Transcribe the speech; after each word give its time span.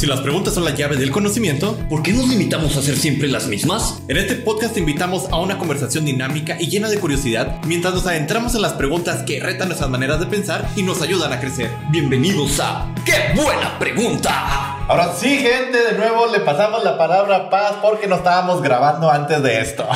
Si 0.00 0.06
las 0.06 0.22
preguntas 0.22 0.54
son 0.54 0.64
la 0.64 0.70
llave 0.70 0.96
del 0.96 1.10
conocimiento, 1.10 1.76
¿por 1.90 2.02
qué 2.02 2.14
nos 2.14 2.26
limitamos 2.26 2.74
a 2.74 2.78
hacer 2.78 2.96
siempre 2.96 3.28
las 3.28 3.48
mismas? 3.48 4.02
En 4.08 4.16
este 4.16 4.34
podcast 4.34 4.72
te 4.72 4.80
invitamos 4.80 5.28
a 5.30 5.36
una 5.36 5.58
conversación 5.58 6.06
dinámica 6.06 6.56
y 6.58 6.70
llena 6.70 6.88
de 6.88 6.98
curiosidad 6.98 7.60
mientras 7.66 7.92
nos 7.92 8.06
adentramos 8.06 8.54
en 8.54 8.62
las 8.62 8.72
preguntas 8.72 9.22
que 9.24 9.40
retan 9.40 9.68
nuestras 9.68 9.90
maneras 9.90 10.18
de 10.18 10.24
pensar 10.24 10.66
y 10.74 10.84
nos 10.84 11.02
ayudan 11.02 11.34
a 11.34 11.38
crecer. 11.38 11.68
Bienvenidos 11.90 12.60
a 12.60 12.94
¡Qué 13.04 13.38
buena 13.38 13.78
pregunta! 13.78 14.86
Ahora 14.88 15.12
sí, 15.12 15.36
gente, 15.36 15.76
de 15.76 15.98
nuevo 15.98 16.28
le 16.28 16.40
pasamos 16.40 16.82
la 16.82 16.96
palabra 16.96 17.36
a 17.36 17.50
paz 17.50 17.74
porque 17.82 18.06
no 18.06 18.14
estábamos 18.16 18.62
grabando 18.62 19.10
antes 19.10 19.42
de 19.42 19.60
esto. 19.60 19.86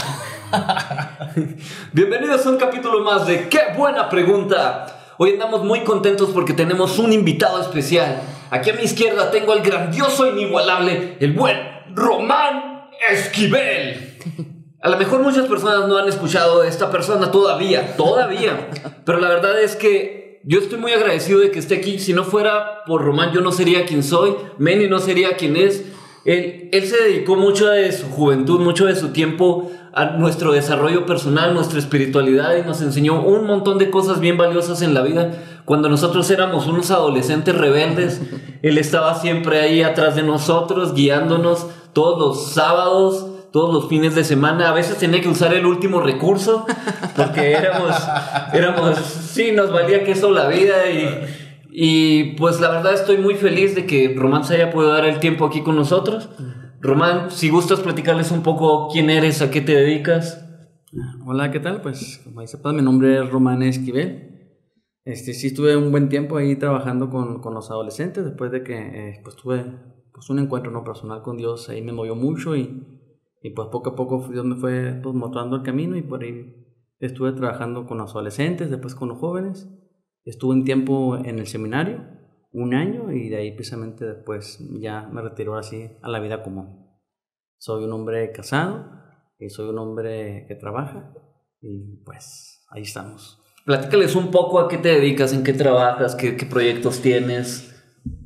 Bienvenidos 1.94 2.44
a 2.44 2.50
un 2.50 2.58
capítulo 2.58 3.02
más 3.02 3.26
de 3.26 3.48
¡Qué 3.48 3.72
buena 3.74 4.10
pregunta! 4.10 4.84
Hoy 5.16 5.30
andamos 5.30 5.64
muy 5.64 5.82
contentos 5.82 6.28
porque 6.34 6.52
tenemos 6.52 6.98
un 6.98 7.10
invitado 7.10 7.62
especial. 7.62 8.20
Aquí 8.50 8.70
a 8.70 8.74
mi 8.74 8.82
izquierda 8.82 9.30
tengo 9.30 9.52
al 9.52 9.62
grandioso 9.62 10.26
e 10.26 10.30
inigualable, 10.30 11.16
el 11.20 11.32
buen 11.32 11.56
Román 11.94 12.88
Esquivel. 13.10 14.18
A 14.80 14.88
lo 14.88 14.98
mejor 14.98 15.22
muchas 15.22 15.46
personas 15.46 15.88
no 15.88 15.96
han 15.96 16.08
escuchado 16.08 16.62
esta 16.62 16.90
persona 16.90 17.30
todavía, 17.30 17.96
todavía. 17.96 18.68
Pero 19.04 19.18
la 19.18 19.28
verdad 19.28 19.60
es 19.60 19.76
que 19.76 20.42
yo 20.44 20.58
estoy 20.58 20.78
muy 20.78 20.92
agradecido 20.92 21.40
de 21.40 21.50
que 21.50 21.58
esté 21.58 21.76
aquí. 21.76 21.98
Si 21.98 22.12
no 22.12 22.22
fuera 22.22 22.84
por 22.84 23.02
Román, 23.02 23.32
yo 23.32 23.40
no 23.40 23.50
sería 23.50 23.86
quien 23.86 24.02
soy. 24.02 24.36
Manny 24.58 24.86
no 24.88 24.98
sería 24.98 25.36
quien 25.36 25.56
es. 25.56 25.84
Él, 26.26 26.68
él 26.72 26.86
se 26.86 27.02
dedicó 27.02 27.36
mucho 27.36 27.68
de 27.68 27.92
su 27.92 28.10
juventud, 28.10 28.60
mucho 28.60 28.84
de 28.86 28.94
su 28.94 29.08
tiempo 29.08 29.70
a 29.94 30.06
nuestro 30.16 30.52
desarrollo 30.52 31.06
personal, 31.06 31.54
nuestra 31.54 31.78
espiritualidad 31.78 32.56
y 32.56 32.62
nos 32.62 32.82
enseñó 32.82 33.22
un 33.22 33.46
montón 33.46 33.78
de 33.78 33.90
cosas 33.90 34.20
bien 34.20 34.36
valiosas 34.36 34.82
en 34.82 34.92
la 34.92 35.02
vida. 35.02 35.53
Cuando 35.64 35.88
nosotros 35.88 36.30
éramos 36.30 36.66
unos 36.66 36.90
adolescentes 36.90 37.56
rebeldes, 37.56 38.20
Él 38.62 38.76
estaba 38.76 39.14
siempre 39.14 39.60
ahí 39.60 39.82
atrás 39.82 40.14
de 40.14 40.22
nosotros, 40.22 40.94
guiándonos 40.94 41.66
todos 41.94 42.18
los 42.18 42.52
sábados, 42.52 43.26
todos 43.50 43.72
los 43.72 43.88
fines 43.88 44.14
de 44.14 44.24
semana. 44.24 44.68
A 44.68 44.72
veces 44.72 44.98
tenía 44.98 45.22
que 45.22 45.28
usar 45.28 45.54
el 45.54 45.64
último 45.64 46.00
recurso 46.00 46.66
porque 47.16 47.52
éramos, 47.52 47.96
éramos, 48.52 48.98
sí, 48.98 49.52
nos 49.52 49.72
valía 49.72 50.04
que 50.04 50.12
eso 50.12 50.30
la 50.30 50.48
vida 50.48 50.90
y, 50.90 51.08
y 51.70 52.24
pues 52.34 52.60
la 52.60 52.68
verdad 52.68 52.92
estoy 52.92 53.16
muy 53.16 53.36
feliz 53.36 53.74
de 53.74 53.86
que 53.86 54.14
Román 54.14 54.44
se 54.44 54.56
haya 54.56 54.70
podido 54.70 54.92
dar 54.92 55.06
el 55.06 55.18
tiempo 55.18 55.46
aquí 55.46 55.62
con 55.62 55.76
nosotros. 55.76 56.28
Román, 56.80 57.30
si 57.30 57.48
gustas 57.48 57.80
platicarles 57.80 58.30
un 58.32 58.42
poco 58.42 58.88
quién 58.92 59.08
eres, 59.08 59.40
a 59.40 59.50
qué 59.50 59.62
te 59.62 59.74
dedicas. 59.74 60.44
Hola, 61.24 61.50
¿qué 61.50 61.58
tal? 61.58 61.80
Pues 61.80 62.20
como 62.22 62.42
dice 62.42 62.58
mi 62.64 62.82
nombre 62.82 63.22
es 63.22 63.30
Román 63.30 63.62
Esquivel. 63.62 64.33
Este, 65.04 65.34
sí 65.34 65.48
estuve 65.48 65.76
un 65.76 65.90
buen 65.90 66.08
tiempo 66.08 66.38
ahí 66.38 66.56
trabajando 66.56 67.10
con, 67.10 67.42
con 67.42 67.52
los 67.52 67.70
adolescentes 67.70 68.24
después 68.24 68.50
de 68.50 68.62
que 68.62 68.74
eh, 68.74 69.20
pues 69.22 69.36
tuve 69.36 69.62
pues, 70.12 70.30
un 70.30 70.38
encuentro 70.38 70.70
no 70.70 70.82
personal 70.82 71.20
con 71.20 71.36
Dios, 71.36 71.68
ahí 71.68 71.82
me 71.82 71.92
movió 71.92 72.14
mucho 72.14 72.56
y, 72.56 72.82
y 73.42 73.50
pues 73.50 73.68
poco 73.70 73.90
a 73.90 73.96
poco 73.96 74.26
Dios 74.30 74.46
me 74.46 74.56
fue 74.56 74.98
pues, 75.02 75.14
mostrando 75.14 75.56
el 75.56 75.62
camino 75.62 75.96
y 75.96 76.02
por 76.02 76.22
ahí 76.22 76.54
estuve 77.00 77.32
trabajando 77.32 77.86
con 77.86 77.98
los 77.98 78.12
adolescentes, 78.12 78.70
después 78.70 78.94
con 78.94 79.10
los 79.10 79.18
jóvenes. 79.18 79.68
Estuve 80.24 80.54
un 80.54 80.64
tiempo 80.64 81.18
en 81.18 81.38
el 81.38 81.46
seminario 81.46 82.02
un 82.52 82.72
año 82.72 83.12
y 83.12 83.28
de 83.28 83.36
ahí 83.36 83.52
precisamente 83.52 84.06
después 84.06 84.58
ya 84.80 85.08
me 85.12 85.20
retiró 85.20 85.56
así 85.56 85.90
a 86.00 86.08
la 86.08 86.20
vida 86.20 86.42
común. 86.42 86.88
Soy 87.58 87.84
un 87.84 87.92
hombre 87.92 88.32
casado 88.32 88.90
y 89.38 89.50
soy 89.50 89.68
un 89.68 89.78
hombre 89.78 90.46
que 90.48 90.54
trabaja 90.54 91.12
y 91.60 91.96
pues 92.04 92.64
ahí 92.70 92.82
estamos. 92.82 93.43
Platícales 93.64 94.14
un 94.14 94.30
poco 94.30 94.60
a 94.60 94.68
qué 94.68 94.76
te 94.76 94.88
dedicas, 94.88 95.32
en 95.32 95.42
qué 95.42 95.54
trabajas, 95.54 96.14
qué, 96.14 96.36
qué 96.36 96.44
proyectos 96.44 97.00
tienes. 97.00 97.74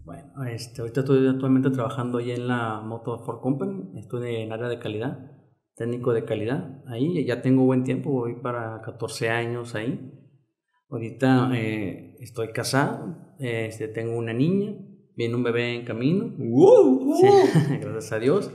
Bueno, 0.04 0.44
este, 0.44 0.80
ahorita 0.80 1.00
estoy 1.00 1.28
actualmente 1.28 1.70
trabajando 1.70 2.18
ahí 2.18 2.32
en 2.32 2.48
la 2.48 2.80
Moto 2.80 3.20
Ford 3.20 3.40
Company, 3.40 3.96
estoy 4.00 4.34
en 4.34 4.52
área 4.52 4.68
de 4.68 4.80
calidad, 4.80 5.30
técnico 5.76 6.12
de 6.12 6.24
calidad. 6.24 6.82
Ahí 6.88 7.24
ya 7.24 7.40
tengo 7.40 7.64
buen 7.64 7.84
tiempo, 7.84 8.10
voy 8.10 8.34
para 8.42 8.80
14 8.82 9.30
años 9.30 9.76
ahí. 9.76 10.12
Ahorita 10.90 11.52
eh, 11.54 12.16
estoy 12.18 12.48
casado, 12.48 13.36
este, 13.38 13.86
tengo 13.86 14.18
una 14.18 14.32
niña, 14.32 14.74
viene 15.14 15.36
un 15.36 15.44
bebé 15.44 15.76
en 15.76 15.84
camino. 15.84 16.34
gracias 17.80 18.10
a 18.10 18.18
Dios. 18.18 18.50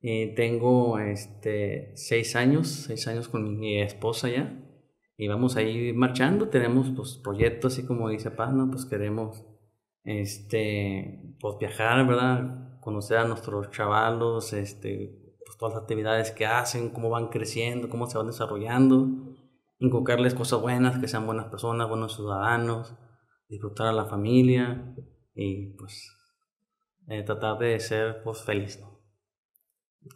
Eh, 0.00 0.32
tengo 0.36 1.00
este, 1.00 1.90
seis 1.96 2.36
años, 2.36 2.68
seis 2.68 3.08
años 3.08 3.26
con 3.28 3.58
mi 3.58 3.80
esposa 3.80 4.28
ya. 4.28 4.60
Y 5.16 5.28
vamos 5.28 5.56
a 5.56 5.62
ir 5.62 5.94
marchando. 5.94 6.48
Tenemos 6.48 6.90
pues, 6.94 7.16
proyectos, 7.22 7.74
así 7.74 7.86
como 7.86 8.08
dice 8.08 8.30
Paz, 8.30 8.52
¿no? 8.52 8.70
Pues 8.70 8.84
queremos 8.84 9.44
este, 10.02 11.36
pues, 11.40 11.56
viajar, 11.58 12.06
¿verdad? 12.06 12.78
Conocer 12.80 13.18
a 13.18 13.24
nuestros 13.24 13.70
chavalos, 13.70 14.52
este, 14.52 15.36
pues, 15.44 15.56
todas 15.56 15.74
las 15.74 15.82
actividades 15.82 16.30
que 16.32 16.46
hacen, 16.46 16.90
cómo 16.90 17.10
van 17.10 17.28
creciendo, 17.28 17.88
cómo 17.88 18.06
se 18.06 18.18
van 18.18 18.26
desarrollando 18.26 19.34
inculcarles 19.78 20.34
cosas 20.34 20.60
buenas, 20.60 20.98
que 20.98 21.08
sean 21.08 21.26
buenas 21.26 21.46
personas, 21.46 21.88
buenos 21.88 22.14
ciudadanos, 22.14 22.94
disfrutar 23.48 23.88
a 23.88 23.92
la 23.92 24.06
familia 24.06 24.94
y 25.34 25.74
pues 25.76 26.16
eh, 27.08 27.22
tratar 27.22 27.58
de 27.58 27.78
ser 27.80 28.22
pues 28.22 28.42
feliz. 28.42 28.80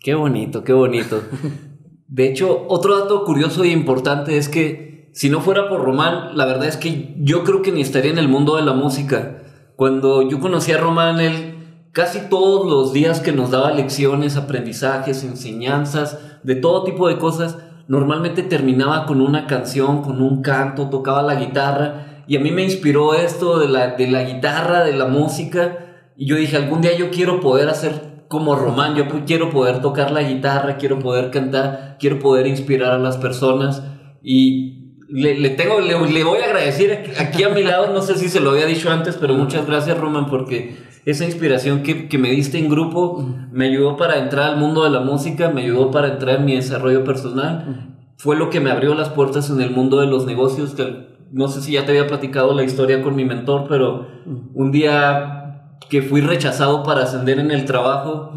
Qué 0.00 0.14
bonito, 0.14 0.64
qué 0.64 0.72
bonito. 0.72 1.22
De 2.06 2.26
hecho, 2.26 2.66
otro 2.68 2.98
dato 2.98 3.22
curioso 3.24 3.64
e 3.64 3.68
importante 3.68 4.38
es 4.38 4.48
que 4.48 4.87
si 5.18 5.30
no 5.30 5.40
fuera 5.40 5.68
por 5.68 5.82
Román, 5.82 6.36
la 6.36 6.46
verdad 6.46 6.68
es 6.68 6.76
que 6.76 7.16
yo 7.18 7.42
creo 7.42 7.60
que 7.60 7.72
ni 7.72 7.80
estaría 7.80 8.12
en 8.12 8.18
el 8.18 8.28
mundo 8.28 8.54
de 8.54 8.62
la 8.62 8.72
música. 8.72 9.42
Cuando 9.74 10.22
yo 10.22 10.38
conocí 10.38 10.70
a 10.70 10.78
Román, 10.78 11.18
él 11.18 11.88
casi 11.90 12.28
todos 12.30 12.70
los 12.70 12.92
días 12.92 13.18
que 13.18 13.32
nos 13.32 13.50
daba 13.50 13.72
lecciones, 13.72 14.36
aprendizajes, 14.36 15.24
enseñanzas, 15.24 16.20
de 16.44 16.54
todo 16.54 16.84
tipo 16.84 17.08
de 17.08 17.18
cosas, 17.18 17.58
normalmente 17.88 18.44
terminaba 18.44 19.06
con 19.06 19.20
una 19.20 19.48
canción, 19.48 20.02
con 20.02 20.22
un 20.22 20.40
canto, 20.40 20.88
tocaba 20.88 21.22
la 21.22 21.34
guitarra. 21.34 22.22
Y 22.28 22.36
a 22.36 22.40
mí 22.40 22.52
me 22.52 22.62
inspiró 22.62 23.14
esto 23.14 23.58
de 23.58 23.66
la, 23.66 23.96
de 23.96 24.06
la 24.06 24.22
guitarra, 24.22 24.84
de 24.84 24.92
la 24.92 25.06
música. 25.06 26.12
Y 26.16 26.26
yo 26.26 26.36
dije, 26.36 26.56
algún 26.56 26.80
día 26.80 26.96
yo 26.96 27.10
quiero 27.10 27.40
poder 27.40 27.68
hacer 27.68 28.22
como 28.28 28.54
Román, 28.54 28.94
yo 28.94 29.08
quiero 29.26 29.50
poder 29.50 29.80
tocar 29.80 30.12
la 30.12 30.22
guitarra, 30.22 30.76
quiero 30.76 31.00
poder 31.00 31.32
cantar, 31.32 31.96
quiero 31.98 32.20
poder 32.20 32.46
inspirar 32.46 32.92
a 32.92 32.98
las 32.98 33.16
personas 33.16 33.82
y 34.22 34.77
le, 35.08 35.50
tengo, 35.50 35.80
le, 35.80 35.98
le, 36.10 36.24
voy 36.24 36.40
a 36.40 36.44
agradecer 36.44 37.12
aquí 37.18 37.42
a 37.42 37.48
mi 37.48 37.62
lado, 37.62 37.92
no 37.92 38.02
sé 38.02 38.16
si 38.16 38.28
se 38.28 38.40
lo 38.40 38.50
había 38.50 38.66
dicho 38.66 38.90
antes, 38.90 39.16
pero 39.16 39.34
muchas 39.34 39.66
gracias 39.66 39.96
Román 39.98 40.26
porque 40.26 40.76
esa 41.06 41.24
inspiración 41.24 41.82
que, 41.82 42.08
que, 42.08 42.18
me 42.18 42.30
diste 42.30 42.58
en 42.58 42.68
grupo 42.68 43.26
me 43.50 43.66
ayudó 43.68 43.96
para 43.96 44.18
entrar 44.18 44.50
al 44.50 44.56
mundo 44.58 44.84
de 44.84 44.90
la 44.90 45.00
música, 45.00 45.48
me 45.50 45.62
ayudó 45.62 45.90
para 45.90 46.08
entrar 46.08 46.40
en 46.40 46.44
mi 46.44 46.56
desarrollo 46.56 47.04
personal. 47.04 47.96
Fue 48.18 48.36
lo 48.36 48.50
que 48.50 48.60
me 48.60 48.70
abrió 48.70 48.94
las 48.94 49.08
puertas 49.08 49.48
en 49.48 49.60
el 49.62 49.70
mundo 49.70 50.00
de 50.00 50.06
los 50.06 50.26
negocios, 50.26 50.74
que 50.74 51.08
no 51.32 51.48
sé 51.48 51.62
si 51.62 51.72
ya 51.72 51.86
te 51.86 51.92
había 51.92 52.06
platicado 52.06 52.54
la 52.54 52.64
historia 52.64 53.02
con 53.02 53.16
mi 53.16 53.24
mentor, 53.24 53.66
pero 53.68 54.06
un 54.54 54.70
día 54.70 55.76
que 55.88 56.02
fui 56.02 56.20
rechazado 56.20 56.82
para 56.82 57.04
ascender 57.04 57.38
en 57.38 57.50
el 57.50 57.64
trabajo, 57.64 58.32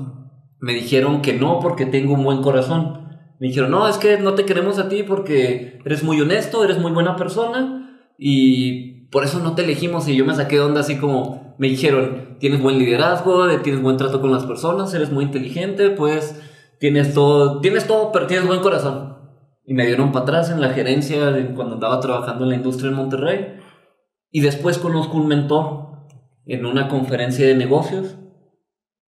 me 0.60 0.74
dijeron 0.74 1.22
que 1.22 1.34
no 1.34 1.60
porque 1.60 1.86
tengo 1.86 2.14
un 2.14 2.24
buen 2.24 2.42
corazón. 2.42 3.11
Me 3.42 3.48
dijeron, 3.48 3.72
no, 3.72 3.88
es 3.88 3.98
que 3.98 4.20
no 4.20 4.36
te 4.36 4.46
queremos 4.46 4.78
a 4.78 4.88
ti 4.88 5.02
porque 5.02 5.80
eres 5.84 6.04
muy 6.04 6.22
honesto, 6.22 6.64
eres 6.64 6.78
muy 6.78 6.92
buena 6.92 7.16
persona 7.16 8.06
y 8.16 9.08
por 9.08 9.24
eso 9.24 9.40
no 9.40 9.56
te 9.56 9.64
elegimos. 9.64 10.08
Y 10.08 10.16
yo 10.16 10.26
me 10.26 10.36
saqué 10.36 10.58
de 10.58 10.62
onda 10.62 10.82
así 10.82 11.00
como, 11.00 11.56
me 11.58 11.68
dijeron, 11.68 12.38
tienes 12.40 12.62
buen 12.62 12.78
liderazgo, 12.78 13.48
tienes 13.62 13.82
buen 13.82 13.98
trato 13.98 14.22
con 14.22 14.32
las 14.32 14.46
personas, 14.46 14.94
eres 14.94 15.12
muy 15.12 15.26
inteligente, 15.26 15.90
pues 15.90 16.40
tienes 16.80 17.16
todo, 17.16 17.62
tienes 17.62 17.88
todo, 17.88 18.12
pero 18.12 18.28
tienes 18.28 18.46
buen 18.46 18.60
corazón. 18.60 19.18
Y 19.66 19.74
me 19.74 19.88
dieron 19.88 20.12
para 20.12 20.22
atrás 20.22 20.52
en 20.52 20.62
la 20.62 20.70
gerencia 20.70 21.32
cuando 21.56 21.74
andaba 21.74 22.00
trabajando 22.00 22.44
en 22.44 22.52
la 22.52 22.56
industria 22.58 22.92
en 22.92 22.96
Monterrey. 22.96 23.56
Y 24.30 24.42
después 24.42 24.78
conozco 24.78 25.18
un 25.18 25.26
mentor 25.26 25.88
en 26.46 26.68
una 26.68 26.88
conferencia 26.88 27.48
de 27.48 27.56
negocios 27.56 28.20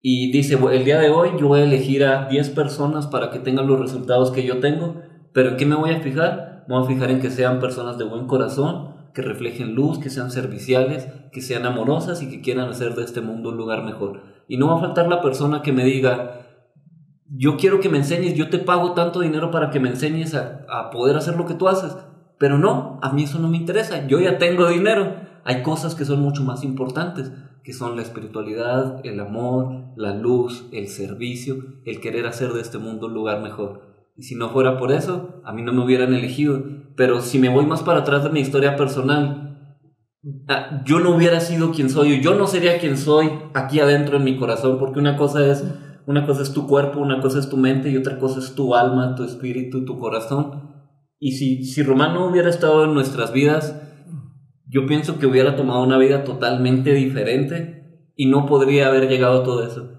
y 0.05 0.33
dice, 0.33 0.59
el 0.73 0.83
día 0.83 1.00
de 1.00 1.09
hoy 1.09 1.29
yo 1.39 1.47
voy 1.47 1.61
a 1.61 1.63
elegir 1.63 2.03
a 2.03 2.27
10 2.27 2.50
personas 2.50 3.07
para 3.07 3.31
que 3.31 3.39
tengan 3.39 3.67
los 3.67 3.79
resultados 3.79 4.31
que 4.31 4.44
yo 4.44 4.59
tengo, 4.59 4.97
pero 5.31 5.51
¿en 5.51 5.57
qué 5.57 5.65
me 5.65 5.75
voy 5.75 5.91
a 5.91 6.01
fijar? 6.01 6.65
Me 6.67 6.75
voy 6.75 6.83
a 6.83 6.88
fijar 6.88 7.09
en 7.09 7.21
que 7.21 7.29
sean 7.29 7.61
personas 7.61 7.97
de 7.97 8.03
buen 8.03 8.27
corazón, 8.27 8.95
que 9.13 9.21
reflejen 9.21 9.75
luz, 9.75 10.00
que 10.00 10.09
sean 10.09 10.29
serviciales, 10.29 11.07
que 11.31 11.39
sean 11.39 11.65
amorosas 11.65 12.21
y 12.21 12.29
que 12.29 12.41
quieran 12.41 12.67
hacer 12.67 12.95
de 12.95 13.03
este 13.05 13.21
mundo 13.21 13.51
un 13.51 13.55
lugar 13.55 13.85
mejor. 13.85 14.23
Y 14.50 14.57
no 14.57 14.67
va 14.67 14.75
a 14.75 14.81
faltar 14.81 15.07
la 15.07 15.21
persona 15.21 15.61
que 15.61 15.71
me 15.71 15.85
diga, 15.85 16.41
yo 17.29 17.56
quiero 17.56 17.79
que 17.79 17.88
me 17.88 17.99
enseñes, 17.99 18.33
yo 18.33 18.49
te 18.49 18.59
pago 18.59 18.91
tanto 18.91 19.21
dinero 19.21 19.51
para 19.51 19.69
que 19.69 19.79
me 19.79 19.88
enseñes 19.88 20.35
a, 20.35 20.65
a 20.67 20.89
poder 20.89 21.15
hacer 21.15 21.38
lo 21.38 21.45
que 21.45 21.53
tú 21.53 21.69
haces. 21.69 21.95
Pero 22.38 22.57
no, 22.57 22.99
a 23.01 23.13
mí 23.13 23.23
eso 23.23 23.39
no 23.39 23.47
me 23.47 23.56
interesa, 23.56 24.06
yo 24.06 24.19
ya 24.19 24.38
tengo 24.38 24.67
dinero. 24.67 25.15
Hay 25.45 25.62
cosas 25.62 25.95
que 25.95 26.06
son 26.06 26.22
mucho 26.22 26.44
más 26.44 26.63
importantes, 26.63 27.31
que 27.63 27.74
son 27.74 27.95
la 27.95 28.01
espiritualidad, 28.01 29.00
el 29.06 29.19
amor, 29.19 29.94
la 29.95 30.16
luz, 30.16 30.68
el 30.72 30.88
servicio, 30.88 31.57
el 31.86 32.00
querer 32.01 32.25
hacer 32.28 32.54
de 32.54 32.62
este 32.62 32.78
mundo 32.78 33.07
un 33.07 33.13
lugar 33.13 33.42
mejor. 33.42 33.94
Y 34.16 34.24
si 34.24 34.36
no 34.36 34.50
fuera 34.50 34.78
por 34.78 34.92
eso, 34.92 35.42
a 35.44 35.54
mí 35.54 35.63
no 35.63 35.74
me 35.74 35.84
hubieran 35.84 36.13
elegido. 36.13 36.63
Pero 36.95 37.22
si 37.22 37.40
me 37.40 37.50
voy 37.50 37.66
más 37.66 37.81
para 37.81 38.00
atrás 38.00 38.24
de 38.24 38.30
mi 38.30 38.42
historia 38.42 38.75
personal, 38.75 39.80
ah, 40.48 40.84
yo 40.86 41.00
no 41.00 41.16
hubiera 41.16 41.40
sido 41.40 41.72
quien 41.72 41.90
soy, 41.90 42.22
yo 42.22 42.36
no 42.36 42.45
sería 42.48 42.80
quien 42.80 42.98
soy 42.98 43.31
aquí 43.54 43.80
adentro 43.80 44.18
en 44.18 44.24
mi 44.24 44.38
corazón, 44.38 44.78
porque 44.78 45.00
una 45.00 45.18
cosa 45.18 45.45
es, 45.48 45.66
una 46.06 46.25
cosa 46.25 46.44
es 46.44 46.54
tu 46.54 46.68
cuerpo, 46.68 47.00
una 47.00 47.22
cosa 47.22 47.40
es 47.40 47.50
tu 47.50 47.57
mente 47.57 47.90
y 47.90 47.98
otra 47.98 48.19
cosa 48.19 48.40
es 48.40 48.54
tu 48.54 48.75
alma, 48.75 49.16
tu 49.16 49.24
espíritu, 49.24 49.86
tu 49.86 49.98
corazón. 49.98 50.74
Y 51.19 51.31
si, 51.31 51.63
si 51.63 51.81
Román 51.81 52.13
no 52.13 52.28
hubiera 52.28 52.50
estado 52.50 52.84
en 52.84 52.94
nuestras 52.94 53.31
vidas, 53.34 53.80
yo 54.73 54.87
pienso 54.87 55.19
que 55.19 55.27
hubiera 55.27 55.55
tomado 55.55 55.83
una 55.83 55.99
vida 55.99 56.23
totalmente 56.23 56.93
diferente 56.93 58.01
y 58.15 58.25
no 58.25 58.47
podría 58.47 58.87
haber 58.87 59.07
llegado 59.07 59.41
a 59.41 59.43
todo 59.43 59.65
eso. 59.65 59.91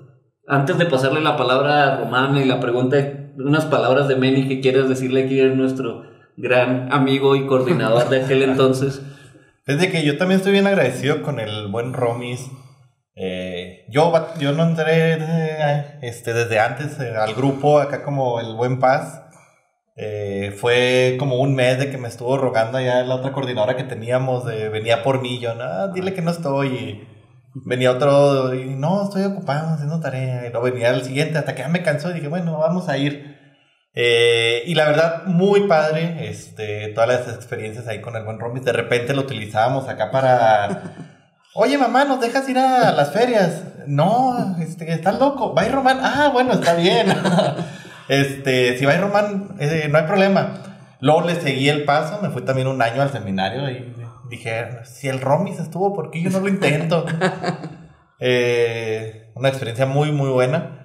Antes 0.49 0.77
de 0.79 0.87
pasarle 0.87 1.21
la 1.21 1.37
palabra 1.37 1.85
a 1.85 2.01
Román 2.01 2.37
y 2.37 2.45
la 2.45 2.59
pregunta, 2.59 2.97
unas 3.37 3.67
palabras 3.67 4.09
de 4.09 4.17
Meni 4.17 4.49
que 4.49 4.61
quieres 4.61 4.89
decirle 4.89 5.29
que 5.29 5.41
eres 5.41 5.57
nuestro 5.57 6.03
gran 6.37 6.93
amigo 6.93 7.37
y 7.37 7.47
coordinador 7.47 8.09
de 8.09 8.25
aquel 8.25 8.43
entonces. 8.43 9.01
Desde 9.67 9.91
que 9.91 10.05
yo 10.05 10.19
también 10.19 10.39
estoy 10.39 10.53
bien 10.53 10.67
agradecido 10.67 11.23
con 11.23 11.39
el 11.39 11.69
buen 11.69 11.93
Romis. 11.93 12.51
Eh, 13.15 13.87
yo, 13.91 14.13
yo 14.41 14.53
no 14.53 14.65
entré 14.65 15.19
este, 16.03 16.35
desde 16.35 16.59
antes 16.59 16.99
eh, 16.99 17.15
al 17.17 17.35
grupo, 17.35 17.79
acá 17.79 18.03
como 18.03 18.41
el 18.41 18.55
Buen 18.57 18.81
Paz. 18.81 19.24
Eh, 19.97 20.57
fue 20.59 21.17
como 21.19 21.37
un 21.37 21.55
mes 21.55 21.79
de 21.79 21.91
que 21.91 21.99
me 21.99 22.09
estuvo 22.09 22.37
rogando 22.37 22.81
ya 22.81 23.05
la 23.05 23.15
otra 23.15 23.33
coordinadora 23.33 23.77
que 23.77 23.85
teníamos, 23.85 24.45
de, 24.45 24.69
venía 24.69 25.05
por 25.05 25.23
mí, 25.23 25.39
yo, 25.39 25.55
no, 25.55 25.89
dile 25.89 26.15
que 26.15 26.23
no 26.23 26.33
estoy. 26.33 26.69
Y 26.69 27.09
venía 27.55 27.93
otro, 27.93 28.55
y 28.55 28.75
no, 28.75 29.05
estoy 29.05 29.25
ocupado 29.25 29.75
haciendo 29.75 30.01
tarea. 30.01 30.47
Y 30.47 30.51
luego 30.51 30.63
venía 30.65 30.91
el 30.91 31.05
siguiente, 31.05 31.39
hasta 31.39 31.55
que 31.55 31.63
ya 31.63 31.69
me 31.69 31.83
cansó 31.83 32.11
y 32.11 32.15
dije, 32.15 32.29
bueno, 32.29 32.59
vamos 32.59 32.89
a 32.89 32.99
ir. 32.99 33.35
Eh, 33.97 34.65
y 34.67 34.75
la 34.75 34.87
verdad, 34.87 35.25
muy 35.27 35.69
padre, 35.69 36.29
este, 36.29 36.89
todas 36.89 37.09
las 37.09 37.35
experiencias 37.35 37.87
ahí 37.87 38.01
con 38.01 38.17
el 38.17 38.25
buen 38.25 38.41
Romis. 38.41 38.65
De 38.65 38.73
repente 38.73 39.15
lo 39.15 39.23
utilizábamos 39.23 39.89
acá 39.89 40.11
para... 40.11 40.83
Oye, 41.55 41.79
mamá, 41.79 42.05
¿nos 42.05 42.21
dejas 42.21 42.49
ir 42.49 42.59
a 42.59 42.91
las 42.91 43.13
ferias? 43.13 43.63
No, 43.87 44.57
este, 44.61 44.93
estás 44.93 45.21
loco. 45.21 45.55
Va 45.55 45.65
Román. 45.69 46.01
Ah, 46.03 46.31
bueno, 46.33 46.55
está 46.55 46.75
bien. 46.75 47.07
Este, 48.09 48.77
si 48.79 48.85
va 48.85 48.93
a 48.93 49.01
Román, 49.01 49.57
eh, 49.61 49.89
no 49.91 49.99
hay 49.99 50.05
problema. 50.05 50.63
Luego 51.01 51.23
le 51.23 51.35
seguí 51.35 51.69
el 51.69 51.85
paso, 51.85 52.21
me 52.23 52.31
fui 52.31 52.43
también 52.43 52.67
un 52.67 52.81
año 52.81 53.03
al 53.03 53.11
seminario 53.11 53.69
y 53.71 53.95
dije, 54.31 54.85
si 54.85 55.09
el 55.09 55.21
Romis 55.21 55.59
estuvo, 55.59 55.95
¿por 55.95 56.11
qué 56.11 56.23
yo 56.23 56.31
no 56.31 56.41
lo 56.41 56.49
intento? 56.49 57.07
Eh, 58.21 59.33
una 59.35 59.49
experiencia 59.49 59.85
muy, 59.87 60.13
muy 60.13 60.31
buena. 60.31 60.85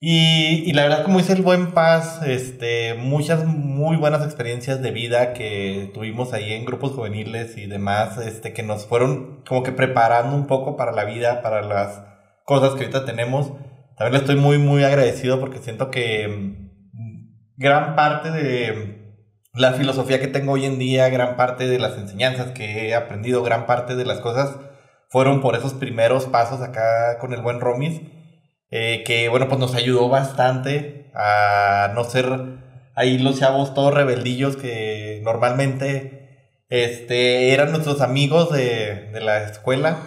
Y, 0.00 0.62
y, 0.64 0.72
la 0.72 0.84
verdad, 0.84 1.02
como 1.02 1.18
dice 1.18 1.32
el 1.32 1.42
Buen 1.42 1.72
Paz, 1.72 2.20
este, 2.24 2.94
muchas 2.94 3.44
muy 3.44 3.96
buenas 3.96 4.24
experiencias 4.24 4.80
de 4.80 4.92
vida 4.92 5.34
que 5.34 5.90
tuvimos 5.92 6.32
ahí 6.32 6.52
en 6.52 6.64
grupos 6.64 6.92
juveniles 6.92 7.58
y 7.58 7.66
demás, 7.66 8.16
este, 8.18 8.52
que 8.52 8.62
nos 8.62 8.86
fueron 8.86 9.42
como 9.46 9.64
que 9.64 9.72
preparando 9.72 10.36
un 10.36 10.46
poco 10.46 10.76
para 10.76 10.92
la 10.92 11.04
vida, 11.04 11.42
para 11.42 11.60
las 11.62 12.00
cosas 12.44 12.74
que 12.74 12.84
ahorita 12.84 13.04
tenemos. 13.04 13.52
También 13.98 14.12
le 14.12 14.18
estoy 14.18 14.36
muy, 14.36 14.58
muy 14.58 14.84
agradecido 14.84 15.40
porque 15.40 15.58
siento 15.58 15.90
que 15.90 16.28
mm, 16.28 17.56
gran 17.56 17.96
parte 17.96 18.30
de 18.30 19.18
la 19.54 19.72
filosofía 19.72 20.20
que 20.20 20.28
tengo 20.28 20.52
hoy 20.52 20.66
en 20.66 20.78
día, 20.78 21.08
gran 21.08 21.36
parte 21.36 21.66
de 21.66 21.80
las 21.80 21.98
enseñanzas 21.98 22.52
que 22.52 22.88
he 22.88 22.94
aprendido, 22.94 23.42
gran 23.42 23.66
parte 23.66 23.96
de 23.96 24.04
las 24.04 24.20
cosas 24.20 24.56
fueron 25.08 25.40
por 25.40 25.56
esos 25.56 25.74
primeros 25.74 26.26
pasos 26.26 26.60
acá 26.60 27.18
con 27.18 27.32
el 27.32 27.42
buen 27.42 27.60
Romis, 27.60 28.00
eh, 28.70 29.02
que 29.04 29.28
bueno, 29.28 29.48
pues 29.48 29.58
nos 29.58 29.74
ayudó 29.74 30.08
bastante 30.08 31.10
a 31.14 31.90
no 31.94 32.04
ser 32.04 32.26
ahí 32.94 33.18
los 33.18 33.40
chavos 33.40 33.74
todos 33.74 33.94
rebeldillos 33.94 34.56
que 34.56 35.20
normalmente 35.24 36.62
este, 36.68 37.52
eran 37.52 37.72
nuestros 37.72 38.00
amigos 38.00 38.52
de, 38.52 39.10
de 39.12 39.20
la 39.20 39.42
escuela 39.42 39.98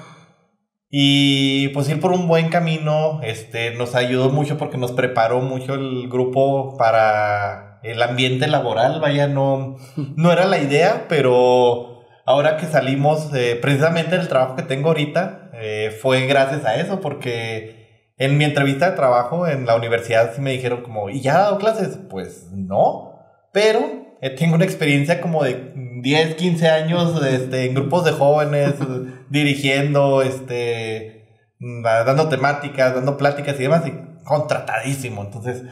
y 0.93 1.69
pues 1.69 1.87
ir 1.87 2.01
por 2.01 2.11
un 2.11 2.27
buen 2.27 2.49
camino 2.49 3.21
este, 3.23 3.73
nos 3.75 3.95
ayudó 3.95 4.29
mucho 4.29 4.57
porque 4.57 4.77
nos 4.77 4.91
preparó 4.91 5.39
mucho 5.39 5.73
el 5.75 6.09
grupo 6.09 6.75
para 6.77 7.79
el 7.81 8.01
ambiente 8.01 8.47
laboral. 8.47 8.99
Vaya, 8.99 9.27
no, 9.27 9.77
no 9.95 10.31
era 10.33 10.45
la 10.45 10.57
idea, 10.57 11.05
pero 11.07 12.01
ahora 12.25 12.57
que 12.57 12.65
salimos, 12.65 13.33
eh, 13.33 13.57
precisamente 13.61 14.15
el 14.15 14.27
trabajo 14.27 14.57
que 14.57 14.63
tengo 14.63 14.89
ahorita 14.89 15.51
eh, 15.53 15.97
fue 16.01 16.27
gracias 16.27 16.65
a 16.65 16.75
eso, 16.75 16.99
porque 16.99 18.13
en 18.17 18.37
mi 18.37 18.43
entrevista 18.43 18.89
de 18.89 18.97
trabajo 18.97 19.47
en 19.47 19.65
la 19.65 19.75
universidad 19.75 20.33
sí 20.35 20.41
me 20.41 20.51
dijeron 20.51 20.81
como, 20.81 21.09
¿y 21.09 21.21
ya 21.21 21.37
ha 21.37 21.41
dado 21.43 21.57
clases? 21.57 21.97
Pues 22.09 22.49
no, 22.51 23.13
pero 23.53 23.79
eh, 24.21 24.29
tengo 24.31 24.55
una 24.55 24.65
experiencia 24.65 25.21
como 25.21 25.43
de 25.43 25.71
10, 26.01 26.35
15 26.35 26.69
años 26.69 27.21
este, 27.25 27.65
en 27.65 27.75
grupos 27.75 28.05
de 28.05 28.11
jóvenes, 28.11 28.75
dirigiendo, 29.29 30.21
este, 30.21 31.27
mm, 31.59 31.83
dando 31.83 32.29
temáticas, 32.29 32.95
dando 32.95 33.17
pláticas 33.17 33.55
y 33.59 33.63
demás, 33.63 33.83
y 33.87 33.93
contratadísimo. 34.23 35.23
Entonces, 35.23 35.63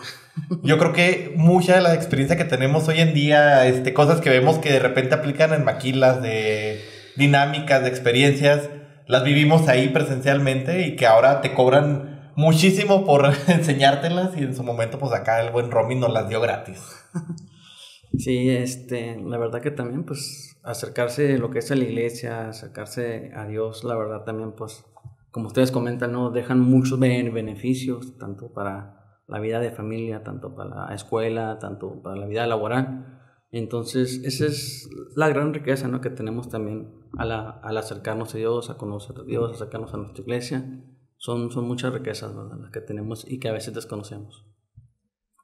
yo 0.63 0.77
creo 0.77 0.93
que 0.93 1.33
mucha 1.35 1.75
de 1.75 1.81
la 1.81 1.93
experiencia 1.93 2.37
que 2.37 2.45
tenemos 2.45 2.87
hoy 2.87 2.99
en 2.99 3.13
día, 3.13 3.65
este, 3.65 3.93
cosas 3.93 4.21
que 4.21 4.29
vemos 4.29 4.57
que 4.57 4.71
de 4.71 4.79
repente 4.79 5.15
aplican 5.15 5.53
en 5.53 5.63
maquilas 5.63 6.21
de 6.21 6.81
dinámicas, 7.15 7.83
de 7.83 7.89
experiencias, 7.89 8.69
las 9.07 9.23
vivimos 9.23 9.67
ahí 9.67 9.89
presencialmente 9.89 10.81
y 10.81 10.95
que 10.95 11.07
ahora 11.07 11.41
te 11.41 11.53
cobran 11.53 12.31
muchísimo 12.35 13.05
por 13.05 13.33
enseñártelas 13.47 14.37
y 14.37 14.43
en 14.43 14.55
su 14.55 14.63
momento 14.63 14.99
pues 14.99 15.11
acá 15.13 15.41
el 15.41 15.51
buen 15.51 15.71
Romy 15.71 15.95
nos 15.95 16.13
las 16.13 16.29
dio 16.29 16.39
gratis. 16.39 16.79
Sí, 18.17 18.49
este, 18.49 19.21
la 19.21 19.37
verdad 19.37 19.61
que 19.61 19.71
también, 19.71 20.03
pues, 20.03 20.59
acercarse 20.63 21.37
lo 21.37 21.51
que 21.51 21.59
es 21.59 21.71
a 21.71 21.75
la 21.75 21.83
iglesia, 21.83 22.49
acercarse 22.49 23.31
a 23.35 23.45
Dios, 23.45 23.83
la 23.83 23.95
verdad 23.95 24.23
también, 24.23 24.53
pues, 24.53 24.83
como 25.31 25.47
ustedes 25.47 25.71
comentan, 25.71 26.11
¿no? 26.11 26.31
Dejan 26.31 26.59
muchos 26.59 26.99
beneficios, 26.99 28.17
tanto 28.17 28.51
para 28.51 29.21
la 29.27 29.39
vida 29.39 29.59
de 29.59 29.71
familia, 29.71 30.23
tanto 30.23 30.55
para 30.55 30.87
la 30.87 30.95
escuela, 30.95 31.59
tanto 31.59 32.01
para 32.01 32.15
la 32.15 32.25
vida 32.25 32.47
laboral. 32.47 33.19
Entonces, 33.51 34.21
esa 34.23 34.45
es 34.47 34.89
la 35.15 35.29
gran 35.29 35.53
riqueza, 35.53 35.87
¿no? 35.87 36.01
Que 36.01 36.09
tenemos 36.09 36.49
también 36.49 36.91
al, 37.17 37.31
al 37.31 37.77
acercarnos 37.77 38.33
a 38.33 38.37
Dios, 38.37 38.69
a 38.71 38.77
conocer 38.77 39.17
a 39.19 39.23
Dios, 39.23 39.55
acercarnos 39.55 39.93
a 39.93 39.97
nuestra 39.97 40.23
iglesia. 40.23 40.65
Son, 41.17 41.51
son 41.51 41.67
muchas 41.67 41.93
riquezas, 41.93 42.35
¿verdad? 42.35 42.57
Las 42.59 42.71
que 42.71 42.81
tenemos 42.81 43.29
y 43.29 43.39
que 43.39 43.49
a 43.49 43.53
veces 43.53 43.73
desconocemos. 43.73 44.45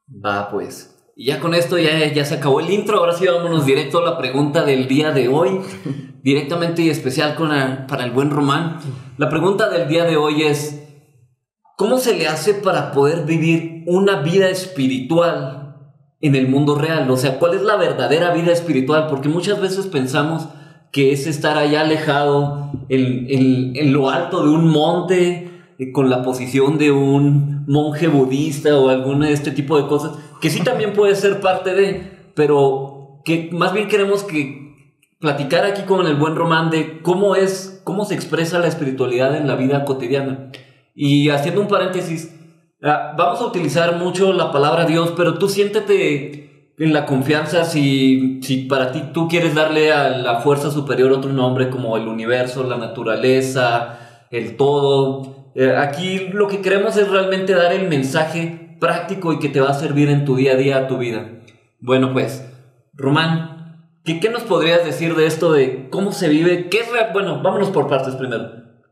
Va, 0.08 0.50
pues. 0.50 0.95
Y 1.18 1.28
ya 1.28 1.40
con 1.40 1.54
esto 1.54 1.78
ya, 1.78 2.12
ya 2.12 2.26
se 2.26 2.36
acabó 2.36 2.60
el 2.60 2.70
intro. 2.70 2.98
Ahora 2.98 3.14
sí 3.14 3.26
vámonos 3.26 3.66
directo 3.66 4.00
a 4.00 4.04
la 4.04 4.18
pregunta 4.18 4.66
del 4.66 4.86
día 4.90 5.12
de 5.12 5.30
hoy. 5.30 5.62
Directamente 6.22 6.82
y 6.82 6.90
especial 6.90 7.36
con 7.36 7.50
para 7.88 8.04
el 8.04 8.12
buen 8.12 8.32
Román. 8.32 8.80
La 9.18 9.30
pregunta 9.30 9.70
del 9.70 9.88
día 9.88 10.04
de 10.04 10.18
hoy 10.18 10.42
es, 10.42 10.84
¿cómo 11.78 12.00
se 12.00 12.18
le 12.18 12.28
hace 12.28 12.54
para 12.54 12.92
poder 12.92 13.26
vivir 13.26 13.84
una 13.88 14.22
vida 14.24 14.50
espiritual 14.50 15.78
en 16.20 16.36
el 16.36 16.50
mundo 16.50 16.76
real? 16.76 17.10
O 17.10 17.16
sea, 17.16 17.40
¿cuál 17.40 17.54
es 17.54 17.62
la 17.62 17.78
verdadera 17.78 18.34
vida 18.34 18.52
espiritual? 18.52 19.08
Porque 19.10 19.30
muchas 19.30 19.62
veces 19.62 19.88
pensamos 19.88 20.50
que 20.92 21.14
es 21.14 21.28
estar 21.28 21.58
allá 21.58 21.82
alejado 21.82 22.72
en, 22.90 23.28
en 23.78 23.94
lo 23.94 24.10
alto 24.10 24.44
de 24.44 24.50
un 24.50 24.68
monte 24.68 25.56
eh, 25.78 25.92
con 25.92 26.10
la 26.10 26.24
posición 26.24 26.78
de 26.78 26.92
un 26.92 27.66
monje 27.68 28.08
budista 28.08 28.78
o 28.78 28.90
alguno 28.90 29.26
de 29.26 29.34
este 29.34 29.52
tipo 29.52 29.78
de 29.78 29.88
cosas 29.88 30.12
que 30.42 30.50
sí 30.50 30.64
también 30.64 30.94
puede 30.94 31.16
ser 31.16 31.40
parte 31.42 31.74
de, 31.74 32.30
pero 32.36 33.22
que 33.24 33.50
más 33.52 33.74
bien 33.74 33.88
queremos 33.88 34.24
que 34.24 34.66
platicar 35.20 35.66
aquí 35.66 35.84
con 35.84 36.06
el 36.06 36.16
buen 36.16 36.36
Román 36.36 36.70
de 36.70 37.02
cómo 37.02 37.36
es, 37.36 37.82
cómo 37.84 38.06
se 38.06 38.16
expresa 38.16 38.60
la 38.60 38.68
espiritualidad 38.68 39.36
en 39.36 39.48
la 39.48 39.56
vida 39.56 39.86
cotidiana. 39.86 40.52
Y 40.94 41.30
haciendo 41.30 41.62
un 41.62 41.68
paréntesis, 41.68 42.36
ah, 42.84 43.14
vamos 43.18 43.42
a 43.42 43.48
utilizar 43.48 43.98
mucho 43.98 44.34
la 44.34 44.52
palabra 44.52 44.86
Dios, 44.86 45.14
pero 45.18 45.40
tú 45.40 45.50
siéntete 45.50 46.74
en 46.78 46.94
la 46.94 47.06
confianza 47.06 47.64
si, 47.64 48.40
si 48.44 48.64
para 48.64 48.92
ti 48.92 49.02
tú 49.14 49.28
quieres 49.28 49.56
darle 49.56 49.92
a 49.92 50.10
la 50.10 50.42
fuerza 50.42 50.72
superior 50.72 51.12
otro 51.12 51.32
nombre 51.32 51.70
como 51.70 51.98
el 51.98 52.08
universo, 52.08 52.64
la 52.64 52.78
naturaleza, 52.78 54.28
el 54.30 54.58
todo. 54.58 55.52
Eh, 55.56 55.76
aquí 55.76 56.28
lo 56.34 56.48
que 56.48 56.62
queremos 56.62 56.98
es 56.98 57.10
realmente 57.10 57.54
dar 57.54 57.72
el 57.74 57.88
mensaje 57.88 58.65
práctico 58.80 59.34
y 59.34 59.40
que 59.40 59.50
te 59.50 59.62
va 59.62 59.70
a 59.70 59.74
servir 59.74 60.10
en 60.10 60.26
tu 60.26 60.36
día 60.36 60.54
a 60.54 60.58
día, 60.58 60.88
tu 60.88 60.98
vida. 60.98 61.30
Bueno, 61.80 62.14
pues, 62.14 62.46
Román, 62.94 63.92
¿qué, 64.04 64.30
nos 64.30 64.44
podrías 64.44 64.84
decir 64.84 65.16
de 65.16 65.26
esto 65.26 65.52
de 65.52 65.90
cómo 65.90 66.12
se 66.12 66.30
vive? 66.30 66.70
¿Qué 66.70 66.80
es 66.80 66.88
Bueno, 67.14 67.42
vámonos 67.42 67.70
por 67.70 67.88
partes 67.88 68.16
primero. 68.16 68.50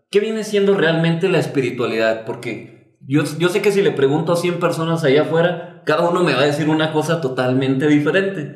¿Qué 0.10 0.20
viene 0.20 0.44
siendo 0.44 0.76
realmente 0.76 1.30
la 1.30 1.40
espiritualidad? 1.40 2.26
Porque 2.26 2.98
yo, 3.02 3.24
yo 3.40 3.50
sé 3.50 3.62
que 3.62 3.72
si 3.72 3.82
le 3.82 3.92
pregunto 3.92 4.34
a 4.34 4.38
100 4.38 4.60
personas 4.60 5.04
allá 5.04 5.24
afuera, 5.24 5.82
cada 5.86 6.10
uno 6.10 6.24
me 6.24 6.34
va 6.34 6.42
a 6.42 6.46
decir 6.46 6.70
una 6.70 6.92
cosa 6.92 7.20
totalmente 7.22 7.88
diferente. 7.88 8.56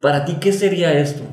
Para 0.00 0.24
ti, 0.24 0.36
¿qué 0.40 0.52
sería 0.52 0.98
esto? 0.98 1.24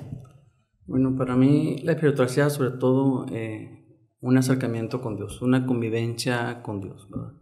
Bueno, 0.85 1.15
para 1.17 1.35
mí 1.35 1.77
la 1.83 1.93
espiritualidad 1.93 2.49
sobre 2.49 2.71
todo 2.71 3.25
eh, 3.31 3.83
un 4.19 4.37
acercamiento 4.37 5.01
con 5.01 5.15
Dios, 5.15 5.41
una 5.41 5.65
convivencia 5.65 6.61
con 6.61 6.81
Dios, 6.81 7.07
¿verdad? 7.09 7.33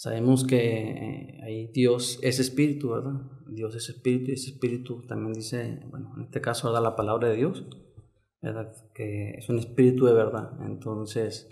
Sabemos 0.00 0.46
que 0.46 0.56
eh, 0.56 1.40
ahí 1.44 1.66
Dios 1.74 2.18
es 2.22 2.40
espíritu, 2.40 2.88
¿verdad? 2.88 3.20
Dios 3.48 3.74
es 3.74 3.90
espíritu 3.90 4.30
y 4.30 4.32
ese 4.32 4.52
espíritu 4.52 5.04
también 5.06 5.34
dice, 5.34 5.82
bueno, 5.90 6.14
en 6.16 6.22
este 6.22 6.40
caso 6.40 6.72
da 6.72 6.80
la 6.80 6.96
palabra 6.96 7.28
de 7.28 7.36
Dios. 7.36 7.66
¿verdad? 8.40 8.72
Que 8.94 9.32
es 9.32 9.46
un 9.50 9.58
espíritu 9.58 10.06
de 10.06 10.14
verdad. 10.14 10.52
Entonces, 10.64 11.50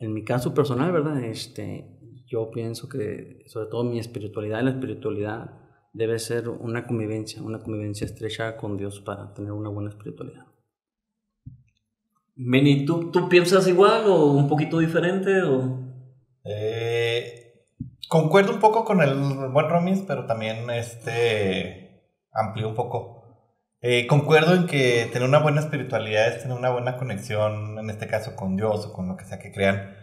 en 0.00 0.12
mi 0.14 0.24
caso 0.24 0.52
personal, 0.52 0.90
¿verdad? 0.90 1.22
Este, 1.26 1.96
yo 2.26 2.50
pienso 2.50 2.88
que 2.88 3.44
sobre 3.46 3.70
todo 3.70 3.84
mi 3.84 4.00
espiritualidad 4.00 4.62
y 4.62 4.64
la 4.64 4.70
espiritualidad 4.70 5.60
debe 5.92 6.18
ser 6.18 6.48
una 6.48 6.88
convivencia, 6.88 7.40
una 7.40 7.60
convivencia 7.60 8.04
estrecha 8.04 8.56
con 8.56 8.76
Dios 8.76 9.00
para 9.00 9.32
tener 9.32 9.52
una 9.52 9.68
buena 9.68 9.90
espiritualidad. 9.90 10.46
Meni, 12.34 12.84
¿tú, 12.84 13.12
¿tú 13.12 13.28
piensas 13.28 13.68
igual 13.68 14.06
o 14.08 14.32
un 14.32 14.48
poquito 14.48 14.80
diferente? 14.80 15.40
O? 15.42 15.86
Eh, 16.42 17.45
concuerdo 18.08 18.52
un 18.52 18.60
poco 18.60 18.84
con 18.84 19.00
el 19.00 19.14
buen 19.50 19.68
Romis, 19.68 20.02
pero 20.06 20.26
también 20.26 20.68
este, 20.70 22.10
amplío 22.32 22.68
un 22.68 22.74
poco. 22.74 23.16
Eh, 23.82 24.06
concuerdo 24.06 24.54
en 24.54 24.66
que 24.66 25.08
tener 25.12 25.28
una 25.28 25.38
buena 25.38 25.60
espiritualidad 25.60 26.28
es 26.28 26.42
tener 26.42 26.56
una 26.56 26.70
buena 26.70 26.96
conexión, 26.96 27.78
en 27.78 27.90
este 27.90 28.06
caso 28.06 28.34
con 28.34 28.56
Dios 28.56 28.86
o 28.86 28.92
con 28.92 29.08
lo 29.08 29.16
que 29.16 29.24
sea 29.24 29.38
que 29.38 29.52
crean. 29.52 29.94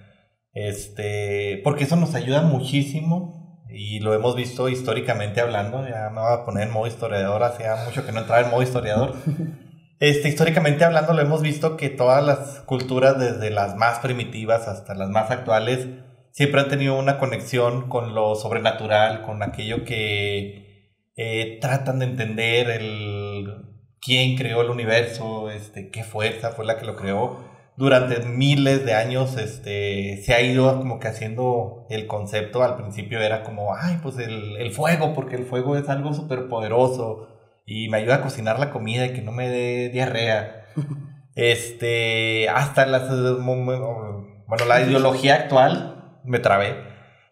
Este, 0.54 1.62
porque 1.64 1.86
eso 1.86 1.96
nos 1.96 2.14
ayuda 2.16 2.44
muchísimo 2.44 3.64
y 3.70 4.00
lo 4.00 4.14
hemos 4.14 4.36
visto 4.36 4.70
históricamente 4.70 5.42
hablando. 5.42 5.88
Ya 5.88 6.10
me 6.10 6.22
voy 6.22 6.34
a 6.34 6.46
poner 6.46 6.68
en 6.68 6.74
modo 6.74 6.88
historiador, 6.88 7.44
hacía 7.44 7.76
mucho 7.86 8.06
que 8.06 8.12
no 8.12 8.22
entraba 8.22 8.44
en 8.44 8.52
modo 8.52 8.64
historiador. 8.64 9.16
Este, 10.00 10.28
históricamente 10.28 10.84
hablando, 10.84 11.14
lo 11.14 11.22
hemos 11.22 11.42
visto 11.42 11.78
que 11.78 11.90
todas 11.90 12.22
las 12.26 12.60
culturas, 12.66 13.18
desde 13.18 13.52
las 13.52 13.78
más 13.78 14.00
primitivas 14.00 14.68
hasta 14.68 14.96
las 14.96 15.10
más 15.10 15.32
actuales, 15.32 15.88
siempre 16.34 16.60
han 16.60 16.68
tenido 16.68 17.00
una 17.00 17.20
conexión 17.20 17.88
con 17.88 18.14
lo 18.14 18.36
sobrenatural, 18.36 19.22
con 19.22 19.42
aquello 19.44 19.86
que 19.86 21.00
eh, 21.16 21.60
tratan 21.62 22.00
de 22.00 22.06
entender 22.06 22.70
el 22.70 23.74
quién 24.02 24.36
creó 24.36 24.62
el 24.62 24.70
universo, 24.70 25.50
este, 25.50 25.90
qué 25.90 26.04
fuerza 26.04 26.52
fue 26.52 26.66
la 26.66 26.78
que 26.78 26.86
lo 26.86 26.96
creó. 26.96 27.38
Durante 27.78 28.20
miles 28.26 28.86
de 28.86 28.94
años 28.94 29.38
este, 29.38 30.22
se 30.24 30.34
ha 30.34 30.42
ido 30.42 30.78
como 30.78 31.00
que 31.00 31.08
haciendo 31.08 31.88
el 31.90 32.08
concepto. 32.08 32.64
Al 32.64 32.76
principio 32.76 33.22
era 33.22 33.44
como, 33.44 33.74
ay, 33.76 34.00
pues 34.04 34.18
el, 34.18 34.58
el 34.58 34.72
fuego, 34.72 35.14
porque 35.14 35.36
el 35.36 35.46
fuego 35.46 35.78
es 35.78 35.88
algo 35.88 36.14
súper 36.14 36.48
poderoso 36.50 37.30
y 37.66 37.90
me 37.90 37.98
ayuda 37.98 38.16
a 38.16 38.22
cocinar 38.22 38.60
la 38.60 38.72
comida 38.72 39.06
y 39.06 39.14
que 39.14 39.22
no 39.22 39.32
me 39.32 39.50
dé 39.50 39.90
diarrea. 39.90 40.66
Este, 41.36 42.48
hasta 42.48 42.86
las, 42.86 43.10
bueno, 43.10 44.66
la 44.68 44.82
ideología 44.82 45.34
actual, 45.34 45.93
me 46.24 46.40
trabé, 46.40 46.76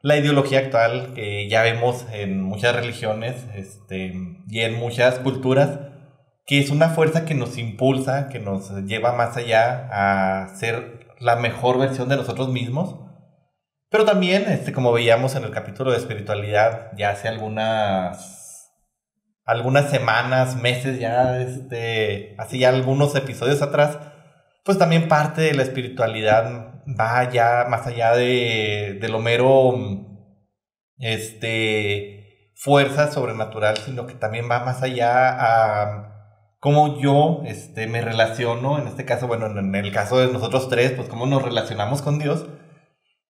la 0.01 0.17
ideología 0.17 0.60
actual 0.60 1.13
que 1.13 1.48
ya 1.48 1.62
vemos 1.62 2.05
en 2.12 2.41
muchas 2.41 2.75
religiones 2.75 3.45
este, 3.53 4.13
y 4.48 4.60
en 4.62 4.74
muchas 4.74 5.19
culturas, 5.19 5.79
que 6.45 6.60
es 6.60 6.71
una 6.71 6.89
fuerza 6.89 7.25
que 7.25 7.36
nos 7.36 7.57
impulsa, 7.57 8.27
que 8.29 8.39
nos 8.39 8.71
lleva 8.86 9.13
más 9.13 9.38
allá 9.38 9.89
a 9.91 10.55
ser 10.55 11.07
la 11.19 11.36
mejor 11.36 11.77
versión 11.77 12.10
de 12.10 12.17
nosotros 12.17 12.50
mismos. 12.50 12.95
Pero 13.89 14.05
también, 14.05 14.45
este, 14.50 14.74
como 14.74 14.91
veíamos 14.91 15.36
en 15.36 15.43
el 15.43 15.51
capítulo 15.51 15.91
de 15.91 15.98
espiritualidad, 15.98 16.91
ya 16.98 17.12
hace 17.12 17.27
algunas 17.27 18.41
algunas 19.45 19.89
semanas, 19.89 20.55
meses 20.55 21.00
ya, 21.00 21.41
este, 21.41 22.36
así 22.38 22.60
ya 22.60 22.69
algunos 22.69 23.15
episodios 23.15 23.62
atrás, 23.62 23.98
pues 24.63 24.77
también 24.77 25.08
parte 25.08 25.41
de 25.41 25.53
la 25.53 25.63
espiritualidad 25.63 26.82
va 26.88 27.30
ya 27.32 27.65
más 27.70 27.88
allá 27.88 28.15
de, 28.15 28.98
de 29.00 29.10
lo 29.10 29.20
mero, 29.20 29.74
este, 30.98 32.51
fuerza 32.56 33.12
sobrenatural, 33.12 33.77
sino 33.77 34.06
que 34.08 34.13
también 34.13 34.50
va 34.50 34.63
más 34.63 34.84
allá 34.84 35.30
a 35.30 36.12
cómo 36.60 37.00
yo, 37.01 37.41
este, 37.46 37.88
me 37.88 38.01
relaciono, 38.01 38.80
en 38.80 38.88
este 38.88 39.06
caso, 39.06 39.27
bueno, 39.27 39.48
en 39.48 39.74
el 39.74 39.91
caso 39.91 40.20
de 40.20 40.32
nosotros 40.32 40.70
tres, 40.70 40.91
pues 40.91 41.10
cómo 41.10 41.25
nos 41.25 41.41
relacionamos 41.41 42.01
con 42.01 42.20
Dios, 42.20 42.46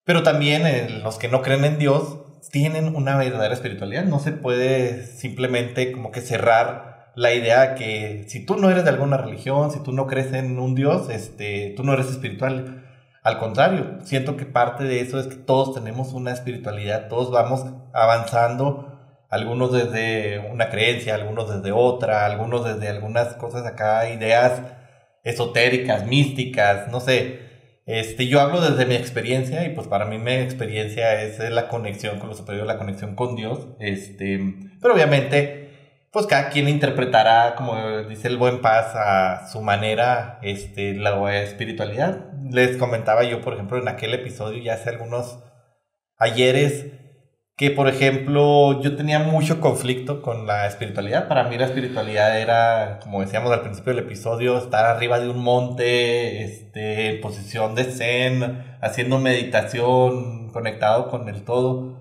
pero 0.03 0.23
también 0.23 0.67
en 0.67 1.03
los 1.03 1.17
que 1.17 1.29
no 1.29 1.41
creen 1.41 1.63
en 1.63 1.77
Dios, 1.77 2.17
tienen 2.49 2.95
una 2.95 3.17
verdadera 3.17 3.53
espiritualidad. 3.53 4.03
No 4.03 4.19
se 4.19 4.31
puede 4.31 5.05
simplemente 5.05 5.91
como 5.91 6.11
que 6.11 6.21
cerrar 6.21 6.90
la 7.15 7.33
idea 7.33 7.75
que 7.75 8.25
si 8.27 8.45
tú 8.45 8.55
no 8.55 8.69
eres 8.69 8.83
de 8.83 8.89
alguna 8.89 9.17
religión, 9.17 9.71
si 9.71 9.81
tú 9.83 9.91
no 9.91 10.07
crees 10.07 10.33
en 10.33 10.59
un 10.59 10.75
Dios, 10.75 11.09
este, 11.09 11.73
tú 11.75 11.83
no 11.83 11.93
eres 11.93 12.07
espiritual. 12.07 12.85
Al 13.23 13.37
contrario, 13.37 13.99
siento 14.03 14.37
que 14.37 14.45
parte 14.45 14.83
de 14.83 15.01
eso 15.01 15.19
es 15.19 15.27
que 15.27 15.35
todos 15.35 15.75
tenemos 15.75 16.13
una 16.13 16.31
espiritualidad, 16.31 17.07
todos 17.07 17.31
vamos 17.31 17.65
avanzando, 17.93 18.99
algunos 19.29 19.71
desde 19.71 20.49
una 20.51 20.69
creencia, 20.69 21.15
algunos 21.15 21.53
desde 21.53 21.71
otra, 21.71 22.25
algunos 22.25 22.65
desde 22.65 22.89
algunas 22.89 23.35
cosas 23.35 23.65
acá, 23.65 24.09
ideas 24.09 24.61
esotéricas, 25.23 26.05
místicas, 26.07 26.89
no 26.91 26.99
sé, 26.99 27.51
este, 27.85 28.27
yo 28.27 28.39
hablo 28.39 28.61
desde 28.61 28.85
mi 28.85 28.95
experiencia 28.95 29.65
y 29.65 29.75
pues 29.75 29.87
para 29.87 30.05
mí 30.05 30.17
mi 30.17 30.31
experiencia 30.33 31.21
es 31.23 31.39
la 31.39 31.67
conexión 31.67 32.19
con 32.19 32.29
lo 32.29 32.35
superior, 32.35 32.65
la 32.65 32.77
conexión 32.77 33.15
con 33.15 33.35
Dios. 33.35 33.67
Este, 33.79 34.39
pero 34.81 34.93
obviamente, 34.93 35.60
pues 36.11 36.27
cada 36.27 36.49
quien 36.49 36.67
interpretará, 36.67 37.55
como 37.55 38.03
dice 38.03 38.27
el 38.27 38.37
buen 38.37 38.61
paz, 38.61 38.93
a 38.95 39.47
su 39.47 39.61
manera 39.61 40.39
este, 40.41 40.93
la 40.93 41.41
espiritualidad. 41.41 42.31
Les 42.49 42.77
comentaba 42.77 43.23
yo, 43.23 43.41
por 43.41 43.53
ejemplo, 43.53 43.77
en 43.77 43.87
aquel 43.87 44.13
episodio 44.13 44.61
ya 44.61 44.73
hace 44.73 44.89
algunos 44.89 45.39
ayeres 46.17 46.85
que 47.61 47.69
por 47.69 47.87
ejemplo 47.87 48.81
yo 48.81 48.95
tenía 48.95 49.19
mucho 49.19 49.61
conflicto 49.61 50.23
con 50.23 50.47
la 50.47 50.65
espiritualidad. 50.65 51.27
Para 51.27 51.43
mí 51.43 51.59
la 51.59 51.65
espiritualidad 51.65 52.39
era, 52.39 52.97
como 53.03 53.21
decíamos 53.21 53.51
al 53.51 53.61
principio 53.61 53.93
del 53.93 54.03
episodio, 54.05 54.57
estar 54.57 54.85
arriba 54.85 55.19
de 55.19 55.29
un 55.29 55.43
monte, 55.43 56.43
este, 56.43 57.11
en 57.11 57.21
posición 57.21 57.75
de 57.75 57.83
zen, 57.83 58.77
haciendo 58.81 59.19
meditación, 59.19 60.49
conectado 60.49 61.07
con 61.09 61.29
el 61.29 61.43
todo. 61.43 62.00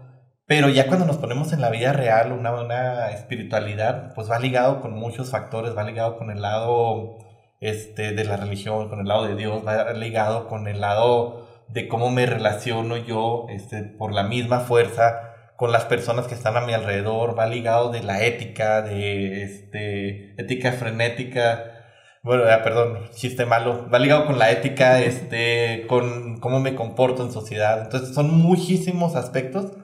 Pero 0.50 0.68
ya 0.68 0.88
cuando 0.88 1.06
nos 1.06 1.18
ponemos 1.18 1.52
en 1.52 1.60
la 1.60 1.70
vida 1.70 1.92
real, 1.92 2.32
una, 2.32 2.50
una 2.50 3.12
espiritualidad, 3.12 4.12
pues 4.16 4.28
va 4.28 4.40
ligado 4.40 4.80
con 4.80 4.94
muchos 4.94 5.30
factores, 5.30 5.76
va 5.76 5.84
ligado 5.84 6.18
con 6.18 6.28
el 6.32 6.42
lado 6.42 7.18
este, 7.60 8.10
de 8.14 8.24
la 8.24 8.36
religión, 8.36 8.88
con 8.88 8.98
el 8.98 9.06
lado 9.06 9.28
de 9.28 9.36
Dios, 9.36 9.64
va 9.64 9.92
ligado 9.92 10.48
con 10.48 10.66
el 10.66 10.80
lado 10.80 11.46
de 11.68 11.86
cómo 11.86 12.10
me 12.10 12.26
relaciono 12.26 12.96
yo 12.96 13.46
este, 13.48 13.84
por 13.84 14.12
la 14.12 14.24
misma 14.24 14.58
fuerza 14.58 15.20
con 15.56 15.70
las 15.70 15.84
personas 15.84 16.26
que 16.26 16.34
están 16.34 16.56
a 16.56 16.62
mi 16.62 16.72
alrededor, 16.72 17.38
va 17.38 17.46
ligado 17.46 17.92
de 17.92 18.02
la 18.02 18.24
ética, 18.24 18.82
de 18.82 19.44
este, 19.44 20.34
ética 20.36 20.72
frenética, 20.72 21.84
bueno, 22.24 22.42
ah, 22.50 22.64
perdón, 22.64 23.08
chiste 23.14 23.46
malo, 23.46 23.88
va 23.88 24.00
ligado 24.00 24.26
con 24.26 24.40
la 24.40 24.50
ética, 24.50 25.00
este, 25.00 25.86
con 25.86 26.40
cómo 26.40 26.58
me 26.58 26.74
comporto 26.74 27.24
en 27.24 27.30
sociedad. 27.30 27.82
Entonces 27.84 28.16
son 28.16 28.36
muchísimos 28.36 29.14
aspectos, 29.14 29.74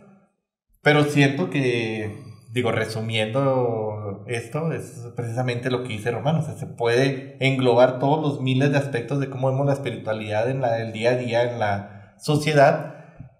pero 0.86 1.02
siento 1.02 1.50
que, 1.50 2.16
digo, 2.52 2.70
resumiendo 2.70 4.22
esto, 4.28 4.70
es 4.70 5.10
precisamente 5.16 5.68
lo 5.68 5.82
que 5.82 5.88
dice 5.88 6.12
Romano, 6.12 6.38
o 6.38 6.42
sea, 6.42 6.54
se 6.54 6.68
puede 6.68 7.36
englobar 7.40 7.98
todos 7.98 8.22
los 8.22 8.40
miles 8.40 8.70
de 8.70 8.78
aspectos 8.78 9.18
de 9.18 9.28
cómo 9.28 9.50
vemos 9.50 9.66
la 9.66 9.72
espiritualidad 9.72 10.48
en 10.48 10.60
la, 10.60 10.80
el 10.80 10.92
día 10.92 11.10
a 11.10 11.16
día 11.16 11.42
en 11.42 11.58
la 11.58 12.14
sociedad 12.18 12.94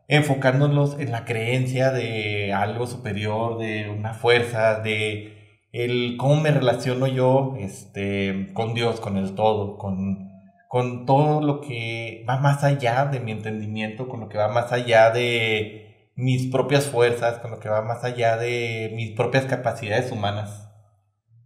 enfocándonos 0.09 0.99
en 0.99 1.13
la 1.13 1.25
creencia 1.25 1.93
de 1.93 2.53
algo 2.53 2.89
superior, 2.89 3.59
de 3.59 3.91
una 3.97 4.13
fuerza, 4.13 4.81
de 4.81 5.61
el 5.71 6.17
cómo 6.17 6.41
me 6.41 6.51
relaciono 6.51 7.07
yo 7.07 7.55
este, 7.61 8.49
con 8.55 8.75
Dios, 8.75 8.99
con 8.99 9.17
el 9.19 9.37
todo, 9.37 9.79
con, 9.79 10.33
con 10.67 11.07
todo 11.07 11.41
lo 11.43 11.61
que 11.61 12.25
va 12.29 12.41
más 12.41 12.65
allá 12.65 13.05
de 13.05 13.21
mi 13.21 13.31
entendimiento, 13.31 14.09
con 14.09 14.19
lo 14.19 14.29
que 14.29 14.37
va 14.37 14.49
más 14.49 14.73
allá 14.73 15.13
de 15.13 15.86
mis 16.17 16.51
propias 16.51 16.87
fuerzas, 16.87 17.39
con 17.39 17.51
lo 17.51 17.61
que 17.61 17.69
va 17.69 17.83
más 17.83 18.03
allá 18.03 18.39
de 18.39 18.91
mis 18.97 19.13
propias 19.13 19.45
capacidades 19.45 20.11
humanas. 20.11 20.69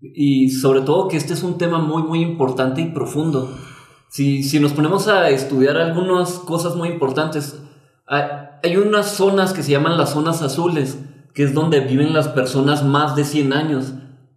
Y 0.00 0.50
sobre 0.50 0.81
todo 0.83 1.09
que 1.09 1.17
este 1.17 1.35
es 1.35 1.43
un 1.43 1.59
tema 1.59 1.79
muy, 1.79 2.05
muy 2.05 2.23
importante 2.23 2.81
y 2.81 2.87
profundo. 2.87 3.53
Si, 4.09 4.43
si 4.45 4.61
nos 4.61 4.73
ponemos 4.73 5.09
a 5.09 5.29
estudiar 5.29 5.77
algunas 5.77 6.39
cosas 6.39 6.77
muy 6.77 6.89
importantes, 6.89 7.61
hay 8.07 8.77
unas 8.77 9.09
zonas 9.09 9.53
que 9.53 9.62
se 9.62 9.73
llaman 9.73 9.99
las 9.99 10.11
zonas 10.11 10.41
azules, 10.41 10.99
que 11.35 11.43
es 11.43 11.53
donde 11.53 11.81
viven 11.81 12.15
las 12.15 12.29
personas 12.29 12.85
más 12.85 13.17
de 13.17 13.25
100 13.25 13.53
años. 13.53 13.95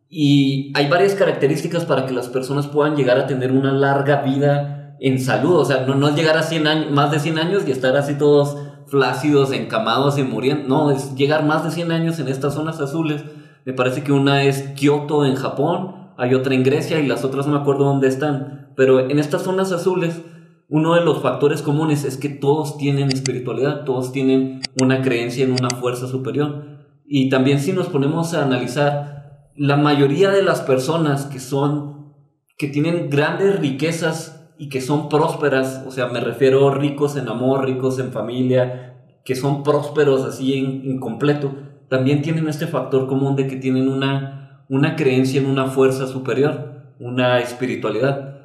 Y 0.09 0.71
hay 0.75 0.89
varias 0.89 1.13
características 1.13 1.85
para 1.85 2.05
que 2.05 2.13
las 2.13 2.27
personas 2.27 2.67
puedan 2.67 2.95
llegar 2.95 3.17
a 3.17 3.27
tener 3.27 3.51
una 3.51 3.71
larga 3.71 4.21
vida 4.21 4.95
en 4.99 5.19
salud. 5.19 5.55
O 5.55 5.65
sea, 5.65 5.85
no, 5.85 5.95
no 5.95 6.15
llegar 6.15 6.37
a 6.37 6.43
100 6.43 6.67
años, 6.67 6.91
más 6.91 7.11
de 7.11 7.19
100 7.19 7.37
años 7.39 7.63
y 7.67 7.71
estar 7.71 7.95
así 7.95 8.15
todos 8.15 8.57
flácidos, 8.93 9.51
encamados 9.51 10.19
y 10.19 10.23
muriendo. 10.23 10.69
No, 10.69 10.91
es 10.91 11.15
llegar 11.15 11.43
más 11.47 11.63
de 11.63 11.71
100 11.71 11.91
años 11.91 12.19
en 12.19 12.27
estas 12.27 12.53
zonas 12.53 12.79
azules. 12.79 13.23
Me 13.65 13.73
parece 13.73 14.03
que 14.03 14.11
una 14.11 14.43
es 14.43 14.61
Kioto 14.75 15.25
en 15.25 15.33
Japón, 15.33 16.11
hay 16.15 16.35
otra 16.35 16.53
en 16.53 16.61
Grecia 16.61 16.99
y 16.99 17.07
las 17.07 17.25
otras 17.25 17.47
no 17.47 17.53
me 17.53 17.59
acuerdo 17.59 17.85
dónde 17.85 18.07
están. 18.07 18.71
Pero 18.75 18.99
en 19.09 19.17
estas 19.17 19.41
zonas 19.41 19.71
azules 19.71 20.21
uno 20.69 20.93
de 20.93 21.01
los 21.01 21.23
factores 21.23 21.63
comunes 21.63 22.03
es 22.03 22.17
que 22.17 22.29
todos 22.29 22.77
tienen 22.77 23.11
espiritualidad, 23.11 23.83
todos 23.83 24.11
tienen 24.11 24.61
una 24.79 25.01
creencia 25.01 25.43
en 25.43 25.53
una 25.53 25.71
fuerza 25.71 26.07
superior. 26.07 26.65
Y 27.07 27.29
también 27.29 27.59
si 27.59 27.73
nos 27.73 27.87
ponemos 27.87 28.35
a 28.35 28.43
analizar, 28.43 29.49
la 29.55 29.77
mayoría 29.77 30.29
de 30.29 30.43
las 30.43 30.61
personas 30.61 31.25
que 31.25 31.39
son, 31.39 32.13
que 32.59 32.67
tienen 32.67 33.09
grandes 33.09 33.59
riquezas 33.59 34.32
y 34.57 34.69
que 34.69 34.81
son 34.81 35.09
prósperas, 35.09 35.83
o 35.87 35.91
sea, 35.91 36.07
me 36.07 36.19
refiero 36.19 36.69
ricos 36.71 37.15
en 37.15 37.27
amor, 37.27 37.65
ricos 37.65 37.99
en 37.99 38.11
familia, 38.11 38.95
que 39.25 39.35
son 39.35 39.63
prósperos 39.63 40.23
así 40.25 40.53
en, 40.53 40.99
completo, 40.99 41.53
también 41.89 42.21
tienen 42.21 42.47
este 42.47 42.67
factor 42.67 43.07
común 43.07 43.35
de 43.35 43.47
que 43.47 43.55
tienen 43.55 43.87
una, 43.87 44.65
una 44.69 44.95
creencia 44.95 45.39
en 45.39 45.47
una 45.47 45.67
fuerza 45.67 46.07
superior, 46.07 46.93
una 46.99 47.39
espiritualidad. 47.39 48.37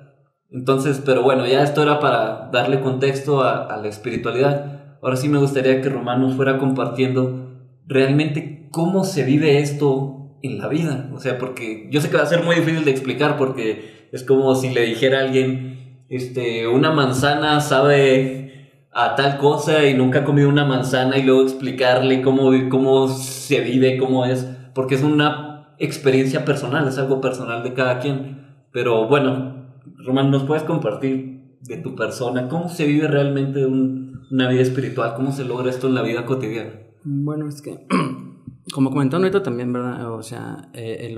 Entonces, 0.51 1.03
pero 1.05 1.23
bueno, 1.23 1.47
ya 1.47 1.63
esto 1.63 1.83
era 1.83 2.01
para 2.01 2.49
darle 2.53 2.81
contexto 2.81 3.43
a, 3.43 3.67
a 3.67 3.77
la 3.77 3.89
espiritualidad. 3.89 4.99
Ahora 5.03 5.17
sí 5.17 5.29
me 5.29 5.39
gustaría 5.39 5.81
que 5.81 5.89
Román 5.89 6.33
fuera 6.33 6.59
compartiendo 6.59 7.49
realmente 7.87 8.69
cómo 8.71 9.05
se 9.05 9.25
vive 9.25 9.61
esto 9.61 10.19
en 10.43 10.59
la 10.59 10.69
vida. 10.69 11.11
O 11.15 11.21
sea, 11.21 11.39
porque 11.39 11.89
yo 11.91 12.01
sé 12.01 12.11
que 12.11 12.17
va 12.17 12.23
a 12.23 12.27
ser 12.27 12.45
muy 12.45 12.57
difícil 12.57 12.85
de 12.85 12.91
explicar 12.91 13.37
porque 13.37 14.09
es 14.13 14.23
como 14.23 14.55
si 14.55 14.71
le 14.71 14.83
dijera 14.83 15.19
a 15.19 15.23
alguien, 15.23 15.78
este, 16.09 16.67
una 16.67 16.91
manzana 16.91 17.61
sabe 17.61 18.49
a 18.93 19.15
tal 19.15 19.39
cosa 19.39 19.87
y 19.87 19.95
nunca 19.95 20.21
ha 20.21 20.25
comido 20.25 20.49
una 20.49 20.65
manzana 20.65 21.19
y 21.19 21.23
luego 21.23 21.43
explicarle 21.43 22.23
cómo, 22.23 22.51
cómo 22.71 23.09
se 23.09 23.61
vive, 23.61 23.99
cómo 23.99 24.25
es, 24.25 24.49
porque 24.75 24.95
es 24.95 25.03
una 25.03 25.75
experiencia 25.79 26.45
personal, 26.45 26.89
es 26.89 26.99
algo 26.99 27.21
personal 27.21 27.63
de 27.63 27.75
cada 27.75 28.01
quien. 28.01 28.47
Pero 28.73 29.07
bueno, 29.07 29.69
Román, 30.05 30.31
¿nos 30.31 30.45
puedes 30.45 30.65
compartir 30.65 31.59
de 31.63 31.77
tu 31.79 31.95
persona? 31.95 32.49
¿Cómo 32.49 32.69
se 32.69 32.87
vive 32.87 33.07
realmente 33.07 33.67
una 33.67 34.49
vida 34.49 34.63
espiritual? 34.63 35.15
¿Cómo 35.15 35.33
se 35.33 35.45
logra 35.45 35.71
esto 35.71 35.89
en 35.89 35.95
la 35.95 36.03
vida 36.03 36.25
cotidiana? 36.25 36.73
Bueno, 37.05 37.49
es 37.49 37.63
que, 37.63 37.87
como 38.75 38.91
comentaron 38.91 39.25
ahorita 39.25 39.43
también, 39.43 39.73
¿verdad? 39.73 40.13
O 40.13 40.23
sea, 40.23 40.71
eh, 40.73 41.15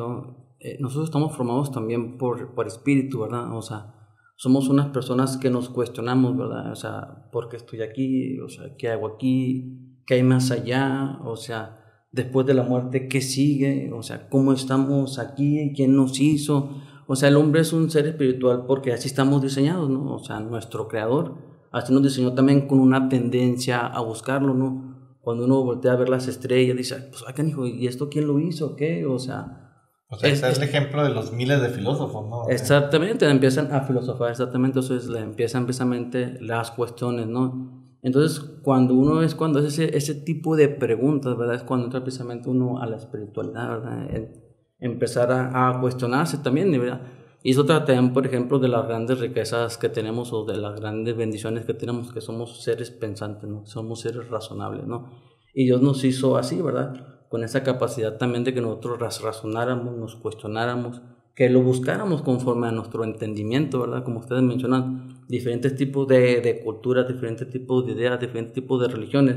eh, 0.60 0.76
nosotros 0.80 1.08
estamos 1.08 1.36
formados 1.36 1.72
también 1.72 2.18
por, 2.18 2.54
por 2.54 2.66
espíritu, 2.66 3.20
¿verdad? 3.20 3.54
O 3.54 3.62
sea, 3.62 3.99
somos 4.40 4.70
unas 4.70 4.86
personas 4.86 5.36
que 5.36 5.50
nos 5.50 5.68
cuestionamos, 5.68 6.34
¿verdad? 6.34 6.72
O 6.72 6.74
sea, 6.74 7.28
¿por 7.30 7.50
qué 7.50 7.58
estoy 7.58 7.82
aquí? 7.82 8.40
O 8.40 8.48
sea, 8.48 8.74
¿qué 8.78 8.88
hago 8.88 9.06
aquí? 9.06 10.00
¿Qué 10.06 10.14
hay 10.14 10.22
más 10.22 10.50
allá? 10.50 11.18
O 11.26 11.36
sea, 11.36 12.06
después 12.10 12.46
de 12.46 12.54
la 12.54 12.62
muerte, 12.62 13.06
¿qué 13.06 13.20
sigue? 13.20 13.92
O 13.92 14.02
sea, 14.02 14.30
¿cómo 14.30 14.54
estamos 14.54 15.18
aquí? 15.18 15.74
¿Quién 15.76 15.94
nos 15.94 16.18
hizo? 16.18 16.70
O 17.06 17.16
sea, 17.16 17.28
el 17.28 17.36
hombre 17.36 17.60
es 17.60 17.74
un 17.74 17.90
ser 17.90 18.06
espiritual 18.06 18.64
porque 18.66 18.94
así 18.94 19.08
estamos 19.08 19.42
diseñados, 19.42 19.90
¿no? 19.90 20.14
O 20.14 20.24
sea, 20.24 20.40
nuestro 20.40 20.88
creador 20.88 21.34
así 21.70 21.92
nos 21.92 22.02
diseñó 22.02 22.32
también 22.32 22.66
con 22.66 22.80
una 22.80 23.10
tendencia 23.10 23.86
a 23.88 24.00
buscarlo, 24.00 24.54
¿no? 24.54 25.18
Cuando 25.20 25.44
uno 25.44 25.62
voltea 25.62 25.92
a 25.92 25.96
ver 25.96 26.08
las 26.08 26.28
estrellas, 26.28 26.78
dice, 26.78 26.96
pues, 27.10 27.28
acá, 27.28 27.44
hijo, 27.44 27.66
¿y 27.66 27.86
esto 27.86 28.08
quién 28.08 28.26
lo 28.26 28.40
hizo? 28.40 28.74
¿Qué? 28.74 29.04
O 29.04 29.18
sea... 29.18 29.66
O 30.10 30.18
sea, 30.18 30.28
es, 30.28 30.42
es 30.42 30.58
el 30.58 30.64
ejemplo 30.64 31.04
de 31.04 31.10
los 31.10 31.32
miles 31.32 31.62
de 31.62 31.68
filósofos, 31.68 32.28
¿no? 32.28 32.48
Exactamente, 32.48 33.28
empiezan 33.28 33.72
a 33.72 33.82
filosofar, 33.82 34.30
exactamente, 34.30 34.80
eso 34.80 34.96
es, 34.96 35.08
empiezan 35.08 35.66
precisamente 35.66 36.36
las 36.40 36.72
cuestiones, 36.72 37.28
¿no? 37.28 37.80
Entonces, 38.02 38.40
cuando 38.62 38.94
uno 38.94 39.22
es, 39.22 39.34
cuando 39.34 39.60
es 39.60 39.66
ese, 39.66 39.96
ese 39.96 40.14
tipo 40.14 40.56
de 40.56 40.68
preguntas, 40.68 41.36
¿verdad? 41.36 41.56
Es 41.56 41.62
cuando 41.62 41.86
entra 41.86 42.02
precisamente 42.02 42.48
uno 42.48 42.80
a 42.82 42.86
la 42.86 42.96
espiritualidad, 42.96 43.68
¿verdad? 43.68 44.08
empezar 44.80 45.30
a, 45.30 45.78
cuestionarse 45.80 46.38
también, 46.38 46.72
¿verdad? 46.72 47.02
Y 47.42 47.52
eso 47.52 47.64
también, 47.64 48.12
por 48.12 48.26
ejemplo, 48.26 48.58
de 48.58 48.68
las 48.68 48.86
grandes 48.86 49.20
riquezas 49.20 49.78
que 49.78 49.88
tenemos 49.88 50.32
o 50.32 50.44
de 50.44 50.56
las 50.56 50.80
grandes 50.80 51.16
bendiciones 51.16 51.64
que 51.64 51.74
tenemos, 51.74 52.12
que 52.12 52.20
somos 52.20 52.62
seres 52.62 52.90
pensantes, 52.90 53.48
¿no? 53.48 53.64
Somos 53.66 54.00
seres 54.00 54.28
razonables, 54.28 54.86
¿no? 54.86 55.10
Y 55.54 55.64
Dios 55.64 55.82
nos 55.82 56.02
hizo 56.04 56.36
así, 56.36 56.60
¿verdad? 56.60 57.19
Con 57.30 57.44
esa 57.44 57.62
capacidad 57.62 58.18
también 58.18 58.42
de 58.42 58.52
que 58.52 58.60
nosotros 58.60 59.22
razonáramos, 59.22 59.96
nos 59.96 60.16
cuestionáramos, 60.16 61.00
que 61.34 61.48
lo 61.48 61.62
buscáramos 61.62 62.22
conforme 62.22 62.66
a 62.66 62.72
nuestro 62.72 63.04
entendimiento, 63.04 63.80
¿verdad? 63.80 64.02
Como 64.02 64.18
ustedes 64.18 64.42
mencionan, 64.42 65.22
diferentes 65.28 65.76
tipos 65.76 66.08
de, 66.08 66.40
de 66.40 66.60
culturas, 66.60 67.06
diferentes 67.06 67.48
tipos 67.48 67.86
de 67.86 67.92
ideas, 67.92 68.18
diferentes 68.20 68.52
tipos 68.52 68.82
de 68.82 68.88
religiones 68.88 69.36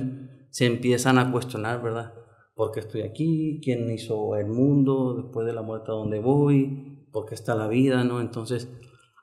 se 0.49 0.65
empiezan 0.65 1.19
a 1.19 1.31
cuestionar, 1.31 1.83
¿verdad? 1.83 2.13
¿Por 2.55 2.71
qué 2.71 2.79
estoy 2.79 3.01
aquí? 3.03 3.61
¿Quién 3.63 3.89
hizo 3.91 4.35
el 4.37 4.47
mundo? 4.47 5.13
Después 5.13 5.45
de 5.45 5.53
la 5.53 5.61
muerte, 5.61 5.91
¿a 5.91 5.93
dónde 5.93 6.19
voy? 6.19 7.07
¿Por 7.11 7.27
qué 7.27 7.35
está 7.35 7.53
la 7.53 7.67
vida? 7.67 8.03
¿no? 8.03 8.21
Entonces, 8.21 8.71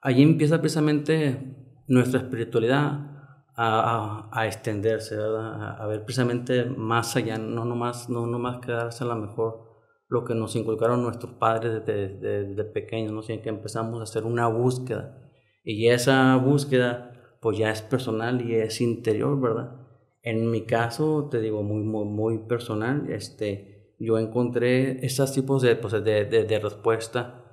allí 0.01 0.23
empieza 0.23 0.61
precisamente 0.61 1.57
nuestra 1.89 2.21
espiritualidad 2.21 3.20
a, 3.63 4.31
a, 4.33 4.47
extenderse, 4.47 5.17
¿verdad? 5.17 5.79
A, 5.79 5.87
ver 5.87 6.03
precisamente 6.05 6.65
más 6.65 7.15
allá, 7.17 7.37
no 7.37 7.67
nomás, 7.67 8.09
no 8.09 8.27
nomás 8.27 8.65
quedarse 8.65 9.05
a 9.05 9.09
lo 9.09 9.17
mejor 9.17 9.69
lo 10.09 10.25
que 10.25 10.35
nos 10.35 10.57
inculcaron 10.57 11.03
nuestros 11.03 11.35
padres 11.35 11.85
desde, 11.85 12.19
desde, 12.19 12.65
pequeños, 12.65 13.13
¿no? 13.13 13.23
sino 13.23 13.43
que 13.43 13.51
empezamos 13.51 14.01
a 14.01 14.05
hacer 14.05 14.25
una 14.25 14.47
búsqueda. 14.47 15.31
Y 15.63 15.89
esa 15.89 16.37
búsqueda, 16.37 17.39
pues 17.43 17.59
ya 17.59 17.71
es 17.71 17.83
personal 17.83 18.41
y 18.41 18.55
es 18.55 18.81
interior, 18.81 19.39
¿verdad? 19.39 19.77
En 20.23 20.51
mi 20.51 20.63
caso, 20.63 21.29
te 21.31 21.41
digo, 21.41 21.63
muy, 21.63 21.83
muy, 21.83 22.07
muy 22.07 22.39
personal, 22.47 23.11
este, 23.11 23.95
yo 23.99 24.19
encontré 24.19 25.05
esos 25.05 25.35
tipos 25.35 25.61
de, 25.61 25.77
pues, 25.77 25.93
de, 25.93 26.25
de, 26.25 26.45
de, 26.45 26.59
respuesta 26.59 27.45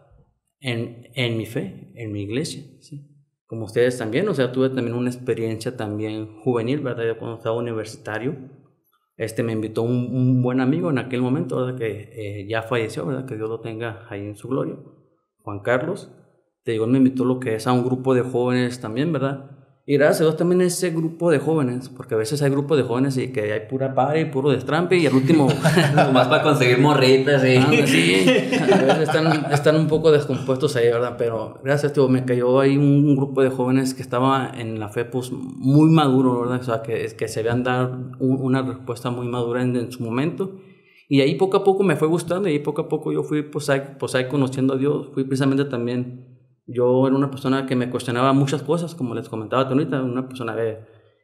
en, 0.61 1.09
en 1.15 1.35
mi 1.35 1.45
fe, 1.45 1.91
en 1.95 2.13
mi 2.13 2.21
iglesia, 2.21 2.63
¿sí? 2.79 3.16
Como 3.47 3.65
ustedes 3.65 3.97
también, 3.97 4.27
o 4.27 4.33
sea, 4.33 4.51
tuve 4.51 4.69
también 4.69 4.95
una 4.95 5.09
experiencia 5.09 5.75
también 5.75 6.39
juvenil, 6.41 6.81
¿verdad? 6.81 7.05
Yo 7.05 7.17
cuando 7.17 7.37
estaba 7.37 7.55
universitario, 7.55 8.35
este, 9.15 9.41
me 9.41 9.53
invitó 9.53 9.81
un, 9.83 10.13
un 10.13 10.41
buen 10.41 10.59
amigo 10.59 10.89
en 10.89 10.99
aquel 10.99 11.21
momento, 11.21 11.55
¿verdad? 11.55 11.77
Que 11.77 12.41
eh, 12.41 12.47
ya 12.47 12.61
falleció, 12.61 13.05
¿verdad? 13.05 13.25
Que 13.25 13.35
Dios 13.35 13.49
lo 13.49 13.61
tenga 13.61 14.05
ahí 14.09 14.21
en 14.25 14.35
su 14.35 14.47
gloria, 14.49 14.75
Juan 15.43 15.61
Carlos. 15.61 16.11
Te 16.63 16.73
digo, 16.73 16.85
me 16.87 16.97
invitó 16.97 17.23
lo 17.25 17.39
que 17.39 17.55
es 17.55 17.65
a 17.65 17.71
un 17.71 17.85
grupo 17.85 18.13
de 18.13 18.21
jóvenes 18.21 18.81
también, 18.81 19.13
¿verdad? 19.13 19.56
Y 19.89 19.93
gracias 19.93 20.19
a 20.19 20.23
Dios 20.25 20.35
también 20.35 20.59
ese 20.59 20.89
grupo 20.89 21.31
de 21.31 21.39
jóvenes, 21.39 21.87
porque 21.87 22.13
a 22.13 22.17
veces 22.17 22.41
hay 22.41 22.49
grupos 22.49 22.77
de 22.77 22.83
jóvenes 22.83 23.15
y 23.15 23.31
que 23.31 23.53
hay 23.53 23.61
pura 23.69 23.95
y 24.19 24.25
puro 24.25 24.49
destrampe 24.49 24.97
y 24.97 25.05
al 25.05 25.13
último... 25.15 25.47
Nomás 25.95 26.27
para 26.27 26.43
conseguir 26.43 26.79
morritas 26.79 27.41
y... 27.45 27.55
Ah, 27.55 27.69
sí, 27.85 28.25
a 28.59 28.81
veces 28.81 28.99
están, 29.03 29.49
están 29.49 29.77
un 29.77 29.87
poco 29.87 30.11
descompuestos 30.11 30.75
ahí, 30.75 30.87
¿verdad? 30.87 31.15
Pero 31.17 31.61
gracias, 31.63 31.93
tío, 31.93 32.09
me 32.09 32.25
cayó 32.25 32.59
ahí 32.59 32.75
un, 32.75 33.15
grupo 33.15 33.41
de 33.41 33.49
jóvenes 33.49 33.93
que 33.93 34.01
estaba 34.01 34.51
en 34.57 34.77
la 34.77 34.89
fe 34.89 35.05
pues 35.05 35.31
muy 35.31 35.89
maduro, 35.89 36.41
¿verdad? 36.41 36.59
O 36.59 36.63
sea, 36.63 36.81
que, 36.81 37.07
que 37.17 37.29
se 37.29 37.41
vean 37.41 37.63
dar 37.63 37.97
una 38.19 38.63
respuesta 38.63 39.09
muy 39.09 39.29
madura 39.29 39.61
en, 39.61 39.73
en, 39.77 39.89
su 39.93 40.03
momento. 40.03 40.59
Y 41.07 41.21
ahí 41.21 41.35
poco 41.35 41.55
a 41.55 41.63
poco 41.63 41.83
me 41.83 41.95
fue 41.95 42.09
gustando 42.09 42.49
y 42.49 42.51
ahí 42.51 42.59
poco 42.59 42.81
a 42.81 42.89
poco 42.89 43.13
yo 43.13 43.23
fui 43.23 43.41
pues 43.43 43.69
ahí, 43.69 43.81
pues 43.97 44.15
ahí 44.15 44.27
conociendo 44.27 44.73
a 44.73 44.77
Dios, 44.77 45.11
fui 45.13 45.23
precisamente 45.23 45.63
también 45.63 46.36
yo 46.67 47.07
era 47.07 47.15
una 47.15 47.31
persona 47.31 47.65
que 47.65 47.75
me 47.75 47.89
cuestionaba 47.89 48.33
muchas 48.33 48.61
cosas, 48.61 48.93
como 48.93 49.15
les 49.15 49.29
comentaba 49.29 49.63
ahorita, 49.63 50.03
una 50.03 50.27
persona 50.27 50.55
de, 50.55 50.79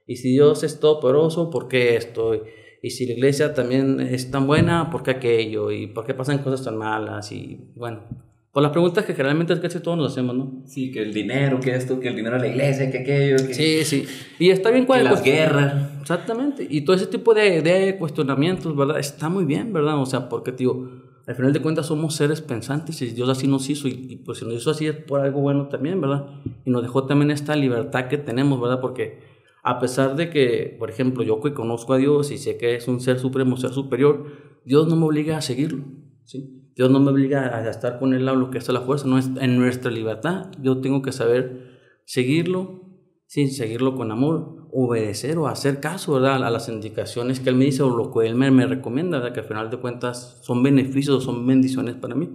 ¿y 0.07 0.15
si 0.15 0.31
Dios 0.31 0.63
es 0.63 0.79
todopoderoso, 0.79 1.49
por 1.49 1.67
qué 1.67 1.97
esto? 1.97 2.33
Y 2.81 2.89
si 2.89 3.05
la 3.05 3.13
iglesia 3.13 3.53
también 3.53 3.99
es 3.99 4.31
tan 4.31 4.47
buena, 4.47 4.89
¿por 4.89 5.03
qué 5.03 5.11
aquello? 5.11 5.71
¿Y 5.71 5.87
por 5.87 6.05
qué 6.05 6.13
pasan 6.13 6.39
cosas 6.39 6.63
tan 6.63 6.77
malas? 6.77 7.31
Y 7.31 7.71
bueno, 7.75 8.03
pues 8.51 8.61
las 8.61 8.71
preguntas 8.71 9.05
que 9.05 9.13
generalmente 9.13 9.59
que 9.59 9.69
todos 9.79 9.97
nos 9.97 10.11
hacemos, 10.11 10.35
¿no? 10.35 10.63
Sí, 10.65 10.91
que 10.91 11.01
el 11.01 11.13
dinero, 11.13 11.59
que 11.59 11.75
esto, 11.75 11.99
que 11.99 12.07
el 12.07 12.15
dinero 12.15 12.35
de 12.37 12.43
la 12.43 12.47
iglesia, 12.47 12.89
que 12.89 12.99
aquello. 12.99 13.37
Que... 13.47 13.53
Sí, 13.53 13.83
sí. 13.83 14.05
Y 14.39 14.49
está 14.49 14.69
bien 14.71 14.85
cuando... 14.85 15.11
las 15.11 15.23
guerras. 15.23 15.91
Exactamente. 16.01 16.65
Y 16.69 16.81
todo 16.81 16.95
ese 16.95 17.07
tipo 17.07 17.33
de, 17.33 17.61
de 17.61 17.97
cuestionamientos, 17.97 18.75
¿verdad? 18.75 18.99
Está 18.99 19.27
muy 19.27 19.45
bien, 19.45 19.73
¿verdad? 19.73 19.99
O 19.99 20.05
sea, 20.05 20.29
porque, 20.29 20.51
tío 20.51 21.02
al 21.25 21.35
final 21.35 21.53
de 21.53 21.61
cuentas 21.61 21.85
somos 21.85 22.15
seres 22.15 22.41
pensantes 22.41 23.01
y 23.01 23.11
Dios 23.11 23.29
así 23.29 23.47
nos 23.47 23.69
hizo 23.69 23.87
y, 23.87 24.21
pues 24.25 24.39
si 24.39 24.45
nos 24.45 24.55
hizo 24.55 24.71
así 24.71 24.87
es 24.87 24.95
por 24.95 25.21
algo 25.21 25.39
bueno 25.39 25.69
también, 25.69 26.01
¿verdad? 26.01 26.27
Y 26.65 26.69
nos 26.69 26.81
dejó 26.81 27.05
también 27.05 27.31
esta 27.31 27.55
libertad 27.55 28.07
que 28.09 28.17
tenemos, 28.17 28.59
¿verdad? 28.59 28.81
Porque 28.81 29.19
a 29.63 29.79
pesar 29.79 30.17
de 30.17 30.29
que, 30.29 30.75
por 30.77 30.89
ejemplo, 30.89 31.23
yo 31.23 31.39
que 31.39 31.53
conozco 31.53 31.93
a 31.93 31.97
Dios 31.97 32.31
y 32.31 32.37
sé 32.37 32.57
que 32.57 32.75
es 32.75 32.89
un 32.89 32.99
ser 32.99 33.19
supremo, 33.19 33.55
ser 33.55 33.71
superior, 33.71 34.25
Dios 34.65 34.87
no 34.87 34.97
me 34.97 35.05
obliga 35.05 35.37
a 35.37 35.41
seguirlo, 35.41 35.85
¿sí? 36.25 36.59
Dios 36.75 36.89
no 36.89 36.99
me 36.99 37.11
obliga 37.11 37.55
a 37.55 37.69
estar 37.69 37.99
con 37.99 38.13
él 38.13 38.27
a 38.27 38.33
lo 38.33 38.49
que 38.49 38.57
es 38.57 38.67
la 38.67 38.81
fuerza, 38.81 39.07
no 39.07 39.17
es 39.17 39.29
en 39.39 39.57
nuestra 39.57 39.91
libertad. 39.91 40.51
Yo 40.59 40.81
tengo 40.81 41.01
que 41.01 41.11
saber 41.11 41.79
seguirlo, 42.05 42.81
sí, 43.27 43.47
seguirlo 43.47 43.95
con 43.95 44.11
amor, 44.11 44.62
obedecer 44.73 45.37
o 45.37 45.47
hacer 45.47 45.79
caso 45.79 46.13
¿verdad? 46.13 46.43
a 46.43 46.49
las 46.49 46.67
indicaciones 46.67 47.39
que 47.39 47.49
Él 47.49 47.55
me 47.55 47.65
dice 47.65 47.83
o 47.83 47.95
lo 47.95 48.11
que 48.11 48.25
Él 48.25 48.35
me, 48.35 48.65
recomienda, 48.65 49.19
¿verdad? 49.19 49.33
que 49.33 49.41
al 49.41 49.45
final 49.45 49.69
de 49.69 49.77
cuentas 49.77 50.39
son 50.41 50.63
beneficios, 50.63 51.23
son 51.23 51.45
bendiciones 51.45 51.95
para 51.95 52.15
mí. 52.15 52.29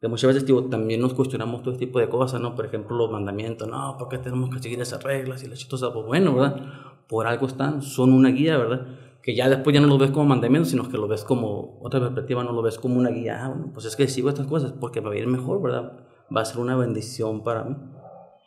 Que 0.00 0.06
muchas 0.06 0.28
veces 0.28 0.46
digo, 0.46 0.64
también 0.66 1.00
nos 1.00 1.14
cuestionamos 1.14 1.62
todo 1.62 1.72
este 1.72 1.86
tipo 1.86 1.98
de 1.98 2.08
cosas, 2.08 2.40
¿no? 2.40 2.54
Por 2.54 2.66
ejemplo, 2.66 2.96
los 2.96 3.10
mandamientos, 3.10 3.66
no, 3.66 3.96
¿por 3.98 4.08
qué 4.08 4.18
tenemos 4.18 4.48
que 4.48 4.62
seguir 4.62 4.80
esas 4.80 5.02
reglas? 5.02 5.42
Y 5.42 5.48
las 5.48 5.64
cosas, 5.64 5.90
pues 5.92 6.06
bueno, 6.06 6.36
¿verdad? 6.36 6.62
Por 7.08 7.26
algo 7.26 7.48
están, 7.48 7.82
son 7.82 8.12
una 8.12 8.28
guía, 8.28 8.56
¿verdad? 8.58 8.86
Que 9.22 9.34
ya 9.34 9.48
después 9.48 9.74
ya 9.74 9.80
no 9.80 9.88
lo 9.88 9.98
ves 9.98 10.12
como 10.12 10.26
mandamientos, 10.26 10.70
sino 10.70 10.88
que 10.88 10.96
lo 10.96 11.08
ves 11.08 11.24
como, 11.24 11.80
otra 11.82 11.98
perspectiva, 11.98 12.44
no 12.44 12.52
lo 12.52 12.62
ves 12.62 12.78
como 12.78 12.96
una 12.96 13.10
guía. 13.10 13.44
Ah, 13.44 13.48
bueno, 13.48 13.70
pues 13.74 13.86
es 13.86 13.96
que 13.96 14.06
sigo 14.06 14.28
estas 14.28 14.46
cosas 14.46 14.72
porque 14.72 15.00
va 15.00 15.10
a 15.10 15.16
ir 15.16 15.26
mejor, 15.26 15.60
¿verdad? 15.60 15.94
Va 16.34 16.42
a 16.42 16.44
ser 16.44 16.60
una 16.60 16.76
bendición 16.76 17.42
para 17.42 17.64
mí. 17.64 17.74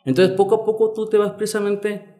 Entonces, 0.06 0.34
poco 0.34 0.54
a 0.54 0.64
poco 0.64 0.94
tú 0.94 1.06
te 1.06 1.18
vas 1.18 1.32
precisamente 1.32 2.12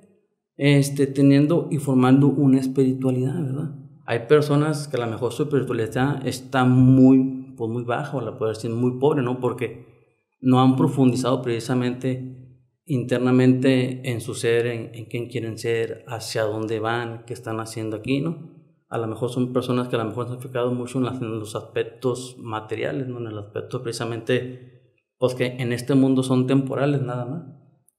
este, 0.56 1.06
teniendo 1.06 1.68
y 1.70 1.78
formando 1.78 2.28
una 2.28 2.60
espiritualidad, 2.60 3.42
¿verdad? 3.42 3.74
Hay 4.06 4.26
personas 4.26 4.88
que 4.88 4.96
a 4.96 5.04
lo 5.04 5.10
mejor 5.10 5.32
su 5.32 5.44
espiritualidad 5.44 6.26
está 6.26 6.64
muy, 6.64 7.54
pues 7.56 7.70
muy 7.70 7.84
baja, 7.84 8.16
o 8.16 8.20
la 8.20 8.36
puede 8.36 8.52
decir 8.52 8.70
muy 8.70 8.98
pobre, 8.98 9.22
¿no? 9.22 9.40
Porque 9.40 9.86
no 10.40 10.60
han 10.60 10.76
profundizado 10.76 11.40
precisamente 11.40 12.38
internamente 12.84 14.10
en 14.10 14.20
su 14.20 14.34
ser, 14.34 14.66
en, 14.66 14.94
en 14.94 15.04
quién 15.06 15.28
quieren 15.28 15.56
ser, 15.56 16.04
hacia 16.08 16.42
dónde 16.42 16.80
van, 16.80 17.24
qué 17.26 17.32
están 17.32 17.60
haciendo 17.60 17.96
aquí, 17.96 18.20
¿no? 18.20 18.50
A 18.88 18.98
lo 18.98 19.06
mejor 19.06 19.30
son 19.30 19.54
personas 19.54 19.88
que 19.88 19.96
a 19.96 20.00
lo 20.00 20.04
mejor 20.04 20.26
se 20.26 20.34
han 20.34 20.40
fijado 20.40 20.72
mucho 20.72 20.98
en, 20.98 21.06
en 21.06 21.38
los 21.38 21.56
aspectos 21.56 22.36
materiales, 22.38 23.08
¿no? 23.08 23.20
En 23.20 23.28
el 23.28 23.38
aspecto 23.38 23.82
precisamente, 23.82 24.98
pues 25.16 25.34
que 25.34 25.46
en 25.46 25.72
este 25.72 25.94
mundo 25.94 26.22
son 26.22 26.46
temporales 26.46 27.00
nada 27.00 27.24
más. 27.24 27.44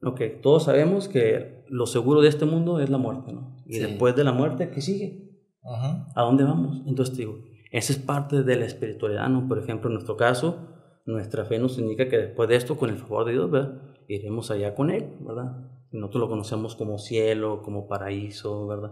Ok, 0.03 0.21
todos 0.41 0.65
sabemos 0.65 1.07
que 1.07 1.62
lo 1.73 1.87
seguro 1.87 2.21
de 2.21 2.29
este 2.29 2.45
mundo 2.45 2.79
es 2.79 2.89
la 2.91 2.99
muerte, 2.99 3.33
¿no? 3.33 3.55
Y 3.65 3.73
Sí. 3.75 3.79
después 3.79 4.15
de 4.15 4.23
la 4.23 4.31
muerte, 4.31 4.69
¿qué 4.69 4.79
sigue? 4.79 5.31
Ajá. 5.63 6.07
¿A 6.15 6.21
dónde 6.21 6.43
vamos? 6.43 6.83
Entonces 6.85 7.15
te 7.15 7.21
digo, 7.23 7.39
esa 7.71 7.93
es 7.93 7.97
parte 7.99 8.43
de 8.43 8.55
la 8.57 8.65
espiritualidad, 8.65 9.27
¿no? 9.29 9.47
Por 9.47 9.57
ejemplo, 9.57 9.89
en 9.89 9.95
nuestro 9.95 10.15
caso, 10.15 10.67
nuestra 11.05 11.45
fe 11.45 11.57
nos 11.57 11.79
indica 11.79 12.07
que 12.07 12.17
después 12.17 12.47
de 12.47 12.57
esto, 12.57 12.77
con 12.77 12.91
el 12.91 12.97
favor 12.97 13.25
de 13.25 13.31
Dios, 13.31 13.49
¿verdad? 13.49 13.81
Iremos 14.07 14.51
allá 14.51 14.75
con 14.75 14.91
Él, 14.91 15.05
¿verdad? 15.21 15.67
Y 15.91 15.97
nosotros 15.97 16.21
lo 16.21 16.29
conocemos 16.29 16.75
como 16.75 16.99
cielo, 16.99 17.61
como 17.63 17.87
paraíso, 17.87 18.67
¿verdad? 18.67 18.91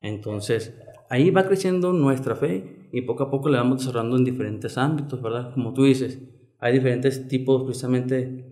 Entonces, 0.00 0.78
ahí 1.10 1.30
va 1.30 1.44
creciendo 1.44 1.92
nuestra 1.92 2.36
fe 2.36 2.88
y 2.92 3.02
poco 3.02 3.24
a 3.24 3.30
poco 3.30 3.48
le 3.48 3.56
vamos 3.58 3.78
desarrollando 3.80 4.16
en 4.16 4.24
diferentes 4.24 4.78
ámbitos, 4.78 5.20
¿verdad? 5.22 5.52
Como 5.54 5.72
tú 5.72 5.84
dices, 5.84 6.20
hay 6.60 6.72
diferentes 6.74 7.26
tipos 7.28 7.64
precisamente 7.64 8.51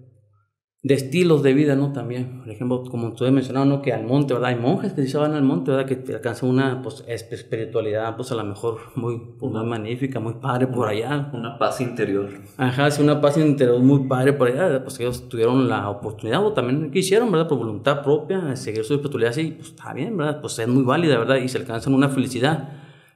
de 0.82 0.94
estilos 0.94 1.42
de 1.42 1.52
vida, 1.52 1.76
¿no? 1.76 1.92
También, 1.92 2.38
por 2.40 2.48
ejemplo, 2.50 2.82
como 2.84 3.12
tú 3.12 3.26
has 3.26 3.32
mencionado, 3.32 3.66
¿no? 3.66 3.82
Que 3.82 3.92
al 3.92 4.04
monte, 4.06 4.32
¿verdad? 4.32 4.48
Hay 4.48 4.56
monjes 4.56 4.94
que 4.94 5.02
sí 5.02 5.08
se 5.08 5.18
van 5.18 5.34
al 5.34 5.42
monte, 5.42 5.70
¿verdad? 5.72 5.86
Que 5.86 6.14
alcanzan 6.14 6.48
una, 6.48 6.80
pues, 6.80 7.04
esp- 7.06 7.32
espiritualidad, 7.34 8.16
pues, 8.16 8.32
a 8.32 8.34
lo 8.34 8.44
mejor 8.44 8.78
muy, 8.96 9.20
pues, 9.38 9.52
muy 9.52 9.66
magnífica, 9.66 10.20
muy 10.20 10.34
padre 10.40 10.68
por 10.68 10.88
allá. 10.88 11.30
Una 11.34 11.58
paz 11.58 11.82
interior. 11.82 12.30
Ajá, 12.56 12.86
es 12.86 12.98
una 12.98 13.20
paz 13.20 13.36
interior 13.36 13.78
muy 13.80 14.08
padre 14.08 14.32
por 14.32 14.48
allá, 14.48 14.82
pues 14.82 14.98
ellos 15.00 15.28
tuvieron 15.28 15.68
la 15.68 15.90
oportunidad 15.90 16.42
o 16.46 16.54
también 16.54 16.90
quisieron, 16.90 17.30
¿verdad? 17.30 17.46
Por 17.48 17.58
voluntad 17.58 18.02
propia, 18.02 18.56
seguir 18.56 18.82
su 18.84 18.94
espiritualidad 18.94 19.32
así, 19.32 19.50
pues 19.58 19.68
está 19.68 19.92
bien, 19.92 20.16
¿verdad? 20.16 20.40
Pues 20.40 20.58
es 20.58 20.66
muy 20.68 20.82
válida, 20.82 21.18
¿verdad? 21.18 21.36
Y 21.36 21.48
se 21.48 21.58
alcanzan 21.58 21.92
una 21.92 22.08
felicidad. 22.08 22.70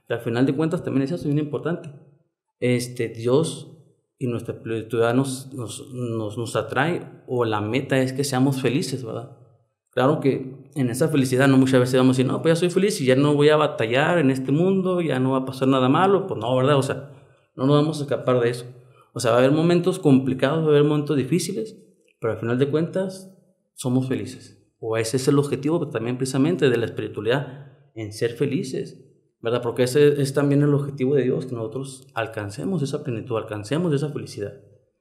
Pero 0.07 0.19
al 0.19 0.25
final 0.25 0.45
de 0.45 0.53
cuentas 0.55 0.85
también 0.85 1.05
es 1.05 1.13
eso, 1.13 1.25
bien 1.25 1.39
importante. 1.39 1.89
Este, 2.61 3.09
Dios 3.09 3.71
y 4.25 4.27
nuestra 4.27 4.55
espiritualidad 4.55 5.13
nos, 5.13 5.53
nos, 5.53 5.93
nos, 5.93 6.39
nos 6.39 6.57
atrae 6.57 7.07
o 7.27 7.45
la 7.45 7.61
meta 7.61 7.99
es 7.99 8.15
que 8.15 8.25
seamos 8.25 8.63
felices, 8.63 9.05
¿verdad? 9.05 9.37
Claro 9.91 10.21
que 10.21 10.71
en 10.75 10.89
esa 10.89 11.09
felicidad 11.09 11.47
no 11.47 11.59
muchas 11.59 11.79
veces 11.79 11.97
vamos 11.97 12.17
a 12.17 12.19
decir, 12.19 12.27
no, 12.27 12.41
pues 12.41 12.55
ya 12.55 12.61
soy 12.61 12.71
feliz 12.71 12.99
y 13.03 13.05
ya 13.05 13.17
no 13.17 13.35
voy 13.35 13.51
a 13.51 13.57
batallar 13.57 14.19
en 14.19 14.31
este 14.31 14.51
mundo, 14.51 15.03
ya 15.03 15.19
no 15.19 15.33
va 15.33 15.39
a 15.39 15.45
pasar 15.45 15.69
nada 15.69 15.91
malo, 15.91 16.27
pues 16.27 16.41
no, 16.41 16.57
¿verdad? 16.57 16.79
O 16.79 16.83
sea, 16.83 17.11
no 17.55 17.67
nos 17.67 17.77
vamos 17.77 18.01
a 18.01 18.05
escapar 18.05 18.41
de 18.41 18.49
eso. 18.49 18.65
O 19.13 19.21
sea, 19.21 19.31
va 19.31 19.37
a 19.37 19.41
haber 19.41 19.53
momentos 19.53 19.99
complicados, 19.99 20.61
va 20.61 20.69
a 20.69 20.71
haber 20.71 20.85
momentos 20.85 21.19
difíciles, 21.19 21.77
pero 22.19 22.33
al 22.33 22.41
final 22.41 22.59
de 22.59 22.71
cuentas 22.71 23.31
somos 23.75 24.09
felices. 24.09 24.67
O 24.81 24.97
ese 24.97 25.19
es 25.19 25.29
el 25.29 25.39
objetivo 25.39 25.91
también 25.91 26.17
precisamente 26.17 26.71
de 26.71 26.77
la 26.79 26.87
espiritualidad, 26.87 27.73
en 27.95 28.15
ser 28.15 28.33
felices, 28.33 29.04
¿verdad? 29.45 29.61
Porque 29.61 29.83
ese 29.83 30.21
es 30.23 30.33
también 30.33 30.63
el 30.63 30.73
objetivo 30.73 31.15
de 31.15 31.25
Dios, 31.25 31.45
que 31.45 31.55
nosotros 31.55 32.09
alcancemos 32.15 32.83
esa 32.83 33.05
plenitud, 33.05 33.37
alcancemos 33.37 33.93
esa 33.93 34.09
felicidad, 34.09 34.55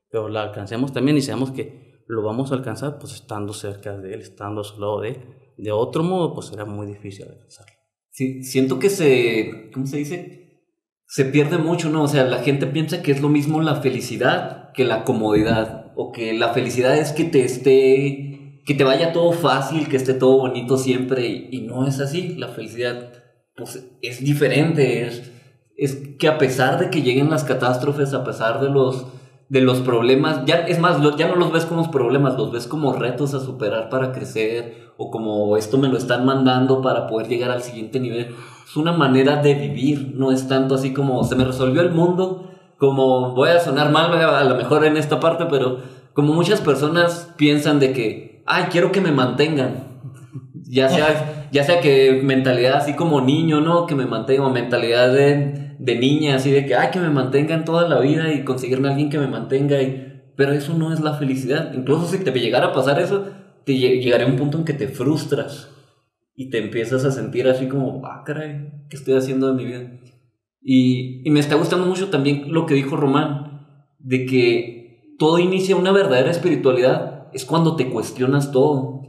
pero 0.10 0.28
la 0.28 0.44
alcancemos 0.44 0.92
también 0.92 1.16
y 1.18 1.22
sabemos 1.22 1.52
que 1.52 2.04
lo 2.08 2.22
vamos 2.22 2.52
a 2.52 2.56
alcanzar 2.56 3.00
pues 3.00 3.14
estando 3.14 3.54
cerca 3.54 3.98
de 3.98 4.14
Él, 4.14 4.20
estando 4.20 4.60
a 4.62 4.64
su 4.66 4.80
lado 4.82 5.00
de 5.00 5.10
Él. 5.12 5.18
De 5.58 5.72
otro 5.72 6.04
modo, 6.04 6.34
pues 6.34 6.48
será 6.48 6.66
muy 6.66 6.86
difícil 6.86 7.26
alcanzarlo. 7.30 7.74
Sí, 8.10 8.44
siento 8.44 8.80
que 8.80 8.90
se, 8.90 9.72
¿cómo 9.74 9.88
se 9.88 9.98
dice? 9.98 10.62
Se 11.08 11.24
pierde 11.24 11.58
mucho, 11.58 11.90
¿no? 11.90 12.04
O 12.04 12.08
sea, 12.08 12.26
la 12.26 12.40
gente 12.40 12.68
piensa 12.68 13.02
que 13.02 13.12
es 13.12 13.22
lo 13.22 13.30
mismo 13.30 13.62
la 13.62 13.78
felicidad 13.78 14.74
que 14.74 14.84
la 14.84 15.04
comodidad, 15.06 15.94
o 15.96 16.12
que 16.12 16.34
la 16.34 16.54
felicidad 16.54 16.98
es 16.98 17.12
que 17.12 17.24
te 17.24 17.46
esté, 17.46 18.62
que 18.66 18.74
te 18.74 18.84
vaya 18.84 19.14
todo 19.14 19.32
fácil, 19.32 19.88
que 19.88 19.98
esté 19.98 20.14
todo 20.14 20.38
bonito 20.38 20.78
siempre, 20.78 21.28
y, 21.28 21.50
y 21.52 21.62
no 21.62 21.88
es 21.88 22.00
así. 22.00 22.36
La 22.36 22.50
felicidad, 22.50 23.23
pues, 23.56 23.90
es 24.02 24.24
diferente, 24.24 25.06
es, 25.06 25.32
es 25.78 25.96
que 26.18 26.28
a 26.28 26.38
pesar 26.38 26.80
de 26.80 26.90
que 26.90 27.02
lleguen 27.02 27.30
las 27.30 27.44
catástrofes, 27.44 28.14
a 28.14 28.24
pesar 28.24 28.62
de 28.62 28.70
los, 28.70 29.06
de 29.50 29.62
los 29.62 29.80
problemas, 29.80 30.46
ya, 30.46 30.66
es 30.68 30.80
más, 30.80 30.98
ya 31.18 31.28
no 31.28 31.36
los 31.36 31.52
ves 31.52 31.66
como 31.66 31.90
problemas, 31.92 32.36
los 32.38 32.52
ves 32.52 32.68
como 32.68 32.94
retos 32.94 33.34
a 33.34 33.40
superar 33.40 33.90
para 33.90 34.12
crecer, 34.12 34.92
o 34.98 35.12
como 35.12 35.58
esto 35.58 35.78
me 35.78 35.88
lo 35.88 35.98
están 35.98 36.26
mandando 36.26 36.82
para 36.82 37.08
poder 37.08 37.28
llegar 37.28 37.52
al 37.52 37.64
siguiente 37.64 38.00
nivel. 38.00 38.36
Es 38.66 38.78
una 38.78 38.94
manera 38.94 39.42
de 39.42 39.56
vivir, 39.56 40.14
no 40.16 40.32
es 40.32 40.48
tanto 40.48 40.76
así 40.76 40.94
como 40.94 41.24
se 41.24 41.36
me 41.36 41.46
resolvió 41.46 41.82
el 41.82 41.92
mundo, 41.92 42.50
como 42.78 43.34
voy 43.34 43.50
a 43.50 43.60
sonar 43.60 43.92
mal 43.92 44.12
a 44.14 44.44
lo 44.44 44.56
mejor 44.56 44.86
en 44.86 44.98
esta 44.98 45.20
parte, 45.20 45.46
pero 45.50 45.80
como 46.14 46.34
muchas 46.34 46.62
personas 46.62 47.34
piensan 47.38 47.80
de 47.80 47.94
que, 47.94 48.44
ay, 48.46 48.66
quiero 48.72 48.92
que 48.92 49.02
me 49.02 49.12
mantengan. 49.12 49.93
Ya 50.66 50.90
sea, 50.90 51.50
ya 51.52 51.64
sea 51.64 51.80
que 51.82 52.22
mentalidad 52.24 52.76
así 52.76 52.94
como 52.96 53.22
niño, 53.22 53.62
¿no? 53.62 53.86
Que 53.86 53.96
me 53.96 54.06
mantenga, 54.06 54.50
mentalidad 54.50 55.14
de, 55.14 55.76
de 55.78 55.96
niña, 56.00 56.36
así 56.36 56.52
de 56.52 56.66
que, 56.66 56.76
ay, 56.76 56.90
que 56.92 57.00
me 57.00 57.10
mantengan 57.10 57.66
toda 57.66 57.88
la 57.88 58.00
vida 58.00 58.34
y 58.34 58.44
conseguirme 58.44 58.88
a 58.88 58.92
alguien 58.92 59.10
que 59.10 59.20
me 59.20 59.28
mantenga. 59.28 59.82
Y, 59.82 60.22
pero 60.36 60.52
eso 60.54 60.74
no 60.74 60.92
es 60.94 61.00
la 61.02 61.14
felicidad. 61.16 61.74
Incluso 61.74 62.08
si 62.08 62.24
te 62.24 62.32
llegara 62.32 62.68
a 62.68 62.74
pasar 62.74 63.00
eso, 63.00 63.26
te 63.66 63.74
lle- 63.74 64.02
llegaría 64.02 64.28
un 64.28 64.36
punto 64.38 64.58
en 64.58 64.66
que 64.66 64.74
te 64.74 64.88
frustras 64.88 65.70
y 66.36 66.50
te 66.50 66.58
empiezas 66.58 67.06
a 67.06 67.12
sentir 67.12 67.48
así 67.48 67.68
como, 67.68 68.02
ah, 68.06 68.24
caray, 68.26 68.72
¿qué 68.90 68.96
estoy 68.96 69.16
haciendo 69.16 69.48
de 69.48 69.54
mi 69.54 69.66
vida? 69.66 70.00
Y, 70.62 71.22
y 71.28 71.32
me 71.32 71.40
está 71.40 71.56
gustando 71.56 71.86
mucho 71.86 72.10
también 72.10 72.52
lo 72.54 72.66
que 72.66 72.74
dijo 72.74 72.96
Román, 72.96 73.68
de 74.00 74.26
que 74.26 75.16
todo 75.20 75.40
inicia 75.40 75.76
una 75.76 75.92
verdadera 75.92 76.32
espiritualidad, 76.32 77.28
es 77.34 77.46
cuando 77.46 77.76
te 77.76 77.90
cuestionas 77.90 78.52
todo. 78.52 79.02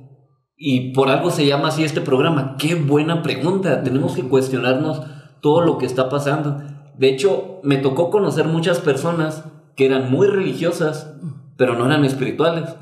Y 0.56 0.92
por 0.92 1.08
algo 1.08 1.30
se 1.30 1.46
llama 1.46 1.68
así 1.68 1.84
este 1.84 2.00
programa. 2.00 2.56
Qué 2.58 2.74
buena 2.74 3.22
pregunta. 3.22 3.82
Tenemos 3.82 4.14
que 4.14 4.22
cuestionarnos 4.22 5.02
todo 5.40 5.60
lo 5.62 5.78
que 5.78 5.86
está 5.86 6.08
pasando. 6.08 6.62
De 6.96 7.08
hecho, 7.08 7.60
me 7.62 7.76
tocó 7.76 8.10
conocer 8.10 8.46
muchas 8.46 8.80
personas 8.80 9.44
que 9.76 9.86
eran 9.86 10.10
muy 10.10 10.26
religiosas, 10.28 11.12
pero 11.56 11.74
no 11.74 11.86
eran 11.86 12.04
espirituales. 12.04 12.76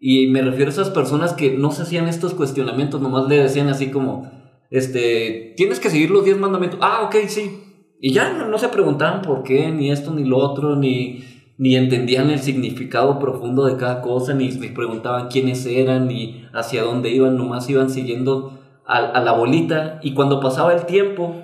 Y 0.00 0.26
me 0.26 0.42
refiero 0.42 0.70
a 0.70 0.74
esas 0.74 0.90
personas 0.90 1.32
que 1.32 1.56
no 1.56 1.70
se 1.70 1.82
hacían 1.82 2.08
estos 2.08 2.34
cuestionamientos, 2.34 3.00
nomás 3.00 3.28
le 3.28 3.40
decían 3.40 3.68
así 3.68 3.90
como, 3.90 4.28
este, 4.70 5.54
tienes 5.56 5.78
que 5.78 5.90
seguir 5.90 6.10
los 6.10 6.24
10 6.24 6.38
mandamientos. 6.38 6.80
Ah, 6.82 7.02
ok, 7.04 7.14
sí. 7.28 7.62
Y 8.00 8.12
ya 8.12 8.32
no, 8.32 8.48
no 8.48 8.58
se 8.58 8.68
preguntaban 8.68 9.22
por 9.22 9.44
qué, 9.44 9.70
ni 9.70 9.92
esto, 9.92 10.12
ni 10.12 10.24
lo 10.24 10.38
otro, 10.38 10.74
ni, 10.74 11.22
ni 11.62 11.76
entendían 11.76 12.28
el 12.28 12.40
significado 12.40 13.20
profundo 13.20 13.66
de 13.66 13.76
cada 13.76 14.02
cosa, 14.02 14.34
ni 14.34 14.50
se 14.50 14.68
preguntaban 14.70 15.28
quiénes 15.28 15.64
eran, 15.64 16.08
ni 16.08 16.44
hacia 16.52 16.82
dónde 16.82 17.10
iban, 17.10 17.36
nomás 17.36 17.70
iban 17.70 17.88
siguiendo 17.88 18.58
a, 18.84 18.96
a 18.96 19.20
la 19.20 19.30
bolita. 19.30 20.00
Y 20.02 20.12
cuando 20.12 20.40
pasaba 20.40 20.74
el 20.74 20.86
tiempo, 20.86 21.36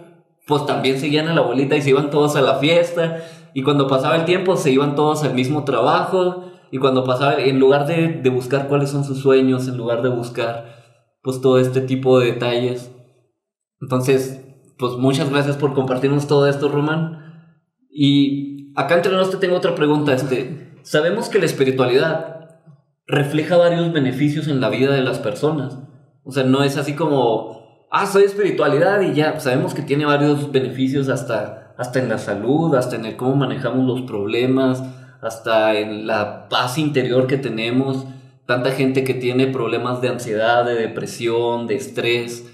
pues 0.48 0.66
también 0.66 0.98
seguían 0.98 1.28
a 1.28 1.34
la 1.34 1.42
bolita 1.42 1.76
y 1.76 1.82
se 1.82 1.90
iban 1.90 2.10
todos 2.10 2.34
a 2.34 2.40
la 2.40 2.56
fiesta. 2.56 3.18
Y 3.54 3.62
cuando 3.62 3.86
pasaba 3.86 4.16
el 4.16 4.24
tiempo, 4.24 4.56
se 4.56 4.72
iban 4.72 4.96
todos 4.96 5.22
al 5.22 5.34
mismo 5.34 5.62
trabajo. 5.62 6.46
Y 6.72 6.78
cuando 6.78 7.04
pasaba, 7.04 7.36
en 7.36 7.60
lugar 7.60 7.86
de, 7.86 8.08
de 8.08 8.30
buscar 8.30 8.66
cuáles 8.66 8.90
son 8.90 9.04
sus 9.04 9.18
sueños, 9.18 9.68
en 9.68 9.76
lugar 9.76 10.02
de 10.02 10.08
buscar 10.08 10.82
pues 11.22 11.40
todo 11.40 11.60
este 11.60 11.80
tipo 11.80 12.18
de 12.18 12.32
detalles. 12.32 12.92
Entonces, 13.80 14.44
pues 14.80 14.94
muchas 14.94 15.30
gracias 15.30 15.56
por 15.56 15.74
compartirnos 15.74 16.26
todo 16.26 16.48
esto, 16.48 16.68
Román. 16.68 17.54
Y 17.88 18.57
acá 18.78 18.94
entre 18.94 19.10
nosotros 19.10 19.40
te 19.40 19.46
tengo 19.46 19.58
otra 19.58 19.74
pregunta. 19.74 20.14
Este, 20.14 20.78
sabemos 20.82 21.28
que 21.28 21.40
la 21.40 21.46
espiritualidad 21.46 22.60
refleja 23.08 23.56
varios 23.56 23.92
beneficios 23.92 24.46
en 24.46 24.60
la 24.60 24.68
vida 24.68 24.94
de 24.94 25.02
las 25.02 25.18
personas. 25.18 25.78
O 26.22 26.30
sea, 26.30 26.44
no 26.44 26.62
es 26.62 26.76
así 26.76 26.94
como, 26.94 27.88
ah, 27.90 28.06
soy 28.06 28.22
espiritualidad 28.22 29.00
y 29.00 29.14
ya. 29.14 29.40
Sabemos 29.40 29.74
que 29.74 29.82
tiene 29.82 30.04
varios 30.04 30.52
beneficios 30.52 31.08
hasta, 31.08 31.74
hasta 31.76 31.98
en 31.98 32.08
la 32.08 32.18
salud, 32.18 32.76
hasta 32.76 32.94
en 32.94 33.04
el 33.04 33.16
cómo 33.16 33.34
manejamos 33.34 33.84
los 33.84 34.02
problemas, 34.02 34.80
hasta 35.20 35.76
en 35.76 36.06
la 36.06 36.48
paz 36.48 36.78
interior 36.78 37.26
que 37.26 37.36
tenemos. 37.36 38.06
Tanta 38.46 38.70
gente 38.70 39.02
que 39.02 39.14
tiene 39.14 39.48
problemas 39.48 40.00
de 40.00 40.08
ansiedad, 40.08 40.64
de 40.64 40.74
depresión, 40.74 41.66
de 41.66 41.74
estrés. 41.74 42.46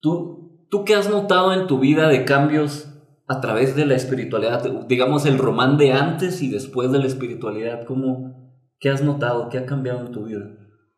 ¿Tú, 0.00 0.66
¿Tú 0.70 0.84
qué 0.84 0.94
has 0.94 1.10
notado 1.10 1.52
en 1.52 1.66
tu 1.66 1.80
vida 1.80 2.08
de 2.08 2.24
cambios 2.24 2.87
a 3.28 3.40
través 3.40 3.76
de 3.76 3.86
la 3.86 3.94
espiritualidad? 3.94 4.86
Digamos, 4.88 5.26
el 5.26 5.38
román 5.38 5.76
de 5.76 5.92
antes 5.92 6.42
y 6.42 6.50
después 6.50 6.90
de 6.90 6.98
la 6.98 7.06
espiritualidad. 7.06 7.84
¿Cómo, 7.84 8.56
¿Qué 8.80 8.90
has 8.90 9.02
notado? 9.02 9.48
¿Qué 9.48 9.58
ha 9.58 9.66
cambiado 9.66 10.06
en 10.06 10.12
tu 10.12 10.24
vida? 10.24 10.46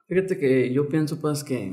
Fíjate 0.08 0.38
que 0.38 0.72
yo 0.72 0.88
pienso 0.88 1.20
pues 1.20 1.44
que 1.44 1.72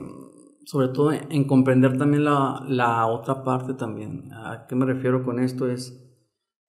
sobre 0.68 0.90
todo 0.90 1.14
en 1.14 1.46
comprender 1.46 1.98
también 1.98 2.26
la, 2.26 2.62
la 2.68 3.08
otra 3.08 3.44
parte 3.44 3.74
también. 3.74 4.34
¿A 4.34 4.66
qué 4.68 4.76
me 4.76 4.86
refiero 4.86 5.24
con 5.24 5.40
esto? 5.40 5.70
Es 5.70 6.04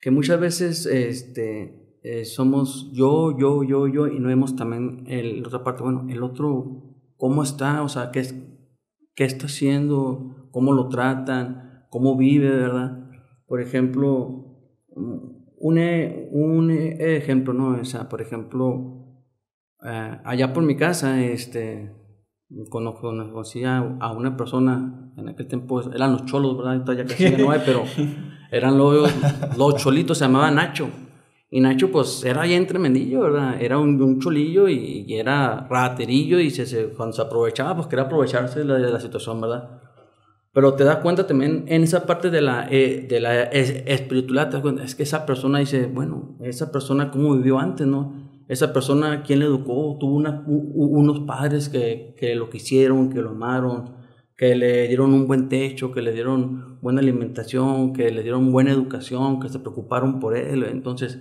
que 0.00 0.12
muchas 0.12 0.38
veces 0.38 0.86
este, 0.86 1.98
eh, 2.02 2.24
somos 2.24 2.92
yo, 2.92 3.36
yo, 3.36 3.64
yo, 3.64 3.88
yo 3.88 4.06
y 4.06 4.20
no 4.20 4.28
vemos 4.28 4.54
también 4.54 5.04
el, 5.08 5.42
la 5.42 5.48
otra 5.48 5.64
parte, 5.64 5.82
bueno, 5.82 6.06
el 6.08 6.22
otro, 6.22 6.94
cómo 7.16 7.42
está, 7.42 7.82
o 7.82 7.88
sea, 7.88 8.12
qué, 8.12 8.20
es, 8.20 8.36
qué 9.16 9.24
está 9.24 9.46
haciendo, 9.46 10.48
cómo 10.52 10.74
lo 10.74 10.88
tratan, 10.88 11.86
cómo 11.90 12.16
vive, 12.16 12.50
¿verdad? 12.50 13.07
Por 13.48 13.60
ejemplo, 13.60 14.44
un, 14.94 15.78
e- 15.78 16.28
un 16.30 16.70
ejemplo, 16.70 17.52
¿no? 17.52 17.80
O 17.80 17.84
sea, 17.84 18.08
por 18.08 18.20
ejemplo, 18.20 19.24
eh, 19.82 20.20
allá 20.24 20.52
por 20.52 20.62
mi 20.62 20.76
casa, 20.76 21.20
este, 21.24 21.90
Conocí 22.70 23.64
a, 23.64 23.82
una 24.16 24.34
persona, 24.34 25.12
en 25.18 25.28
aquel 25.28 25.46
tiempo 25.46 25.82
eran 25.92 26.12
los 26.12 26.24
cholos, 26.24 26.56
¿verdad? 26.56 26.82
casi 27.06 27.36
no 27.36 27.50
hay, 27.50 27.60
pero 27.64 27.84
eran 28.50 28.78
los, 28.78 29.12
los 29.58 29.76
cholitos, 29.76 30.16
se 30.16 30.24
llamaba 30.24 30.50
Nacho. 30.50 30.88
Y 31.50 31.60
Nacho, 31.60 31.92
pues, 31.92 32.24
era 32.24 32.44
bien 32.44 32.66
tremendillo, 32.66 33.20
¿verdad? 33.20 33.60
Era 33.60 33.78
un, 33.78 34.18
cholillo 34.18 34.66
y, 34.66 35.04
era 35.12 35.66
raterillo 35.68 36.40
y 36.40 36.50
se, 36.50 36.88
cuando 36.88 37.14
se 37.14 37.20
aprovechaba, 37.20 37.74
pues 37.74 37.86
quería 37.86 38.06
aprovecharse 38.06 38.60
de 38.60 38.64
la, 38.64 38.74
de 38.76 38.92
la, 38.92 39.00
situación, 39.00 39.42
¿verdad? 39.42 39.82
Pero 40.58 40.74
te 40.74 40.82
das 40.82 40.96
cuenta 40.96 41.24
también 41.24 41.66
en 41.68 41.84
esa 41.84 42.04
parte 42.04 42.30
de 42.30 42.40
la, 42.40 42.66
eh, 42.68 43.06
de 43.08 43.20
la 43.20 43.44
espiritualidad, 43.44 44.82
es 44.82 44.96
que 44.96 45.04
esa 45.04 45.24
persona 45.24 45.60
dice, 45.60 45.86
bueno, 45.86 46.36
esa 46.40 46.72
persona 46.72 47.12
cómo 47.12 47.36
vivió 47.36 47.60
antes, 47.60 47.86
¿no? 47.86 48.42
esa 48.48 48.72
persona, 48.72 49.22
¿quién 49.22 49.38
le 49.38 49.44
educó? 49.44 49.96
Tuvo 50.00 50.16
unos 50.16 51.20
padres 51.20 51.68
que, 51.68 52.16
que, 52.18 52.34
lo 52.34 52.50
quisieron, 52.50 53.08
que 53.08 53.20
lo 53.20 53.30
amaron, 53.30 53.94
que 54.36 54.56
le 54.56 54.88
dieron 54.88 55.14
un 55.14 55.28
buen 55.28 55.48
techo, 55.48 55.92
que 55.92 56.02
le 56.02 56.10
dieron 56.10 56.80
buena 56.82 57.02
alimentación, 57.02 57.92
que 57.92 58.10
le 58.10 58.24
dieron 58.24 58.50
buena 58.50 58.72
educación, 58.72 59.38
que 59.38 59.48
se 59.50 59.60
preocuparon 59.60 60.18
por 60.18 60.36
él. 60.36 60.64
Entonces, 60.64 61.20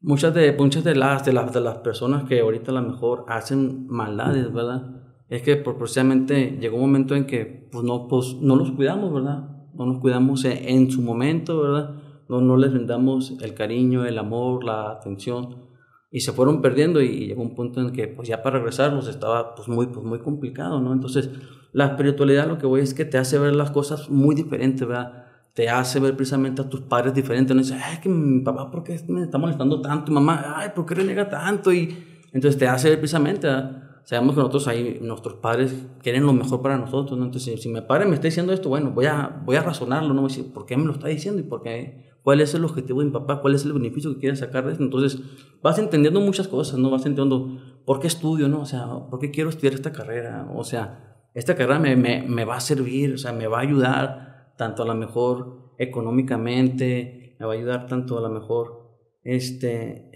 muchas 0.00 0.32
de, 0.32 0.50
muchas 0.52 0.82
de, 0.82 0.94
las, 0.94 1.26
de, 1.26 1.34
las, 1.34 1.52
de 1.52 1.60
las 1.60 1.76
personas 1.80 2.24
que 2.24 2.40
ahorita 2.40 2.70
a 2.70 2.74
lo 2.76 2.88
mejor 2.88 3.26
hacen 3.28 3.86
maldades, 3.88 4.50
¿verdad? 4.50 5.01
Es 5.32 5.40
que 5.40 5.56
precisamente 5.56 6.58
llegó 6.60 6.76
un 6.76 6.82
momento 6.82 7.16
en 7.16 7.24
que 7.24 7.68
pues 7.72 7.84
no, 7.84 8.06
pues, 8.06 8.36
no 8.42 8.54
los 8.54 8.72
cuidamos, 8.72 9.14
¿verdad? 9.14 9.48
No 9.72 9.86
nos 9.86 9.98
cuidamos 9.98 10.44
en, 10.44 10.58
en 10.68 10.90
su 10.90 11.00
momento, 11.00 11.58
¿verdad? 11.62 11.94
No, 12.28 12.42
no 12.42 12.58
les 12.58 12.70
brindamos 12.70 13.38
el 13.40 13.54
cariño, 13.54 14.04
el 14.04 14.18
amor, 14.18 14.62
la 14.62 14.90
atención 14.90 15.72
y 16.10 16.20
se 16.20 16.32
fueron 16.32 16.60
perdiendo 16.60 17.00
y 17.00 17.28
llegó 17.28 17.40
un 17.40 17.54
punto 17.54 17.80
en 17.80 17.92
que 17.92 18.08
pues 18.08 18.28
ya 18.28 18.42
para 18.42 18.58
regresarlos 18.58 19.08
estaba 19.08 19.54
pues 19.54 19.68
muy, 19.68 19.86
pues 19.86 20.04
muy 20.04 20.18
complicado, 20.18 20.82
¿no? 20.82 20.92
Entonces 20.92 21.30
la 21.72 21.86
espiritualidad 21.86 22.46
lo 22.46 22.58
que 22.58 22.66
voy 22.66 22.82
es 22.82 22.92
que 22.92 23.06
te 23.06 23.16
hace 23.16 23.38
ver 23.38 23.56
las 23.56 23.70
cosas 23.70 24.10
muy 24.10 24.34
diferentes, 24.34 24.86
¿verdad? 24.86 25.24
Te 25.54 25.70
hace 25.70 25.98
ver 25.98 26.14
precisamente 26.14 26.60
a 26.60 26.68
tus 26.68 26.82
padres 26.82 27.14
diferentes, 27.14 27.56
no 27.56 27.62
dices, 27.62 27.80
ay, 27.82 28.00
que 28.02 28.10
mi 28.10 28.42
papá, 28.42 28.70
¿por 28.70 28.84
qué 28.84 29.00
me 29.08 29.22
está 29.22 29.38
molestando 29.38 29.80
tanto? 29.80 30.12
Y 30.12 30.14
mamá, 30.14 30.56
ay, 30.58 30.72
¿por 30.74 30.84
qué 30.84 30.96
renega 30.96 31.26
tanto? 31.30 31.72
Y 31.72 31.96
entonces 32.34 32.58
te 32.58 32.68
hace 32.68 32.90
ver 32.90 32.98
precisamente, 32.98 33.46
¿verdad? 33.46 33.81
Sabemos 34.04 34.34
que 34.34 34.40
nosotros 34.40 34.68
ahí, 34.68 34.98
nuestros 35.00 35.34
padres 35.34 35.74
quieren 36.02 36.26
lo 36.26 36.32
mejor 36.32 36.60
para 36.60 36.76
nosotros, 36.76 37.18
¿no? 37.18 37.24
Entonces, 37.24 37.60
si, 37.62 37.68
mi 37.68 37.80
padre 37.82 38.06
me 38.06 38.14
está 38.14 38.26
diciendo 38.26 38.52
esto, 38.52 38.68
bueno, 38.68 38.90
voy 38.90 39.06
a, 39.06 39.42
voy 39.44 39.56
a 39.56 39.62
razonarlo, 39.62 40.12
¿no? 40.12 40.22
Voy 40.22 40.30
a 40.30 40.34
decir, 40.34 40.52
¿por 40.52 40.66
qué 40.66 40.76
me 40.76 40.84
lo 40.84 40.92
está 40.92 41.08
diciendo? 41.08 41.40
¿Y 41.40 41.44
por 41.44 41.62
qué? 41.62 42.10
¿Cuál 42.22 42.40
es 42.40 42.54
el 42.54 42.64
objetivo 42.64 43.00
de 43.00 43.06
mi 43.06 43.12
papá? 43.12 43.40
¿Cuál 43.40 43.54
es 43.54 43.64
el 43.64 43.72
beneficio 43.72 44.12
que 44.14 44.20
quiere 44.20 44.36
sacar 44.36 44.66
de 44.66 44.72
esto? 44.72 44.84
Entonces, 44.84 45.20
vas 45.62 45.78
entendiendo 45.78 46.20
muchas 46.20 46.48
cosas, 46.48 46.78
¿no? 46.78 46.90
Vas 46.90 47.06
entendiendo 47.06 47.58
por 47.84 48.00
qué 48.00 48.08
estudio, 48.08 48.48
¿no? 48.48 48.60
O 48.60 48.66
sea, 48.66 48.86
¿por 49.10 49.18
qué 49.18 49.30
quiero 49.30 49.50
estudiar 49.50 49.74
esta 49.74 49.92
carrera? 49.92 50.48
O 50.54 50.64
sea, 50.64 51.28
esta 51.34 51.54
carrera 51.54 51.78
me, 51.78 51.96
me, 51.96 52.22
me 52.22 52.44
va 52.44 52.56
a 52.56 52.60
servir, 52.60 53.14
o 53.14 53.18
sea, 53.18 53.32
me 53.32 53.46
va 53.46 53.58
a 53.58 53.62
ayudar 53.62 54.54
tanto 54.56 54.82
a 54.82 54.86
lo 54.86 54.94
mejor 54.94 55.74
económicamente, 55.78 57.36
me 57.38 57.46
va 57.46 57.52
a 57.52 57.56
ayudar 57.56 57.86
tanto 57.86 58.18
a 58.18 58.20
lo 58.20 58.28
mejor, 58.28 58.82
este, 59.24 60.10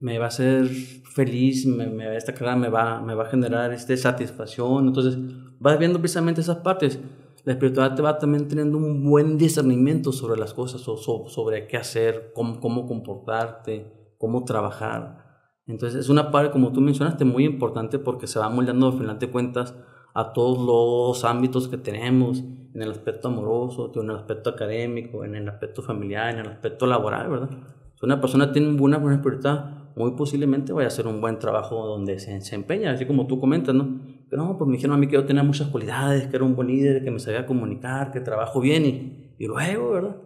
me 0.00 0.18
va 0.18 0.26
a 0.26 0.28
hacer 0.28 0.66
feliz, 0.66 1.66
me, 1.66 2.16
esta 2.16 2.32
carrera 2.32 2.56
me 2.56 2.68
va, 2.68 3.00
me 3.00 3.14
va 3.14 3.24
a 3.24 3.30
generar 3.30 3.72
este, 3.72 3.96
satisfacción. 3.96 4.88
Entonces, 4.88 5.18
vas 5.58 5.78
viendo 5.78 5.98
precisamente 5.98 6.40
esas 6.40 6.58
partes. 6.58 6.98
La 7.44 7.52
espiritualidad 7.52 7.96
te 7.96 8.02
va 8.02 8.18
también 8.18 8.48
teniendo 8.48 8.76
un 8.76 9.08
buen 9.08 9.38
discernimiento 9.38 10.12
sobre 10.12 10.38
las 10.38 10.52
cosas, 10.52 10.80
sobre 10.80 11.66
qué 11.68 11.76
hacer, 11.76 12.32
cómo, 12.34 12.60
cómo 12.60 12.86
comportarte, 12.86 14.14
cómo 14.18 14.44
trabajar. 14.44 15.24
Entonces, 15.66 16.00
es 16.00 16.08
una 16.08 16.30
parte, 16.30 16.50
como 16.50 16.72
tú 16.72 16.80
mencionaste, 16.80 17.24
muy 17.24 17.44
importante 17.44 17.98
porque 17.98 18.26
se 18.26 18.38
va 18.38 18.48
moldeando, 18.48 18.88
al 18.88 18.98
final 18.98 19.18
de 19.18 19.30
cuentas, 19.30 19.74
a 20.14 20.32
todos 20.32 20.58
los 20.58 21.24
ámbitos 21.24 21.68
que 21.68 21.76
tenemos, 21.76 22.42
en 22.76 22.82
el 22.82 22.90
aspecto 22.90 23.28
amoroso, 23.28 23.90
en 23.94 24.10
el 24.10 24.16
aspecto 24.16 24.50
académico, 24.50 25.24
en 25.24 25.34
el 25.34 25.48
aspecto 25.48 25.82
familiar, 25.82 26.34
en 26.34 26.40
el 26.40 26.48
aspecto 26.48 26.86
laboral, 26.86 27.30
¿verdad? 27.30 27.50
Si 27.94 28.04
una 28.04 28.20
persona 28.20 28.52
tiene 28.52 28.68
una 28.80 28.98
buena 28.98 29.16
espiritualidad, 29.16 29.85
muy 29.96 30.12
posiblemente 30.12 30.72
vaya 30.72 30.86
a 30.86 30.88
hacer 30.88 31.06
un 31.06 31.20
buen 31.20 31.38
trabajo 31.38 31.86
donde 31.86 32.18
se, 32.18 32.40
se 32.42 32.54
empeña, 32.54 32.92
así 32.92 33.06
como 33.06 33.26
tú 33.26 33.40
comentas, 33.40 33.74
¿no? 33.74 33.98
Pero 34.28 34.44
no, 34.44 34.58
pues 34.58 34.68
me 34.68 34.76
dijeron 34.76 34.94
a 34.94 34.98
mí 34.98 35.06
que 35.06 35.14
yo 35.14 35.24
tenía 35.24 35.42
muchas 35.42 35.68
cualidades, 35.68 36.26
que 36.26 36.36
era 36.36 36.44
un 36.44 36.54
buen 36.54 36.68
líder, 36.68 37.02
que 37.02 37.10
me 37.10 37.18
sabía 37.18 37.46
comunicar, 37.46 38.12
que 38.12 38.20
trabajo 38.20 38.60
bien 38.60 38.84
y, 38.84 39.34
y 39.38 39.46
luego, 39.46 39.92
¿verdad? 39.92 40.16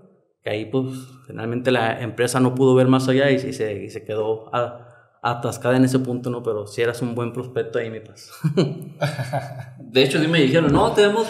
Que 0.42 0.50
ahí 0.50 0.64
pues 0.64 0.87
finalmente 1.26 1.70
la 1.70 2.00
empresa 2.00 2.40
no 2.40 2.54
pudo 2.54 2.74
ver 2.74 2.88
más 2.88 3.09
allá 3.09 3.30
y, 3.30 3.38
se, 3.38 3.85
y 3.85 3.90
se, 3.90 4.04
quedó 4.04 4.50
atascada 5.22 5.76
en 5.76 5.85
ese 5.85 6.00
punto, 6.00 6.30
¿no? 6.30 6.42
Pero 6.42 6.66
si 6.66 6.83
eras 6.83 7.00
un 7.02 7.14
buen 7.14 7.33
prospecto 7.33 7.78
ahí, 7.78 7.90
mi 7.90 8.00
paz. 8.00 8.33
de 9.78 10.02
hecho, 10.02 10.18
sí 10.18 10.26
me 10.26 10.40
dijeron, 10.40 10.72
no, 10.72 10.90
tenemos, 10.92 11.28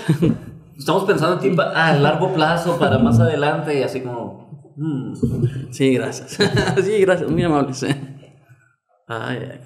estamos 0.79 1.05
pensando 1.05 1.42
en 1.42 1.57
ti 1.57 1.62
a 1.74 1.94
largo 1.94 2.33
plazo 2.33 2.79
para 2.79 2.98
más 2.98 3.20
adelante 3.20 3.79
y 3.79 3.83
así 3.83 4.00
como... 4.00 4.72
Mm". 4.76 5.12
Sí, 5.72 5.92
gracias. 5.92 6.38
sí, 6.83 7.00
gracias, 7.00 7.31
muy 7.31 7.42
amable. 7.42 7.74
Ay, 9.12 9.61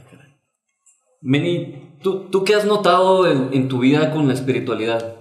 Meni, 1.21 1.99
¿tú, 2.03 2.31
¿tú 2.31 2.45
qué 2.45 2.55
has 2.55 2.65
notado 2.65 3.31
en, 3.31 3.69
tu 3.69 3.81
vida 3.81 4.11
con 4.11 4.27
la 4.27 4.33
espiritualidad? 4.33 5.17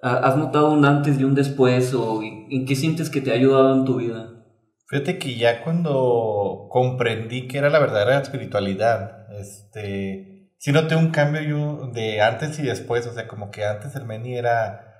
¿Has 0.00 0.36
notado 0.36 0.70
un 0.70 0.84
antes 0.84 1.18
y 1.18 1.24
un 1.24 1.34
después? 1.34 1.92
¿O 1.92 2.22
en 2.22 2.64
qué 2.64 2.76
sientes 2.76 3.10
que 3.10 3.20
te 3.20 3.32
ha 3.32 3.34
ayudado 3.34 3.74
en 3.74 3.84
tu 3.84 3.96
vida? 3.96 4.28
Fíjate 4.86 5.18
que 5.18 5.36
ya 5.36 5.64
cuando 5.64 6.68
comprendí 6.70 7.48
que 7.48 7.58
era 7.58 7.68
la 7.68 7.80
verdadera 7.80 8.20
espiritualidad, 8.20 9.26
este, 9.36 10.52
sí 10.58 10.70
noté 10.70 10.94
un 10.94 11.10
cambio 11.10 11.90
de 11.92 12.20
antes 12.20 12.56
y 12.60 12.62
después, 12.62 13.04
o 13.08 13.14
sea, 13.14 13.26
como 13.26 13.50
que 13.50 13.64
antes 13.64 13.96
el 13.96 14.04
Meni 14.04 14.36
era 14.36 14.94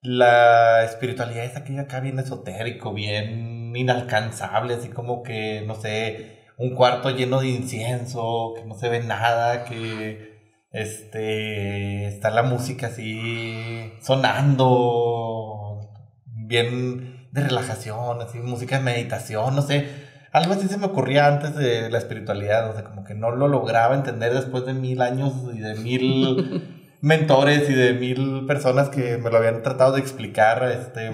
la 0.00 0.82
espiritualidad 0.82 1.44
es 1.44 1.56
aquella 1.58 1.82
acá 1.82 2.00
bien 2.00 2.18
esotérico, 2.18 2.94
bien 2.94 3.76
inalcanzable, 3.76 4.72
así 4.72 4.88
como 4.88 5.22
que, 5.22 5.62
no 5.66 5.74
sé, 5.74 6.37
un 6.58 6.74
cuarto 6.74 7.10
lleno 7.10 7.40
de 7.40 7.48
incienso, 7.48 8.52
que 8.56 8.64
no 8.64 8.74
se 8.74 8.88
ve 8.88 9.00
nada, 9.00 9.64
que 9.64 10.38
este 10.72 12.06
está 12.08 12.30
la 12.30 12.42
música 12.42 12.88
así 12.88 13.92
sonando, 14.02 15.80
bien 16.26 17.28
de 17.32 17.42
relajación, 17.42 18.20
así 18.20 18.38
música 18.38 18.78
de 18.78 18.84
meditación, 18.84 19.54
no 19.54 19.62
sé. 19.62 19.86
Algo 20.32 20.52
así 20.52 20.68
se 20.68 20.76
me 20.76 20.86
ocurría 20.86 21.26
antes 21.26 21.54
de 21.54 21.90
la 21.90 21.98
espiritualidad, 21.98 22.68
o 22.68 22.74
sea, 22.74 22.84
como 22.84 23.04
que 23.04 23.14
no 23.14 23.30
lo 23.30 23.48
lograba 23.48 23.94
entender 23.94 24.34
después 24.34 24.66
de 24.66 24.74
mil 24.74 25.00
años 25.00 25.32
y 25.54 25.60
de 25.60 25.74
mil 25.76 26.88
mentores 27.00 27.70
y 27.70 27.72
de 27.72 27.94
mil 27.94 28.44
personas 28.46 28.88
que 28.88 29.16
me 29.18 29.30
lo 29.30 29.38
habían 29.38 29.62
tratado 29.62 29.92
de 29.92 30.00
explicar, 30.00 30.64
este 30.64 31.12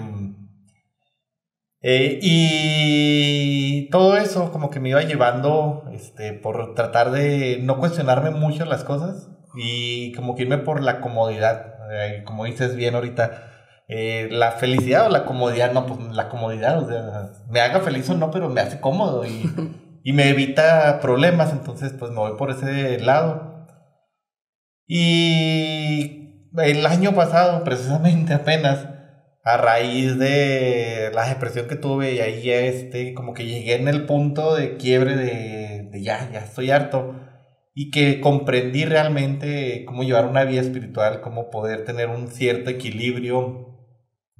eh, 1.87 2.17
y 2.19 3.89
todo 3.91 4.17
eso 4.17 4.51
como 4.51 4.71
que 4.71 4.79
me 4.79 4.89
iba 4.89 5.03
llevando 5.03 5.83
este, 5.93 6.33
por 6.33 6.73
tratar 6.73 7.11
de 7.11 7.59
no 7.61 7.77
cuestionarme 7.77 8.31
mucho 8.31 8.65
las 8.65 8.83
cosas 8.83 9.29
y 9.55 10.11
como 10.13 10.35
que 10.35 10.41
irme 10.41 10.57
por 10.57 10.81
la 10.81 10.99
comodidad. 10.99 11.75
Eh, 11.91 12.23
como 12.25 12.45
dices 12.45 12.75
bien 12.75 12.95
ahorita, 12.95 13.51
eh, 13.87 14.29
la 14.31 14.53
felicidad 14.53 15.05
o 15.05 15.09
la 15.09 15.25
comodidad, 15.25 15.73
no, 15.73 15.85
pues 15.85 15.99
la 16.15 16.27
comodidad, 16.27 16.83
o 16.83 16.87
sea, 16.89 17.29
me 17.49 17.61
haga 17.61 17.81
feliz 17.81 18.09
o 18.09 18.15
no, 18.15 18.31
pero 18.31 18.49
me 18.49 18.61
hace 18.61 18.79
cómodo 18.79 19.23
y, 19.23 19.43
y 20.03 20.11
me 20.13 20.29
evita 20.29 20.99
problemas, 21.01 21.51
entonces 21.51 21.93
pues 21.93 22.09
me 22.09 22.17
voy 22.17 22.35
por 22.35 22.49
ese 22.49 22.99
lado. 22.99 23.67
Y 24.87 26.49
el 26.57 26.83
año 26.87 27.13
pasado, 27.13 27.63
precisamente 27.63 28.33
apenas, 28.33 28.87
a 29.45 29.57
raíz 29.57 30.17
de 30.17 31.11
la 31.13 31.29
depresión 31.29 31.67
que 31.67 31.75
tuve 31.75 32.15
y 32.15 32.19
ahí 32.19 32.49
este, 32.49 33.13
como 33.13 33.33
que 33.35 33.45
llegué 33.45 33.75
en 33.75 33.87
el 33.87 34.05
punto 34.07 34.55
de 34.55 34.75
quiebre 34.77 35.15
de, 35.15 35.87
de 35.91 36.01
ya, 36.01 36.29
ya 36.31 36.39
estoy 36.39 36.71
harto. 36.71 37.15
Y 37.75 37.91
que 37.91 38.21
comprendí 38.21 38.85
realmente 38.85 39.85
cómo 39.85 40.03
llevar 40.03 40.25
una 40.25 40.45
vida 40.45 40.61
espiritual, 40.61 41.21
cómo 41.21 41.51
poder 41.51 41.85
tener 41.85 42.09
un 42.09 42.29
cierto 42.29 42.69
equilibrio, 42.71 43.77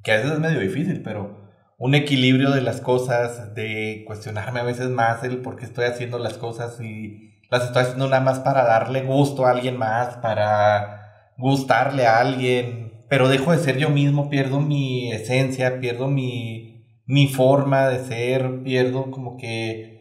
que 0.02 0.12
a 0.12 0.16
veces 0.16 0.32
es 0.32 0.38
medio 0.40 0.58
difícil, 0.58 1.02
pero 1.02 1.46
un 1.78 1.94
equilibrio 1.94 2.50
de 2.50 2.62
las 2.62 2.80
cosas, 2.80 3.54
de 3.54 4.02
cuestionarme 4.06 4.60
a 4.60 4.64
veces 4.64 4.88
más 4.88 5.22
el 5.22 5.38
por 5.38 5.56
qué 5.56 5.66
estoy 5.66 5.84
haciendo 5.84 6.18
las 6.18 6.38
cosas 6.38 6.80
y 6.80 7.42
las 7.50 7.64
estoy 7.64 7.82
haciendo 7.82 8.08
nada 8.08 8.22
más 8.22 8.40
para 8.40 8.64
darle 8.64 9.02
gusto 9.02 9.46
a 9.46 9.50
alguien 9.50 9.76
más, 9.76 10.16
para 10.16 11.32
gustarle 11.38 12.06
a 12.06 12.18
alguien, 12.18 12.85
pero 13.08 13.28
dejo 13.28 13.52
de 13.52 13.58
ser 13.58 13.78
yo 13.78 13.90
mismo, 13.90 14.30
pierdo 14.30 14.60
mi 14.60 15.12
esencia, 15.12 15.80
pierdo 15.80 16.08
mi, 16.08 16.84
mi 17.06 17.28
forma 17.28 17.88
de 17.88 18.04
ser, 18.04 18.62
pierdo 18.62 19.10
como 19.10 19.36
que 19.36 19.96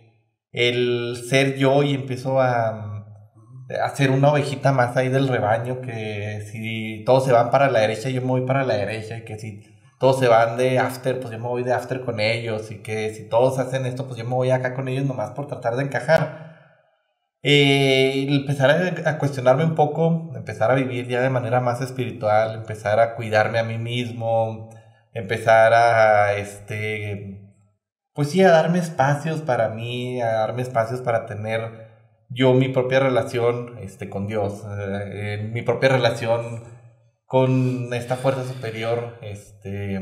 el 0.52 1.18
ser 1.30 1.58
yo 1.58 1.84
y 1.84 1.94
empiezo 1.94 2.40
a, 2.40 3.06
a 3.84 3.90
ser 3.96 4.12
una 4.12 4.32
ovejita 4.32 4.72
más 4.72 4.96
ahí 4.98 5.10
del 5.10 5.28
rebaño, 5.28 5.82
que 5.82 6.48
si 6.52 7.04
todos 7.06 7.26
se 7.26 7.32
van 7.32 7.52
para 7.52 7.70
la 7.70 7.80
derecha, 7.80 8.10
yo 8.10 8.22
me 8.22 8.28
voy 8.28 8.42
para 8.46 8.64
la 8.64 8.76
derecha, 8.76 9.18
y 9.18 9.26
que 9.26 9.38
si 9.38 9.64
todos 10.00 10.20
se 10.20 10.28
van 10.28 10.58
de 10.58 10.80
after, 10.80 11.20
pues 11.20 11.32
yo 11.32 11.40
me 11.40 11.48
voy 11.48 11.64
de 11.64 11.74
after 11.74 12.02
con 12.02 12.20
ellos, 12.20 12.72
y 12.72 12.78
que 12.82 13.14
si 13.14 13.28
todos 13.28 13.60
hacen 13.60 13.86
esto, 13.86 14.06
pues 14.08 14.18
yo 14.18 14.24
me 14.26 14.36
voy 14.36 14.50
acá 14.50 14.74
con 14.74 14.88
ellos 14.88 15.06
nomás 15.06 15.32
por 15.32 15.48
tratar 15.48 15.76
de 15.76 15.84
encajar. 15.84 16.45
Eh, 17.48 18.26
empezar 18.28 18.72
a, 19.06 19.20
cuestionarme 19.20 19.66
un 19.66 19.76
poco, 19.76 20.32
empezar 20.36 20.72
a 20.72 20.74
vivir 20.74 21.08
ya 21.08 21.22
de 21.22 21.30
manera 21.30 21.62
más 21.62 21.80
espiritual, 21.80 22.56
empezar 22.56 23.00
a 23.00 23.14
cuidarme 23.14 23.60
a 23.60 23.64
mí 23.64 23.78
mismo, 23.78 24.72
empezar 25.14 25.72
a, 25.76 26.34
este, 26.38 27.54
pues 28.16 28.32
sí, 28.32 28.42
a 28.42 28.50
darme 28.50 28.80
espacios 28.80 29.42
para 29.42 29.70
mí, 29.70 30.20
a 30.22 30.32
darme 30.32 30.64
espacios 30.64 31.02
para 31.02 31.28
tener 31.28 31.86
yo 32.30 32.56
mi 32.56 32.70
propia 32.70 33.00
relación 33.00 33.78
este, 33.78 34.10
con 34.10 34.26
Dios, 34.26 34.64
eh, 34.80 35.48
mi 35.54 35.62
propia 35.62 35.90
relación 35.90 36.64
con 37.26 37.94
esta 37.94 38.16
fuerza 38.16 38.44
superior, 38.44 39.20
este, 39.22 40.02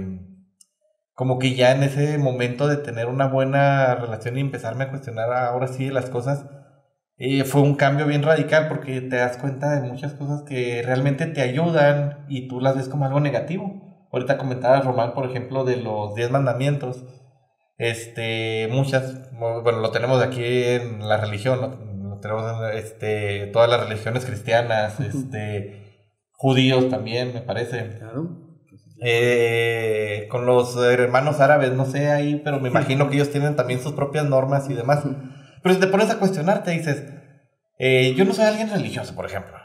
como 1.13 1.39
que 1.39 1.55
ya 1.55 1.73
en 1.73 1.83
ese 1.83 2.17
momento 2.17 2.69
de 2.69 2.77
tener 2.77 3.07
una 3.07 3.27
buena 3.27 3.95
relación 3.95 4.37
y 4.37 4.41
empezarme 4.41 4.85
a 4.85 4.89
cuestionar 4.91 5.33
ahora 5.33 5.67
sí 5.67 5.89
las 5.89 6.09
cosas, 6.09 6.45
eh, 7.17 7.43
fue 7.43 7.61
un 7.61 7.75
cambio 7.75 8.07
bien 8.07 8.23
radical 8.23 8.67
porque 8.67 9.01
te 9.01 9.17
das 9.17 9.37
cuenta 9.37 9.79
de 9.79 9.87
muchas 9.87 10.13
cosas 10.13 10.43
que 10.43 10.81
realmente 10.83 11.25
te 11.27 11.41
ayudan 11.41 12.25
y 12.27 12.47
tú 12.47 12.59
las 12.59 12.75
ves 12.75 12.89
como 12.89 13.05
algo 13.05 13.19
negativo. 13.19 14.07
Ahorita 14.11 14.37
comentaba 14.37 14.81
Román, 14.81 15.13
por 15.13 15.29
ejemplo, 15.29 15.63
de 15.63 15.77
los 15.77 16.15
10 16.15 16.31
mandamientos. 16.31 17.03
Este, 17.77 18.67
muchas, 18.71 19.31
bueno, 19.31 19.79
lo 19.79 19.91
tenemos 19.91 20.21
aquí 20.21 20.43
en 20.43 21.07
la 21.07 21.17
religión, 21.17 22.19
tenemos 22.21 22.45
este, 22.73 23.47
todas 23.47 23.69
las 23.69 23.87
religiones 23.87 24.25
cristianas, 24.25 24.99
este, 24.99 26.09
judíos 26.31 26.89
también, 26.89 27.33
me 27.33 27.41
parece. 27.41 27.97
Claro. 27.99 28.43
Eh, 29.05 30.27
con 30.31 30.45
los 30.45 30.77
hermanos 30.77 31.41
árabes, 31.41 31.73
no 31.73 31.85
sé 31.85 32.09
ahí, 32.09 32.41
pero 32.43 32.59
me 32.59 32.69
imagino 32.69 33.09
que 33.09 33.15
ellos 33.15 33.31
tienen 33.31 33.55
también 33.55 33.81
sus 33.81 33.93
propias 33.93 34.25
normas 34.25 34.69
y 34.69 34.73
demás. 34.73 35.03
Pero 35.63 35.75
si 35.75 35.81
te 35.81 35.87
pones 35.87 36.09
a 36.09 36.19
cuestionarte, 36.19 36.71
dices, 36.71 37.03
eh, 37.79 38.13
yo 38.15 38.25
no 38.25 38.33
soy 38.33 38.45
alguien 38.45 38.69
religioso, 38.69 39.15
por 39.15 39.25
ejemplo. 39.25 39.57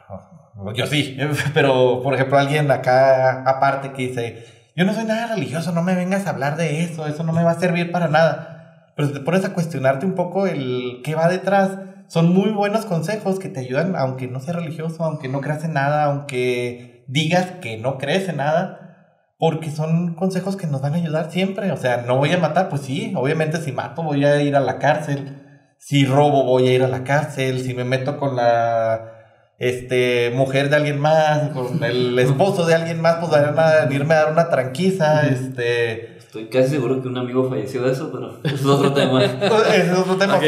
Yo 0.75 0.87
sí, 0.87 1.17
pero 1.55 2.03
por 2.03 2.15
ejemplo 2.15 2.39
alguien 2.39 2.71
acá 2.71 3.43
aparte 3.43 3.93
que 3.93 4.09
dice, 4.09 4.45
yo 4.75 4.85
no 4.85 4.95
soy 4.95 5.05
nada 5.05 5.35
religioso, 5.35 5.73
no 5.73 5.83
me 5.83 5.95
vengas 5.95 6.27
a 6.27 6.31
hablar 6.31 6.57
de 6.57 6.83
eso, 6.83 7.07
eso 7.07 7.23
no 7.25 7.33
me 7.33 7.45
va 7.45 7.53
a 7.53 7.61
servir 7.61 7.93
para 7.93 8.09
nada. 8.09 8.93
Pero 8.97 9.09
si 9.09 9.15
te 9.15 9.21
pones 9.21 9.45
a 9.45 9.53
cuestionarte 9.53 10.07
un 10.07 10.15
poco 10.15 10.47
el 10.47 11.01
qué 11.05 11.15
va 11.15 11.29
detrás, 11.29 11.79
son 12.09 12.33
muy 12.33 12.51
buenos 12.51 12.87
consejos 12.87 13.39
que 13.39 13.49
te 13.49 13.61
ayudan, 13.61 13.95
aunque 13.97 14.27
no 14.29 14.41
seas 14.41 14.57
religioso, 14.57 15.05
aunque 15.05 15.29
no 15.29 15.41
creas 15.41 15.65
en 15.65 15.75
nada, 15.75 16.05
aunque 16.05 17.05
digas 17.07 17.47
que 17.61 17.77
no 17.77 17.99
crees 17.99 18.29
en 18.29 18.39
nada, 18.39 19.35
porque 19.39 19.71
son 19.71 20.15
consejos 20.15 20.57
que 20.57 20.67
nos 20.67 20.81
van 20.81 20.95
a 20.95 20.97
ayudar 20.97 21.31
siempre. 21.31 21.71
O 21.71 21.77
sea, 21.77 21.99
no 21.99 22.17
voy 22.17 22.33
a 22.33 22.39
matar, 22.39 22.69
pues 22.69 22.83
sí, 22.83 23.13
obviamente 23.15 23.59
si 23.59 23.73
mato 23.73 24.03
voy 24.03 24.25
a 24.25 24.41
ir 24.43 24.57
a 24.57 24.61
la 24.61 24.79
cárcel, 24.79 25.48
si 25.79 26.05
robo 26.05 26.45
voy 26.45 26.69
a 26.69 26.73
ir 26.73 26.83
a 26.83 26.88
la 26.88 27.05
cárcel, 27.05 27.61
si 27.61 27.75
me 27.75 27.85
meto 27.85 28.19
con 28.19 28.37
la 28.37 29.14
este, 29.59 30.31
mujer 30.35 30.69
de 30.71 30.77
alguien 30.77 31.01
más, 31.01 31.51
con 31.51 31.83
el 31.83 32.19
esposo 32.19 32.67
de 32.67 32.75
alguien 32.75 33.01
más, 33.01 33.17
pues 33.17 33.31
van 33.31 33.59
a 33.59 33.93
irme 33.93 34.14
a 34.14 34.25
dar 34.25 34.33
una 34.33 34.51
tranquiza, 34.51 35.27
este 35.27 36.19
Estoy 36.29 36.49
casi 36.49 36.73
seguro 36.73 37.01
que 37.01 37.09
un 37.09 37.17
amigo 37.17 37.49
falleció 37.49 37.81
de 37.81 37.93
eso, 37.93 38.12
pero 38.12 38.38
es 38.45 38.62
otro 38.67 38.93
tema. 38.93 39.25
es 39.75 39.91
otro 39.97 40.17
tema. 40.19 40.38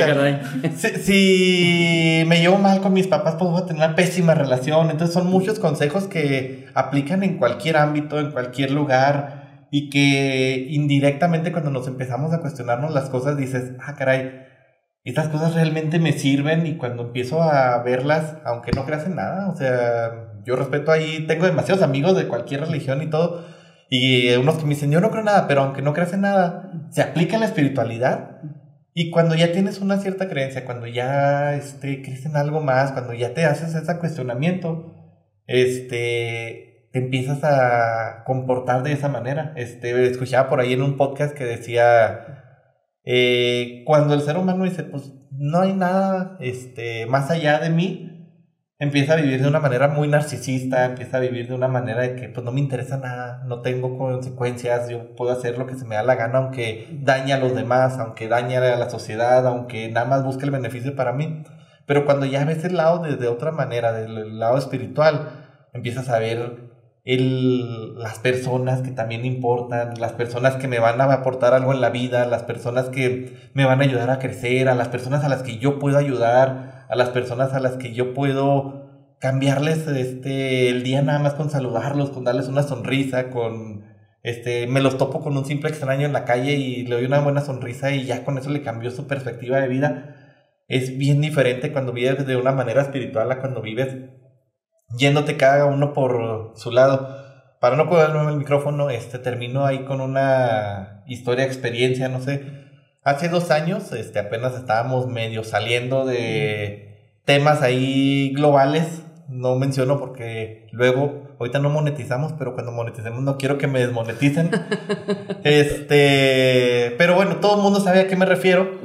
si, 0.77 0.89
si, 0.99 2.25
me 2.27 2.39
llevo 2.39 2.59
mal 2.59 2.83
con 2.83 2.93
mis 2.93 3.07
papás, 3.07 3.37
pues 3.39 3.51
voy 3.51 3.63
a 3.63 3.65
tener 3.65 3.83
una 3.83 3.95
pésima 3.95 4.35
relación. 4.35 4.91
Entonces 4.91 5.15
son 5.15 5.31
muchos 5.31 5.59
consejos 5.59 6.05
que 6.05 6.69
aplican 6.75 7.23
en 7.23 7.39
cualquier 7.39 7.79
ámbito, 7.79 8.21
en 8.21 8.31
cualquier 8.31 8.73
lugar, 8.73 9.69
y 9.71 9.89
que 9.89 10.67
indirectamente 10.69 11.51
cuando 11.51 11.71
nos 11.71 11.87
empezamos 11.87 12.35
a 12.35 12.41
cuestionarnos 12.41 12.93
las 12.93 13.09
cosas, 13.09 13.39
dices, 13.39 13.73
ah, 13.81 13.95
caray, 13.97 14.50
estas 15.05 15.29
cosas 15.29 15.55
realmente 15.55 15.99
me 15.99 16.13
sirven 16.13 16.67
y 16.67 16.77
cuando 16.77 17.05
empiezo 17.05 17.43
a 17.43 17.83
verlas, 17.83 18.37
aunque 18.45 18.73
no 18.73 18.85
creas 18.85 19.07
en 19.07 19.17
nada, 19.17 19.49
o 19.49 19.57
sea, 19.57 20.33
yo 20.45 20.57
respeto 20.57 20.93
ahí, 20.93 21.27
tengo 21.27 21.47
demasiados 21.47 21.83
amigos 21.83 22.17
de 22.17 22.29
cualquier 22.29 22.61
religión 22.61 23.03
y 23.03 23.09
todo 23.09 23.45
y 23.93 24.33
unos 24.37 24.57
que 24.57 24.63
me 24.63 24.71
dicen, 24.71 24.93
yo 24.93 25.01
no 25.01 25.11
creo 25.11 25.25
nada, 25.25 25.49
pero 25.49 25.63
aunque 25.63 25.83
no 25.83 25.93
creas 25.93 26.13
en 26.13 26.21
nada, 26.21 26.71
se 26.91 27.03
aplica 27.03 27.35
en 27.35 27.41
la 27.41 27.47
espiritualidad. 27.47 28.41
Y 28.95 29.11
cuando 29.11 29.35
ya 29.35 29.51
tienes 29.51 29.81
una 29.81 29.99
cierta 29.99 30.29
creencia, 30.29 30.65
cuando 30.65 30.87
ya 30.87 31.57
este, 31.57 32.01
crees 32.01 32.25
en 32.25 32.37
algo 32.37 32.61
más, 32.61 32.93
cuando 32.93 33.15
ya 33.15 33.35
te 33.35 33.45
haces 33.45 33.75
ese 33.75 33.99
cuestionamiento, 33.99 34.95
este, 35.49 36.89
te 36.93 36.99
empiezas 37.01 37.43
a 37.43 38.23
comportar 38.25 38.85
de 38.85 38.93
esa 38.93 39.09
manera. 39.09 39.53
Este, 39.57 40.07
escuchaba 40.07 40.49
por 40.49 40.61
ahí 40.61 40.73
en 40.73 40.83
un 40.83 40.97
podcast 40.97 41.37
que 41.37 41.45
decía, 41.45 42.50
eh, 43.05 43.83
cuando 43.87 44.15
el 44.15 44.21
ser 44.23 44.37
humano 44.37 44.65
dice, 44.65 44.85
pues 44.85 45.13
no 45.31 45.61
hay 45.61 45.73
nada 45.73 46.37
este, 46.41 47.07
más 47.07 47.31
allá 47.31 47.59
de 47.59 47.71
mí, 47.71 48.11
empieza 48.79 49.13
a 49.13 49.17
vivir 49.17 49.43
de 49.43 49.49
una 49.49 49.61
manera 49.61 49.89
muy 49.89 50.09
narcisista, 50.09 50.87
empieza 50.87 51.19
a 51.19 51.21
vivir 51.21 51.49
de 51.49 51.55
una 51.55 51.69
manera 51.69 52.01
de 52.01 52.17
que 52.17 52.29
pues 52.31 52.45
no 52.45 52.51
me 52.51 52.61
interesa 52.61 52.97
nada, 52.97 53.45
no 53.47 53.61
tengo 53.61 53.99
consecuencias, 53.99 54.89
yo 54.89 55.15
puedo 55.17 55.33
hacer 55.33 55.59
lo 55.59 55.67
que 55.67 55.77
se 55.77 55.85
me 55.85 55.97
da 55.97 56.03
la 56.03 56.15
gana 56.15 56.39
aunque 56.39 56.89
dañe 57.03 57.35
a 57.35 57.39
los 57.39 57.55
demás, 57.55 57.99
aunque 57.99 58.27
dañe 58.27 58.57
a 58.57 58.77
la 58.77 58.89
sociedad, 58.89 59.47
aunque 59.47 59.91
nada 59.91 60.07
más 60.07 60.25
busque 60.25 60.47
el 60.47 60.51
beneficio 60.51 60.97
para 60.97 61.13
mí. 61.13 61.45
Pero 61.87 62.07
cuando 62.07 62.25
ya 62.25 62.45
ves 62.45 62.65
el 62.65 62.77
lado 62.77 63.03
desde 63.03 63.29
otra 63.29 63.53
manera, 63.53 63.93
del 63.93 64.39
lado 64.39 64.57
espiritual, 64.57 65.29
empiezas 65.75 66.09
a 66.09 66.19
ver 66.19 66.71
el, 67.05 67.99
las 67.99 68.19
personas 68.19 68.83
que 68.83 68.91
también 68.91 69.25
importan, 69.25 69.99
las 69.99 70.13
personas 70.13 70.57
que 70.57 70.69
me 70.69 70.79
van 70.79 71.01
a 71.01 71.13
aportar 71.13 71.55
algo 71.55 71.73
en 71.73 71.81
la 71.81 71.91
vida, 71.91 72.27
las 72.27 72.43
personas 72.43 72.91
que 72.91 73.51
me 73.55 73.65
van 73.65 73.81
a 73.81 73.85
ayudar 73.85 74.11
a 74.11 74.19
crecer, 74.19 74.69
a 74.69 74.75
las 74.75 74.89
personas 74.89 75.25
a 75.25 75.29
las 75.29 75.43
que 75.43 75.59
yo 75.59 75.79
puedo 75.79 75.99
ayudar, 75.99 76.87
a 76.89 76.97
las 76.97 77.11
personas 77.11 77.55
a 77.55 77.61
las 77.61 77.77
que 77.77 77.93
yo 77.93 78.15
puedo 78.15 78.91
cambiarles 79.19 79.87
este, 79.87 80.69
el 80.71 80.83
día 80.83 81.03
nada 81.03 81.19
más 81.19 81.35
con 81.35 81.51
saludarlos, 81.51 82.11
con 82.11 82.25
darles 82.25 82.49
una 82.49 82.63
sonrisa, 82.63 83.31
con 83.31 83.85
este, 84.23 84.67
me 84.67 84.81
los 84.81 84.99
topo 84.99 85.21
con 85.23 85.37
un 85.37 85.45
simple 85.45 85.71
extraño 85.71 86.07
en 86.07 86.13
la 86.13 86.25
calle 86.25 86.53
y 86.57 86.85
le 86.85 86.97
doy 86.97 87.05
una 87.07 87.21
buena 87.21 87.41
sonrisa 87.41 87.93
y 87.93 88.05
ya 88.05 88.25
con 88.25 88.39
eso 88.39 88.51
le 88.51 88.63
cambió 88.63 88.91
su 88.91 89.07
perspectiva 89.07 89.61
de 89.61 89.69
vida. 89.69 90.17
Es 90.69 90.97
bien 90.99 91.21
diferente 91.21 91.73
cuando 91.73 91.93
vives 91.93 92.27
de 92.27 92.37
una 92.37 92.53
manera 92.53 92.83
espiritual 92.83 93.31
a 93.33 93.41
cuando 93.41 93.63
vives 93.63 93.97
yéndote 94.97 95.37
cada 95.37 95.67
uno 95.67 95.93
por 95.93 96.53
su 96.57 96.71
lado. 96.71 97.19
Para 97.61 97.77
no 97.77 97.89
colgarme 97.89 98.31
el 98.31 98.39
micrófono, 98.39 98.91
este, 98.91 99.19
termino 99.19 99.67
ahí 99.67 99.85
con 99.85 100.01
una 100.01 101.03
historia, 101.07 101.45
experiencia, 101.45 102.09
no 102.09 102.21
sé 102.21 102.61
hace 103.05 103.29
dos 103.29 103.51
años, 103.51 103.93
este, 103.93 104.19
apenas 104.19 104.55
estábamos 104.55 105.07
medio 105.07 105.45
saliendo 105.45 106.05
de 106.05 107.15
temas 107.25 107.63
ahí 107.63 108.33
globales. 108.35 109.03
No 109.29 109.55
menciono 109.55 110.01
porque 110.01 110.67
luego, 110.73 111.29
ahorita 111.39 111.61
no 111.61 111.71
monetizamos, 111.71 112.33
pero 112.33 112.55
cuando 112.55 112.73
moneticemos 112.73 113.23
no 113.23 113.39
quiero 113.39 113.59
que 113.59 113.69
me 113.69 113.79
desmoneticen. 113.79 114.51
este, 115.45 116.95
pero 116.99 117.15
bueno, 117.15 117.37
todo 117.37 117.57
el 117.57 117.63
mundo 117.63 117.81
sabe 117.81 118.01
a 118.01 118.09
qué 118.09 118.17
me 118.17 118.27
refiero. 118.27 118.79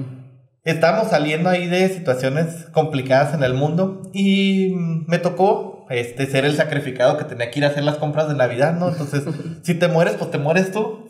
Estábamos 0.64 1.10
saliendo 1.10 1.50
ahí 1.50 1.68
de 1.68 1.90
situaciones 1.90 2.68
complicadas 2.72 3.34
en 3.34 3.44
el 3.44 3.54
mundo 3.54 4.04
y 4.14 4.74
me 5.08 5.18
tocó 5.18 5.75
este, 5.90 6.26
ser 6.26 6.46
el 6.46 6.56
sacrificado 6.56 7.18
que 7.18 7.26
tenía 7.26 7.52
que 7.52 7.60
ir 7.60 7.66
a 7.66 7.70
hacer 7.70 7.84
las 7.84 7.98
compras 7.98 8.28
de 8.28 8.36
Navidad, 8.36 8.74
¿no? 8.74 8.90
Entonces, 8.90 9.24
si 9.64 9.76
te 9.76 9.88
mueres, 9.88 10.16
pues 10.16 10.32
te 10.32 10.38
mueres 10.38 10.72
tú. 10.72 11.08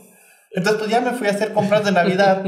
Entonces, 0.52 0.80
pues 0.80 0.92
ya 0.92 1.02
me 1.02 1.12
fui 1.12 1.28
a 1.28 1.32
hacer 1.32 1.54
compras 1.54 1.84
de 1.84 1.92
Navidad. 1.92 2.44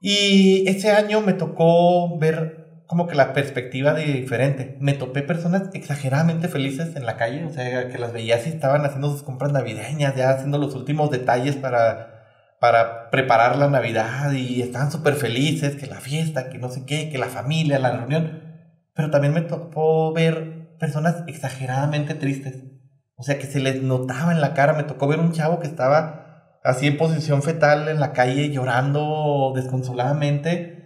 Y 0.00 0.68
ese 0.68 0.90
año 0.92 1.20
me 1.22 1.32
tocó 1.32 2.18
ver 2.18 2.66
como 2.86 3.06
que 3.06 3.14
la 3.14 3.32
perspectiva 3.32 3.94
de 3.94 4.04
diferente. 4.04 4.76
Me 4.80 4.94
topé 4.94 5.22
personas 5.22 5.70
exageradamente 5.72 6.48
felices 6.48 6.94
en 6.94 7.04
la 7.04 7.16
calle, 7.16 7.44
o 7.44 7.50
sea, 7.50 7.88
que 7.88 7.98
las 7.98 8.12
veías 8.12 8.46
y 8.46 8.50
estaban 8.50 8.84
haciendo 8.84 9.10
sus 9.10 9.22
compras 9.22 9.52
navideñas, 9.52 10.14
ya 10.14 10.30
haciendo 10.30 10.58
los 10.58 10.74
últimos 10.74 11.10
detalles 11.10 11.56
para, 11.56 12.26
para 12.60 13.10
preparar 13.10 13.56
la 13.56 13.68
Navidad 13.68 14.32
y 14.32 14.62
estaban 14.62 14.92
súper 14.92 15.14
felices, 15.14 15.76
que 15.76 15.86
la 15.86 16.00
fiesta, 16.00 16.48
que 16.48 16.58
no 16.58 16.68
sé 16.68 16.84
qué, 16.86 17.08
que 17.10 17.18
la 17.18 17.26
familia, 17.26 17.78
la 17.78 17.92
reunión. 17.92 18.42
Pero 18.94 19.10
también 19.10 19.34
me 19.34 19.42
tocó 19.42 20.12
ver 20.12 20.65
personas 20.78 21.24
exageradamente 21.26 22.14
tristes. 22.14 22.64
O 23.16 23.22
sea, 23.22 23.38
que 23.38 23.46
se 23.46 23.60
les 23.60 23.82
notaba 23.82 24.32
en 24.32 24.40
la 24.40 24.54
cara. 24.54 24.74
Me 24.74 24.84
tocó 24.84 25.08
ver 25.08 25.20
un 25.20 25.32
chavo 25.32 25.60
que 25.60 25.66
estaba 25.66 26.58
así 26.64 26.86
en 26.86 26.96
posición 26.96 27.42
fetal 27.42 27.88
en 27.88 28.00
la 28.00 28.12
calle 28.12 28.50
llorando 28.50 29.52
desconsoladamente. 29.54 30.76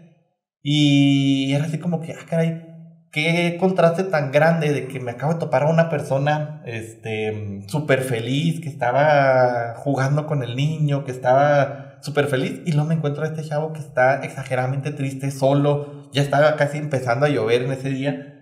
Y 0.62 1.52
era 1.54 1.64
así 1.64 1.78
como 1.78 2.00
que, 2.00 2.12
ah, 2.12 2.26
caray, 2.28 2.70
qué 3.10 3.56
contraste 3.58 4.04
tan 4.04 4.30
grande 4.30 4.72
de 4.72 4.86
que 4.86 5.00
me 5.00 5.12
acabo 5.12 5.34
de 5.34 5.40
topar 5.40 5.64
a 5.64 5.70
una 5.70 5.88
persona 5.88 6.62
este 6.64 7.62
súper 7.66 8.02
feliz, 8.02 8.60
que 8.60 8.68
estaba 8.68 9.74
jugando 9.76 10.26
con 10.26 10.42
el 10.42 10.54
niño, 10.56 11.04
que 11.04 11.10
estaba 11.10 11.98
súper 12.02 12.26
feliz, 12.26 12.60
y 12.64 12.72
luego 12.72 12.88
me 12.88 12.94
encuentro 12.94 13.24
a 13.24 13.26
este 13.26 13.42
chavo 13.42 13.72
que 13.72 13.80
está 13.80 14.22
exageradamente 14.22 14.92
triste, 14.92 15.30
solo, 15.30 16.10
ya 16.12 16.22
estaba 16.22 16.56
casi 16.56 16.78
empezando 16.78 17.26
a 17.26 17.30
llover 17.30 17.62
en 17.62 17.72
ese 17.72 17.90
día. 17.90 18.39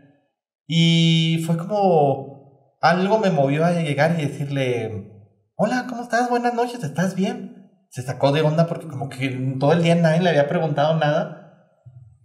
Y 0.70 1.42
fue 1.46 1.56
como 1.56 2.76
algo 2.82 3.18
me 3.18 3.30
movió 3.30 3.64
a 3.64 3.72
llegar 3.72 4.16
y 4.18 4.26
decirle, 4.26 5.10
hola, 5.56 5.86
¿cómo 5.88 6.02
estás? 6.02 6.28
Buenas 6.28 6.52
noches, 6.52 6.84
¿estás 6.84 7.14
bien? 7.14 7.70
Se 7.88 8.02
sacó 8.02 8.32
de 8.32 8.42
onda 8.42 8.66
porque 8.66 8.86
como 8.86 9.08
que 9.08 9.30
todo 9.58 9.72
el 9.72 9.82
día 9.82 9.94
nadie 9.94 10.20
le 10.20 10.28
había 10.28 10.46
preguntado 10.46 10.94
nada. 10.94 11.46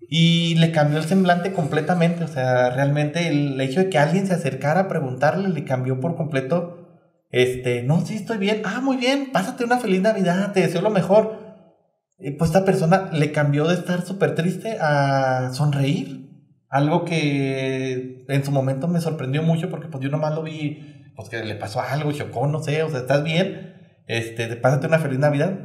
Y 0.09 0.55
le 0.55 0.73
cambió 0.73 0.97
el 0.97 1.05
semblante 1.05 1.53
completamente, 1.53 2.25
o 2.25 2.27
sea, 2.27 2.69
realmente 2.69 3.29
el 3.29 3.59
hecho 3.61 3.79
de 3.79 3.89
que 3.89 3.97
alguien 3.97 4.27
se 4.27 4.33
acercara 4.33 4.81
a 4.81 4.87
preguntarle 4.89 5.47
le 5.47 5.63
cambió 5.63 6.01
por 6.01 6.17
completo. 6.17 6.89
Este, 7.31 7.81
no, 7.81 8.05
sí, 8.05 8.15
estoy 8.15 8.39
bien. 8.39 8.61
Ah, 8.65 8.81
muy 8.81 8.97
bien, 8.97 9.31
pásate 9.31 9.63
una 9.63 9.79
feliz 9.79 10.01
Navidad, 10.01 10.51
te 10.51 10.59
deseo 10.59 10.81
lo 10.81 10.89
mejor. 10.89 11.39
Y 12.19 12.31
pues 12.31 12.49
esta 12.49 12.65
persona 12.65 13.09
le 13.13 13.31
cambió 13.31 13.65
de 13.67 13.75
estar 13.75 14.05
súper 14.05 14.35
triste 14.35 14.77
a 14.81 15.51
sonreír. 15.53 16.22
Algo 16.74 17.05
que 17.05 18.26
en 18.28 18.43
su 18.43 18.51
momento 18.51 18.88
me 18.88 18.99
sorprendió 18.99 19.43
mucho 19.43 19.69
porque 19.69 19.89
pues 19.89 20.03
yo 20.03 20.09
nomás 20.09 20.34
lo 20.34 20.41
vi, 20.41 21.11
pues 21.15 21.30
que 21.30 21.43
le 21.43 21.53
pasó 21.53 21.82
algo, 21.82 22.11
chocó, 22.11 22.47
no 22.47 22.63
sé, 22.63 22.82
o 22.82 22.89
sea, 22.89 23.01
estás 23.01 23.24
bien, 23.24 23.76
este, 24.07 24.55
pásate 24.55 24.88
una 24.88 24.97
feliz 24.97 25.19
Navidad. 25.19 25.55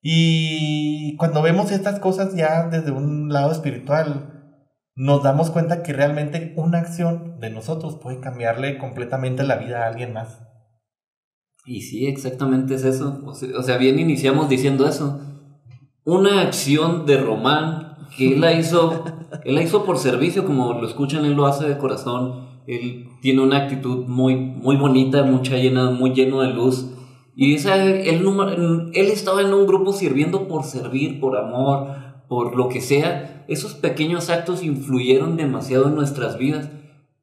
Y 0.00 1.16
cuando 1.16 1.42
vemos 1.42 1.72
estas 1.72 1.98
cosas 1.98 2.36
ya 2.36 2.68
desde 2.68 2.92
un 2.92 3.30
lado 3.32 3.50
espiritual, 3.50 4.54
nos 4.94 5.24
damos 5.24 5.50
cuenta 5.50 5.82
que 5.82 5.92
realmente 5.92 6.52
una 6.54 6.78
acción 6.78 7.40
de 7.40 7.50
nosotros 7.50 7.98
puede 8.00 8.20
cambiarle 8.20 8.78
completamente 8.78 9.42
la 9.42 9.56
vida 9.56 9.82
a 9.82 9.88
alguien 9.88 10.12
más. 10.12 10.40
Y 11.66 11.80
sí, 11.82 12.06
exactamente 12.06 12.76
es 12.76 12.84
eso. 12.84 13.24
O 13.24 13.62
sea, 13.64 13.76
bien 13.76 13.98
iniciamos 13.98 14.48
diciendo 14.48 14.86
eso. 14.86 15.20
Una 16.04 16.42
acción 16.42 17.06
de 17.06 17.16
Román 17.16 17.87
que 18.18 18.34
él 18.34 18.40
la 18.40 18.52
hizo, 18.52 19.04
él 19.44 19.54
la 19.54 19.62
hizo 19.62 19.84
por 19.84 19.96
servicio, 19.96 20.44
como 20.44 20.74
lo 20.74 20.86
escuchan, 20.86 21.24
él 21.24 21.34
lo 21.34 21.46
hace 21.46 21.68
de 21.68 21.78
corazón. 21.78 22.48
Él 22.66 23.08
tiene 23.22 23.40
una 23.40 23.58
actitud 23.58 24.06
muy, 24.06 24.34
muy 24.34 24.76
bonita, 24.76 25.22
mucha 25.22 25.56
llena, 25.56 25.90
muy 25.90 26.12
lleno 26.12 26.42
de 26.42 26.52
luz. 26.52 26.90
Y 27.36 27.54
esa, 27.54 27.82
él, 27.82 28.02
él 28.92 29.06
estaba 29.06 29.40
en 29.40 29.54
un 29.54 29.66
grupo 29.66 29.92
sirviendo 29.92 30.48
por 30.48 30.64
servir, 30.64 31.20
por 31.20 31.36
amor, 31.36 31.86
por 32.28 32.56
lo 32.56 32.68
que 32.68 32.80
sea. 32.80 33.44
Esos 33.48 33.74
pequeños 33.74 34.28
actos 34.28 34.64
influyeron 34.64 35.36
demasiado 35.36 35.86
en 35.86 35.94
nuestras 35.94 36.36
vidas. 36.36 36.68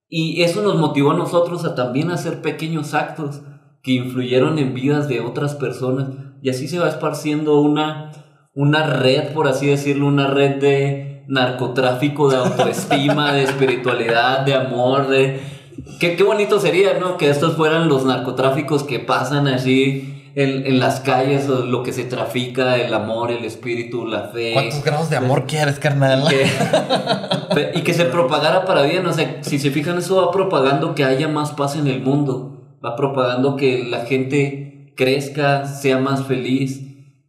Y 0.08 0.42
eso 0.44 0.62
nos 0.62 0.78
motivó 0.78 1.12
a 1.12 1.18
nosotros 1.18 1.66
a 1.66 1.76
también 1.76 2.10
hacer 2.10 2.42
pequeños 2.42 2.94
actos 2.94 3.42
que 3.84 3.92
influyeron 3.92 4.58
en 4.58 4.74
vidas 4.74 5.10
de 5.10 5.20
otras 5.20 5.56
personas. 5.56 6.08
Y 6.42 6.50
así 6.50 6.70
se 6.70 6.80
va 6.80 6.88
esparciendo 6.88 7.60
una, 7.60 8.12
una 8.56 8.88
red, 8.88 9.34
por 9.34 9.48
así 9.48 9.68
decirlo, 9.68 10.08
una 10.08 10.28
red 10.28 10.56
de 10.56 11.24
narcotráfico, 11.28 12.30
de 12.30 12.38
autoestima, 12.38 13.34
de 13.34 13.44
espiritualidad, 13.44 14.42
de 14.42 14.56
amor, 14.56 15.08
de 15.08 15.56
Qué, 16.00 16.22
bonito 16.24 16.60
sería, 16.60 16.98
¿no? 17.00 17.18
Que 17.18 17.30
estos 17.30 17.56
fueran 17.56 17.88
los 17.88 18.06
narcotráficos 18.06 18.84
que 18.84 19.00
pasan 19.00 19.48
así 19.48 20.32
en, 20.36 20.80
las 20.80 21.00
calles, 21.00 21.48
lo 21.48 21.84
que 21.84 21.94
se 21.94 22.04
trafica, 22.04 22.78
el 22.78 22.94
amor, 22.94 23.32
el 23.32 23.46
espíritu, 23.46 24.06
la 24.06 24.30
fe. 24.30 24.54
¿Cuántos 24.54 24.84
grados 24.84 25.10
de 25.10 25.18
amor 25.18 25.46
quieres, 25.46 25.80
carnal? 25.80 26.24
y 27.76 27.82
que 27.82 27.94
se 27.94 28.06
propagara 28.06 28.66
para 28.66 28.84
bien, 28.84 29.06
o 29.06 29.14
sea, 29.14 29.38
si 29.42 29.60
se 29.60 29.72
fijan, 29.72 29.98
eso 29.98 30.26
va 30.26 30.32
propagando 30.32 30.96
que 30.96 31.04
haya 31.04 31.28
más 31.28 31.52
paz 31.52 31.76
en 31.76 31.88
el 31.88 32.02
mundo, 32.02 32.78
va 32.84 32.96
propagando 32.96 33.56
que 33.56 33.84
la 33.84 34.06
gente 34.06 34.94
crezca, 34.96 35.66
sea 35.66 36.00
más 36.00 36.26
feliz. 36.26 36.82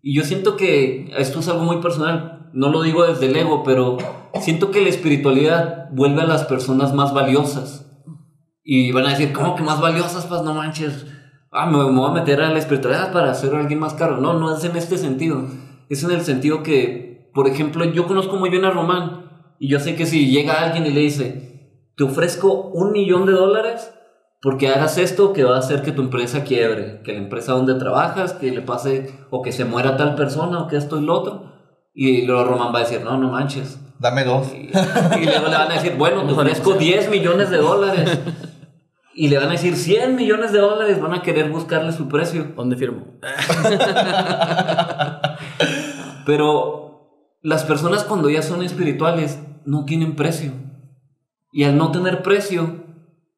Y 0.06 0.14
yo 0.14 0.22
siento 0.22 0.56
que 0.56 1.10
esto 1.18 1.40
es 1.40 1.48
algo 1.48 1.64
muy 1.64 1.78
personal, 1.78 2.48
no 2.52 2.70
lo 2.70 2.82
digo 2.82 3.04
desde 3.04 3.26
el 3.26 3.34
ego, 3.34 3.64
pero 3.64 3.98
siento 4.40 4.70
que 4.70 4.80
la 4.80 4.88
espiritualidad 4.88 5.88
vuelve 5.90 6.22
a 6.22 6.26
las 6.26 6.44
personas 6.44 6.94
más 6.94 7.12
valiosas 7.12 7.90
y 8.62 8.92
van 8.92 9.06
a 9.06 9.10
decir, 9.10 9.32
¿cómo 9.32 9.56
que 9.56 9.64
más 9.64 9.80
valiosas? 9.80 10.26
Pues 10.26 10.42
no 10.42 10.54
manches. 10.54 11.06
Ah, 11.50 11.66
me, 11.66 11.82
voy 11.82 12.08
a 12.08 12.14
meter 12.14 12.40
a 12.40 12.52
la 12.52 12.58
espiritualidad 12.60 13.12
para 13.12 13.34
ser 13.34 13.52
alguien 13.56 13.80
más 13.80 13.94
caro. 13.94 14.18
No, 14.18 14.34
no 14.34 14.56
es 14.56 14.62
en 14.62 14.76
este 14.76 14.96
sentido. 14.96 15.44
Es 15.88 16.04
en 16.04 16.12
el 16.12 16.20
sentido 16.20 16.62
que, 16.62 17.28
por 17.34 17.48
ejemplo, 17.48 17.84
yo 17.86 18.06
conozco 18.06 18.36
muy 18.36 18.48
bien 18.48 18.64
a 18.64 18.70
Román. 18.70 19.56
Y 19.58 19.66
yo 19.66 19.80
sé 19.80 19.96
que 19.96 20.06
si 20.06 20.30
llega 20.30 20.62
alguien 20.62 20.86
y 20.86 20.90
le 20.90 21.00
dice, 21.00 21.82
te 21.96 22.04
ofrezco 22.04 22.68
un 22.68 22.92
millón 22.92 23.26
de 23.26 23.32
dólares 23.32 23.92
porque 24.46 24.68
hagas 24.68 24.96
esto 24.96 25.32
que 25.32 25.42
va 25.42 25.56
a 25.56 25.58
hacer 25.58 25.82
que 25.82 25.90
tu 25.90 26.02
empresa 26.02 26.44
quiebre, 26.44 27.00
que 27.02 27.12
la 27.12 27.18
empresa 27.18 27.50
donde 27.50 27.74
trabajas, 27.74 28.32
que 28.32 28.52
le 28.52 28.62
pase 28.62 29.12
o 29.28 29.42
que 29.42 29.50
se 29.50 29.64
muera 29.64 29.96
tal 29.96 30.14
persona 30.14 30.60
o 30.60 30.68
que 30.68 30.76
esto 30.76 31.00
y 31.00 31.04
lo 31.04 31.14
otro. 31.14 31.52
Y 31.92 32.22
luego 32.22 32.44
Román 32.44 32.72
va 32.72 32.78
a 32.78 32.82
decir, 32.82 33.00
no, 33.02 33.18
no 33.18 33.32
manches. 33.32 33.80
Dame 33.98 34.22
dos. 34.22 34.54
Y, 34.54 34.70
y 35.20 35.24
luego 35.24 35.48
le 35.48 35.56
van 35.56 35.72
a 35.72 35.74
decir, 35.74 35.96
bueno, 35.98 36.24
te 36.24 36.32
ofrezco 36.32 36.74
10 36.74 37.10
millones 37.10 37.50
de 37.50 37.56
dólares 37.56 38.20
y 39.16 39.26
le 39.26 39.36
van 39.36 39.48
a 39.48 39.50
decir 39.50 39.74
100 39.74 40.14
millones 40.14 40.52
de 40.52 40.60
dólares, 40.60 41.00
van 41.00 41.14
a 41.14 41.22
querer 41.22 41.50
buscarle 41.50 41.90
su 41.90 42.06
precio. 42.06 42.52
¿Dónde 42.54 42.76
firmo? 42.76 43.18
Pero 46.24 47.10
las 47.42 47.64
personas 47.64 48.04
cuando 48.04 48.30
ya 48.30 48.42
son 48.42 48.62
espirituales 48.62 49.40
no 49.64 49.84
tienen 49.84 50.14
precio. 50.14 50.52
Y 51.50 51.64
al 51.64 51.76
no 51.76 51.90
tener 51.90 52.22
precio, 52.22 52.85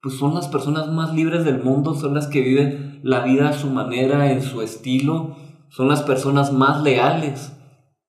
pues 0.01 0.16
son 0.16 0.34
las 0.34 0.49
personas 0.49 0.88
más 0.88 1.14
libres 1.14 1.44
del 1.44 1.62
mundo, 1.62 1.94
son 1.94 2.14
las 2.14 2.26
que 2.28 2.40
viven 2.40 3.01
la 3.03 3.20
vida 3.20 3.49
a 3.49 3.53
su 3.53 3.68
manera, 3.68 4.32
en 4.32 4.42
su 4.42 4.62
estilo, 4.62 5.36
son 5.70 5.88
las 5.88 6.03
personas 6.03 6.53
más 6.53 6.82
leales. 6.82 7.53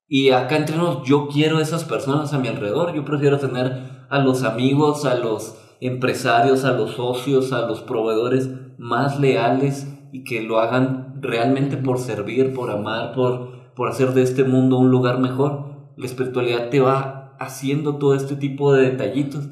Y 0.07 0.31
acá 0.31 0.57
entre 0.57 0.77
nos, 0.77 1.03
yo 1.03 1.27
quiero 1.27 1.59
esas 1.59 1.83
personas 1.83 2.33
a 2.33 2.39
mi 2.39 2.47
alrededor, 2.47 2.93
yo 2.93 3.05
prefiero 3.05 3.37
tener 3.37 4.05
a 4.09 4.19
los 4.19 4.43
amigos, 4.43 5.05
a 5.05 5.15
los 5.15 5.55
empresarios, 5.81 6.65
a 6.65 6.73
los 6.73 6.91
socios, 6.91 7.53
a 7.53 7.67
los 7.67 7.81
proveedores 7.81 8.49
más 8.77 9.19
leales 9.19 9.87
y 10.11 10.23
que 10.23 10.41
lo 10.41 10.59
hagan 10.59 11.19
realmente 11.21 11.77
por 11.77 11.99
servir, 11.99 12.53
por 12.53 12.71
amar, 12.71 13.13
por, 13.13 13.73
por 13.75 13.89
hacer 13.89 14.13
de 14.13 14.23
este 14.23 14.43
mundo 14.43 14.77
un 14.77 14.89
lugar 14.89 15.19
mejor. 15.19 15.93
La 15.97 16.05
espiritualidad 16.05 16.69
te 16.69 16.79
va 16.79 17.35
haciendo 17.39 17.97
todo 17.97 18.15
este 18.15 18.35
tipo 18.35 18.73
de 18.73 18.91
detallitos. 18.91 19.47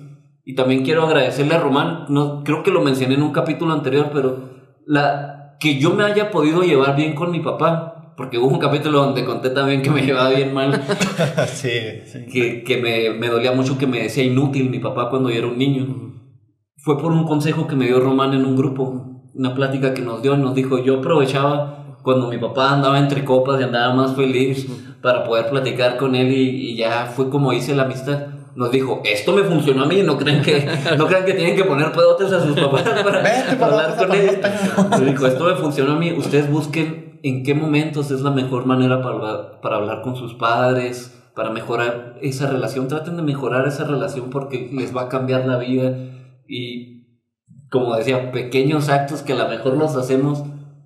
Y 0.48 0.56
también 0.56 0.86
quiero 0.86 1.04
agradecerle 1.04 1.56
a 1.56 1.60
Román, 1.60 2.06
no, 2.08 2.42
creo 2.46 2.64
que 2.64 2.72
lo 2.72 2.80
mencioné 2.80 3.16
en 3.16 3.22
un 3.22 3.34
capítulo 3.34 3.74
anterior, 3.74 4.12
pero 4.14 4.50
la, 4.86 5.58
que 5.60 5.78
yo 5.78 5.94
me 5.94 6.06
haya 6.06 6.32
podido 6.32 6.62
llevar 6.62 6.96
bien 6.96 7.16
con 7.16 7.32
mi 7.32 7.42
papá, 7.42 8.14
porque 8.16 8.38
hubo 8.38 8.48
un 8.48 8.58
capítulo 8.58 9.00
donde 9.00 9.26
conté 9.26 9.50
también 9.50 9.82
que 9.82 9.90
me 9.90 10.04
llevaba 10.04 10.30
bien 10.30 10.54
mal. 10.54 10.82
sí, 11.48 11.70
Que, 12.32 12.64
que 12.64 12.78
me, 12.78 13.10
me, 13.20 13.28
dolía 13.28 13.52
mucho 13.52 13.78
que 13.78 13.88
me 13.88 14.02
decía 14.02 14.24
inútil 14.24 14.70
mi 14.70 14.80
papá 14.80 15.10
cuando 15.10 15.30
yo 15.30 15.38
era 15.38 15.48
un 15.48 15.58
niño. 15.58 16.14
Fue 16.78 16.98
por 16.98 17.12
un 17.12 17.26
consejo 17.26 17.68
que 17.68 17.76
me 17.76 17.86
dio 17.86 18.00
Román 18.00 18.34
en 18.34 18.46
un 18.46 18.56
grupo, 18.56 19.24
una 19.34 19.54
plática 19.54 19.94
que 19.94 20.02
nos 20.02 20.22
dio 20.22 20.34
y 20.34 20.38
nos 20.38 20.56
dijo, 20.56 20.78
yo 20.80 21.00
aprovechaba 21.00 21.98
cuando 22.04 22.30
mi 22.30 22.38
papá 22.38 22.72
andaba 22.72 22.98
entre 23.00 23.26
copas 23.26 23.60
y 23.60 23.66
andaba 23.66 23.94
más 23.94 24.16
feliz 24.16 24.66
para 25.02 25.26
poder 25.26 25.50
platicar 25.50 25.98
con 25.98 26.16
él 26.16 26.32
y, 26.32 26.78
ya 26.78 27.08
fue 27.08 27.30
como 27.30 27.52
hice 27.52 27.76
la 27.76 27.84
amistad. 27.84 28.37
Nos 28.58 28.72
dijo, 28.72 29.04
esto 29.06 29.34
me 29.34 29.44
funcionó 29.44 29.84
a 29.84 29.86
mí, 29.86 30.02
no 30.02 30.18
crean 30.18 30.42
que, 30.42 30.68
no 30.98 31.06
crean 31.06 31.26
que 31.26 31.36
tienen 31.36 31.56
que 31.56 31.64
poner 31.64 31.92
pedotes 31.92 32.34
a 32.34 32.42
sus 32.42 32.60
papás 32.60 32.82
para, 32.82 33.20
hablar 33.68 33.96
con 33.96 34.12
él. 34.14 34.42
Nos 34.90 35.06
dijo, 35.06 35.28
esto 35.28 35.44
me 35.44 35.54
funcionó 35.54 35.92
a 35.92 35.96
mí, 35.96 36.12
ustedes 36.14 36.50
busquen 36.50 37.20
en 37.22 37.44
qué 37.44 37.54
momentos 37.54 38.10
es 38.10 38.22
la 38.22 38.32
mejor 38.32 38.66
manera 38.66 39.04
para, 39.04 39.62
para 39.62 39.76
hablar 39.76 40.02
con 40.02 40.16
sus 40.16 40.34
padres, 40.34 41.16
para 41.36 41.52
mejorar 41.52 42.18
esa 42.24 42.50
relación, 42.50 42.88
traten 42.88 43.16
de 43.16 43.22
mejorar 43.22 43.68
esa 43.68 43.84
relación 43.84 44.32
porque 44.32 44.72
les 44.74 44.96
va 44.96 45.04
a 45.04 45.08
cambiar 45.08 45.46
la 45.46 45.60
vida 45.60 45.96
y, 46.48 47.06
como 47.70 47.96
decía, 47.96 48.32
pequeños 48.32 48.90
actos 48.90 49.22
que 49.22 49.34
a 49.34 49.36
lo 49.36 49.50
mejor 49.50 49.78
los 49.78 49.96
hacemos 49.96 50.44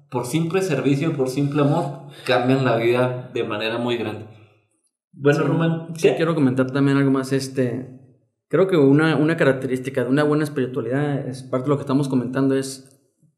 por 0.09 0.25
simple 0.25 0.61
servicio, 0.61 1.13
por 1.13 1.29
simple 1.29 1.61
amor, 1.61 2.01
cambian 2.25 2.65
la 2.65 2.75
vida 2.75 3.29
de 3.33 3.45
manera 3.45 3.77
muy 3.77 3.95
grande. 3.95 4.25
Bueno, 5.13 5.43
Román. 5.43 5.87
Sí, 5.95 6.09
quiero 6.15 6.35
comentar 6.35 6.71
también 6.71 6.97
algo 6.97 7.11
más. 7.11 7.33
Este, 7.33 7.99
creo 8.47 8.67
que 8.67 8.77
una, 8.77 9.17
una 9.17 9.37
característica 9.37 10.03
de 10.03 10.09
una 10.09 10.23
buena 10.23 10.43
espiritualidad, 10.43 11.27
es 11.27 11.43
parte 11.43 11.65
de 11.65 11.69
lo 11.69 11.77
que 11.77 11.81
estamos 11.81 12.07
comentando, 12.07 12.55
es 12.55 12.87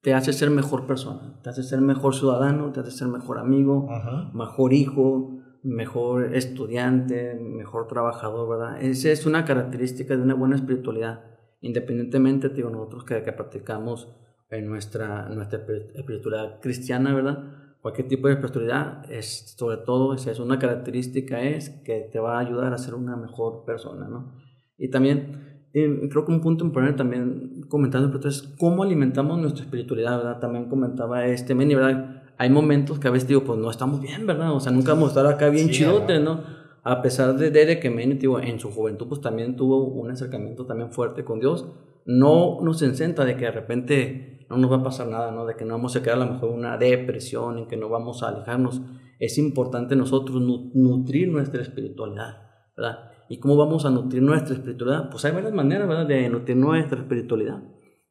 te 0.02 0.14
hace 0.14 0.34
ser 0.34 0.50
mejor 0.50 0.86
persona, 0.86 1.40
te 1.42 1.50
hace 1.50 1.64
ser 1.64 1.80
mejor 1.80 2.14
ciudadano, 2.14 2.72
te 2.74 2.82
hace 2.82 2.92
ser 2.92 3.08
mejor 3.08 3.40
amigo, 3.40 3.88
mejor 4.34 4.74
hijo, 4.74 5.40
mejor 5.64 6.36
estudiante, 6.36 7.36
mejor 7.36 7.88
trabajador, 7.88 8.50
¿verdad? 8.50 8.84
Esa 8.84 9.10
es 9.12 9.26
una 9.26 9.46
característica 9.46 10.18
de 10.18 10.22
una 10.22 10.34
buena 10.34 10.58
espiritualidad 10.58 11.22
independientemente, 11.62 12.50
digo, 12.50 12.70
nosotros 12.70 13.06
que, 13.06 13.24
que 13.24 13.32
practicamos 13.32 14.14
en 14.50 14.68
nuestra, 14.68 15.30
nuestra 15.30 15.60
espiritualidad 15.96 16.60
cristiana, 16.62 17.16
¿verdad? 17.16 17.63
Cualquier 17.84 18.08
tipo 18.08 18.28
de 18.28 18.36
espiritualidad, 18.36 19.12
es, 19.12 19.56
sobre 19.58 19.76
todo, 19.76 20.14
es, 20.14 20.26
es 20.26 20.40
una 20.40 20.58
característica 20.58 21.42
es 21.42 21.70
que 21.70 22.10
te 22.12 22.18
va 22.18 22.38
a 22.38 22.40
ayudar 22.40 22.74
a 22.74 22.78
ser 22.78 22.96
una 22.96 23.18
mejor 23.18 23.66
persona, 23.66 24.08
¿no? 24.08 24.36
Y 24.78 24.90
también, 24.90 25.68
eh, 25.74 26.08
creo 26.10 26.26
que 26.26 26.32
un 26.32 26.40
punto 26.40 26.64
importante 26.64 26.98
también 26.98 27.62
comentando 27.68 28.18
es 28.26 28.56
cómo 28.58 28.84
alimentamos 28.84 29.38
nuestra 29.38 29.66
espiritualidad, 29.66 30.18
¿verdad? 30.18 30.40
También 30.40 30.70
comentaba 30.70 31.26
este 31.26 31.56
Meni, 31.56 31.76
¿verdad? 31.76 32.24
Hay 32.38 32.50
momentos 32.50 33.00
que 33.00 33.10
a 33.10 33.12
veces 33.12 33.28
digo, 33.28 33.44
pues 33.44 33.60
no 33.60 33.70
estamos 33.70 34.00
bien, 34.00 34.26
¿verdad? 34.26 34.54
O 34.54 34.62
sea, 34.62 34.72
nunca 34.72 34.94
vamos 34.94 35.10
a 35.10 35.20
estar 35.20 35.26
acá 35.34 35.50
bien 35.50 35.68
sí, 35.68 35.84
¿no? 35.84 36.64
a 36.86 37.02
pesar 37.02 37.36
de, 37.36 37.50
de 37.50 37.80
que 37.80 37.90
Manny, 37.90 38.20
en 38.44 38.60
su 38.60 38.72
juventud, 38.72 39.08
pues 39.08 39.22
también 39.22 39.56
tuvo 39.56 39.86
un 39.86 40.12
acercamiento 40.12 40.66
también 40.66 40.92
fuerte 40.92 41.24
con 41.24 41.40
Dios, 41.40 41.66
no 42.06 42.60
nos 42.62 42.82
encenta 42.82 43.26
de 43.26 43.36
que 43.36 43.46
de 43.46 43.52
repente 43.52 44.46
no 44.50 44.58
nos 44.58 44.72
va 44.72 44.78
a 44.78 44.84
pasar 44.84 45.08
nada, 45.08 45.32
¿no? 45.32 45.46
De 45.46 45.56
que 45.56 45.66
no 45.66 45.74
vamos 45.74 45.96
a 45.96 46.04
quedar 46.04 46.22
a 46.22 46.26
lo 46.26 46.34
mejor 46.34 46.50
una 46.52 46.78
depresión, 46.78 47.58
en 47.58 47.68
que 47.68 47.78
no 47.78 47.90
vamos 47.90 48.24
a 48.24 48.30
alejarnos. 48.30 48.82
Es 49.20 49.38
importante 49.38 49.96
nosotros 49.96 50.42
nutrir 50.42 51.30
nuestra 51.30 51.62
espiritualidad, 51.62 52.38
¿verdad? 52.76 53.12
¿Y 53.30 53.40
cómo 53.40 53.56
vamos 53.56 53.86
a 53.86 53.90
nutrir 53.90 54.22
nuestra 54.22 54.54
espiritualidad? 54.54 55.10
Pues 55.10 55.24
hay 55.26 55.32
varias 55.32 55.54
maneras, 55.54 55.88
¿verdad? 55.88 56.08
De 56.08 56.30
nutrir 56.30 56.58
nuestra 56.58 57.00
espiritualidad. 57.00 57.64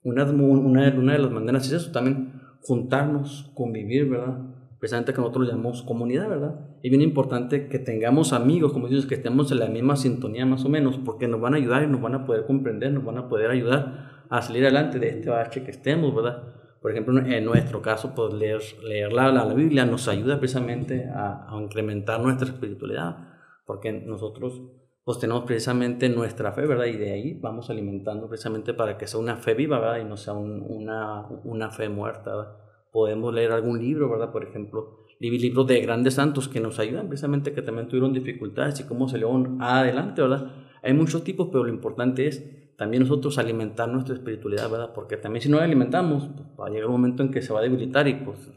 Una, 0.02 0.24
una, 0.24 0.94
una 0.96 1.12
de 1.12 1.18
las 1.18 1.30
maneras 1.30 1.66
es 1.66 1.72
eso, 1.72 1.92
también 1.92 2.40
juntarnos, 2.62 3.50
convivir, 3.54 4.08
¿verdad? 4.08 4.38
Precisamente 4.82 5.14
que 5.14 5.20
nosotros 5.20 5.46
llamamos 5.46 5.84
comunidad, 5.84 6.28
¿verdad? 6.28 6.56
Es 6.82 6.90
bien 6.90 7.02
importante 7.02 7.68
que 7.68 7.78
tengamos 7.78 8.32
amigos, 8.32 8.72
como 8.72 8.88
dices, 8.88 9.06
que 9.06 9.14
estemos 9.14 9.52
en 9.52 9.60
la 9.60 9.68
misma 9.68 9.94
sintonía 9.94 10.44
más 10.44 10.64
o 10.64 10.68
menos, 10.68 10.98
porque 10.98 11.28
nos 11.28 11.40
van 11.40 11.54
a 11.54 11.58
ayudar 11.58 11.84
y 11.84 11.86
nos 11.86 12.02
van 12.02 12.16
a 12.16 12.26
poder 12.26 12.46
comprender, 12.46 12.92
nos 12.92 13.04
van 13.04 13.16
a 13.16 13.28
poder 13.28 13.52
ayudar 13.52 14.24
a 14.28 14.42
salir 14.42 14.64
adelante 14.64 14.98
de 14.98 15.10
este 15.10 15.30
bache 15.30 15.62
que 15.62 15.70
estemos, 15.70 16.12
¿verdad? 16.12 16.48
Por 16.80 16.90
ejemplo, 16.90 17.16
en 17.16 17.44
nuestro 17.44 17.80
caso, 17.80 18.12
pues 18.12 18.34
leer, 18.34 18.60
leer 18.82 19.12
la, 19.12 19.30
la, 19.30 19.54
Biblia 19.54 19.86
nos 19.86 20.08
ayuda 20.08 20.40
precisamente 20.40 21.08
a, 21.14 21.46
a 21.48 21.62
incrementar 21.62 22.20
nuestra 22.20 22.48
espiritualidad, 22.48 23.18
porque 23.64 23.92
nosotros 23.92 24.62
pues 25.04 25.20
tenemos 25.20 25.44
precisamente 25.44 26.08
nuestra 26.08 26.50
fe, 26.50 26.66
¿verdad? 26.66 26.86
Y 26.86 26.96
de 26.96 27.12
ahí 27.12 27.34
vamos 27.34 27.70
alimentando 27.70 28.26
precisamente 28.26 28.74
para 28.74 28.98
que 28.98 29.06
sea 29.06 29.20
una 29.20 29.36
fe 29.36 29.54
viva, 29.54 29.78
¿verdad? 29.78 30.00
Y 30.00 30.04
no 30.06 30.16
sea 30.16 30.32
una, 30.32 31.28
una 31.44 31.70
fe 31.70 31.88
muerta, 31.88 32.34
¿verdad? 32.34 32.61
Podemos 32.92 33.34
leer 33.34 33.50
algún 33.50 33.80
libro, 33.80 34.08
¿verdad? 34.08 34.30
Por 34.30 34.44
ejemplo, 34.44 35.06
libros 35.18 35.66
de 35.66 35.80
grandes 35.80 36.14
santos 36.14 36.48
que 36.48 36.60
nos 36.60 36.78
ayudan 36.78 37.08
precisamente 37.08 37.52
que 37.52 37.62
también 37.62 37.88
tuvieron 37.88 38.12
dificultades 38.12 38.80
y 38.80 38.84
cómo 38.84 39.08
se 39.08 39.18
le 39.18 39.26
adelante, 39.60 40.22
¿verdad? 40.22 40.52
Hay 40.82 40.92
muchos 40.94 41.24
tipos, 41.24 41.48
pero 41.50 41.64
lo 41.64 41.70
importante 41.70 42.26
es 42.26 42.76
también 42.76 43.04
nosotros 43.04 43.38
alimentar 43.38 43.88
nuestra 43.88 44.14
espiritualidad, 44.14 44.68
¿verdad? 44.70 44.92
Porque 44.94 45.16
también 45.16 45.42
si 45.42 45.48
no 45.48 45.58
la 45.58 45.64
alimentamos, 45.64 46.28
pues, 46.36 46.48
va 46.60 46.66
a 46.66 46.70
llegar 46.70 46.86
un 46.86 46.92
momento 46.92 47.22
en 47.22 47.30
que 47.30 47.40
se 47.40 47.52
va 47.52 47.60
a 47.60 47.62
debilitar 47.62 48.08
y 48.08 48.14
pues 48.14 48.50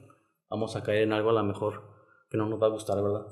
vamos 0.50 0.76
a 0.76 0.84
caer 0.84 1.04
en 1.04 1.14
algo 1.14 1.30
a 1.30 1.34
lo 1.34 1.44
mejor 1.44 1.84
que 2.30 2.38
no 2.38 2.48
nos 2.48 2.62
va 2.62 2.68
a 2.68 2.72
gustar, 2.72 3.02
¿verdad? 3.02 3.28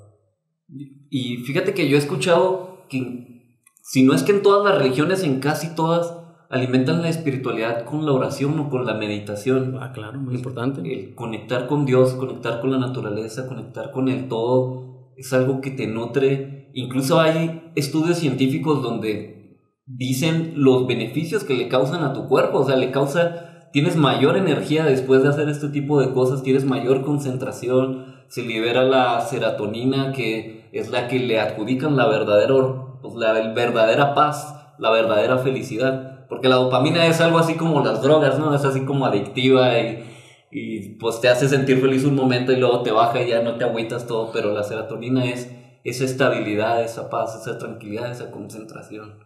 Y 0.68 1.38
fíjate 1.38 1.74
que 1.74 1.89
yo 1.89 1.95
he 1.95 1.99
escuchado 1.99 2.86
que 2.89 3.60
si 3.82 4.04
no 4.04 4.14
es 4.14 4.24
que 4.24 4.32
en 4.32 4.43
todas 4.43 4.64
las 4.64 4.82
religiones, 4.82 5.24
en 5.24 5.39
casi 5.39 5.76
todas, 5.76 6.16
alimentan 6.54 7.01
la 7.01 7.10
espiritualidad 7.10 7.84
con 7.84 8.06
la 8.06 8.12
oración 8.12 8.60
o 8.60 8.70
con 8.70 8.86
la 8.86 8.93
meditación. 8.93 9.78
Ah, 9.82 9.91
claro, 9.91 10.20
muy 10.20 10.36
importante. 10.36 10.82
El 10.82 11.16
conectar 11.16 11.66
con 11.68 11.86
Dios, 11.86 12.14
conectar 12.14 12.62
con 12.62 12.72
la 12.72 12.78
naturaleza, 12.78 13.47
conectar 13.47 13.91
con 13.91 14.08
el 14.08 14.28
todo, 14.28 15.12
es 15.18 15.34
algo 15.34 15.62
que 15.62 15.72
te 15.72 15.88
nutre. 15.88 16.70
Incluso 16.76 17.20
hay 17.20 17.72
estudios 17.76 18.20
científicos 18.20 18.84
donde 18.84 19.60
dicen 19.86 20.54
los 20.56 20.86
beneficios 20.86 21.43
que 21.43 21.56
le 21.56 21.68
causan 21.68 22.04
a 22.04 22.14
tu 22.14 22.28
cuerpo, 22.28 22.60
o 22.60 22.66
sea, 22.66 22.76
le 22.76 22.91
causa, 22.91 23.70
tienes 23.74 23.95
mayor 23.95 24.38
energía 24.38 24.86
después 24.86 25.24
de 25.24 25.30
hacer 25.30 25.49
este 25.49 25.70
tipo 25.70 25.99
de 25.99 26.14
cosas, 26.14 26.43
tienes 26.43 26.66
mayor 26.66 27.04
concentración, 27.04 28.14
se 28.28 28.43
libera 28.43 28.84
la 28.84 29.22
serotonina 29.22 30.12
que 30.14 30.70
es 30.72 30.91
la 30.91 31.08
que 31.08 31.20
le 31.20 31.39
adjudican 31.39 31.97
la 31.97 32.08
verdadera, 32.08 32.56
pues, 33.01 33.16
la 33.16 33.34
verdadera 33.34 34.14
paz, 34.14 34.56
la 34.78 34.91
verdadera 34.91 35.39
felicidad. 35.39 36.12
Porque 36.34 36.49
la 36.49 36.55
dopamina 36.55 37.05
es 37.05 37.21
algo 37.21 37.38
así 37.38 37.53
como 37.53 37.84
las 37.84 38.01
drogas, 38.01 38.39
¿no? 38.39 38.55
Es 38.55 38.65
así 38.65 38.86
como 38.86 39.05
adictiva 39.05 39.77
y, 39.79 40.03
y 40.51 40.89
pues 40.95 41.21
te 41.21 41.29
hace 41.29 41.47
sentir 41.47 41.79
feliz 41.79 42.03
un 42.03 42.15
momento 42.15 42.51
y 42.51 42.57
luego 42.57 42.81
te 42.81 42.91
baja 42.91 43.21
y 43.21 43.29
ya 43.29 43.41
no 43.43 43.55
te 43.55 43.63
agüitas 43.63 44.07
todo, 44.07 44.31
pero 44.31 44.51
la 44.51 44.63
serotonina 44.63 45.25
es 45.25 45.49
esa 45.84 46.05
estabilidad, 46.05 46.84
esa 46.84 47.09
paz, 47.09 47.39
esa 47.39 47.57
tranquilidad, 47.57 48.09
esa 48.09 48.31
concentración. 48.31 49.19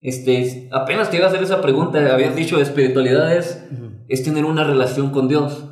Este, 0.00 0.68
apenas 0.72 1.10
te 1.10 1.16
iba 1.16 1.26
a 1.26 1.28
hacer 1.28 1.42
esa 1.42 1.60
pregunta, 1.60 1.98
habías 2.12 2.34
dicho 2.34 2.60
espiritualidad 2.60 3.36
es, 3.36 3.64
es 4.08 4.22
tener 4.24 4.44
una 4.44 4.64
relación 4.64 5.10
con 5.10 5.28
Dios. 5.28 5.64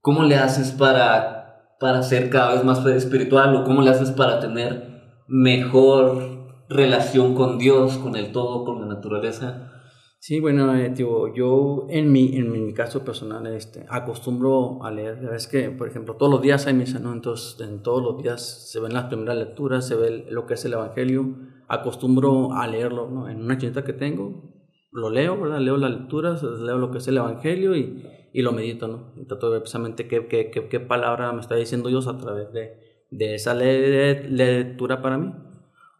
¿Cómo 0.00 0.24
le 0.24 0.36
haces 0.36 0.72
para 0.72 1.40
para 1.80 2.02
ser 2.02 2.28
cada 2.28 2.54
vez 2.54 2.62
más 2.62 2.84
espiritual 2.86 3.56
o 3.56 3.64
cómo 3.64 3.80
le 3.80 3.90
haces 3.90 4.10
para 4.10 4.38
tener 4.38 5.00
mejor 5.26 6.49
relación 6.70 7.34
con 7.34 7.58
Dios, 7.58 7.98
con 7.98 8.16
el 8.16 8.32
todo, 8.32 8.64
con 8.64 8.80
la 8.80 8.86
naturaleza? 8.86 9.72
Sí, 10.18 10.40
bueno, 10.40 10.74
eh, 10.74 10.94
yo 10.96 11.86
en 11.90 12.12
mi, 12.12 12.36
en 12.36 12.50
mi 12.50 12.72
caso 12.72 13.04
personal 13.04 13.46
este, 13.48 13.84
acostumbro 13.88 14.82
a 14.82 14.90
leer, 14.90 15.30
es 15.34 15.46
que, 15.46 15.70
por 15.70 15.88
ejemplo, 15.88 16.16
todos 16.16 16.32
los 16.32 16.40
días 16.40 16.66
hay 16.66 16.74
misa, 16.74 16.98
¿no? 16.98 17.12
Entonces, 17.12 17.60
en 17.60 17.82
todos 17.82 18.02
los 18.02 18.22
días 18.22 18.70
se 18.70 18.80
ven 18.80 18.94
las 18.94 19.04
primeras 19.04 19.36
lecturas, 19.36 19.86
se 19.86 19.96
ve 19.96 20.26
lo 20.30 20.46
que 20.46 20.54
es 20.54 20.64
el 20.64 20.72
Evangelio, 20.72 21.36
acostumbro 21.68 22.54
a 22.54 22.66
leerlo, 22.66 23.10
¿no? 23.10 23.28
En 23.28 23.42
una 23.42 23.58
chinita 23.58 23.84
que 23.84 23.92
tengo, 23.92 24.54
lo 24.92 25.10
leo, 25.10 25.40
¿verdad? 25.40 25.60
Leo 25.60 25.76
las 25.76 25.90
lecturas, 25.90 26.42
leo 26.42 26.78
lo 26.78 26.90
que 26.90 26.98
es 26.98 27.08
el 27.08 27.18
Evangelio 27.18 27.76
y 27.76 28.02
y 28.32 28.42
lo 28.42 28.52
medito, 28.52 28.88
¿no? 28.88 29.12
Y 29.16 29.24
trato 29.26 29.46
de 29.46 29.52
ver 29.52 29.62
precisamente 29.62 30.06
qué, 30.06 30.26
qué, 30.26 30.50
qué, 30.50 30.68
qué, 30.68 30.80
palabra 30.80 31.32
me 31.32 31.40
está 31.40 31.56
diciendo 31.56 31.88
Dios 31.88 32.06
a 32.06 32.16
través 32.16 32.52
de, 32.52 33.06
de 33.10 33.34
esa 33.34 33.54
le 33.54 34.28
lectura 34.28 35.02
para 35.02 35.18
mí. 35.18 35.32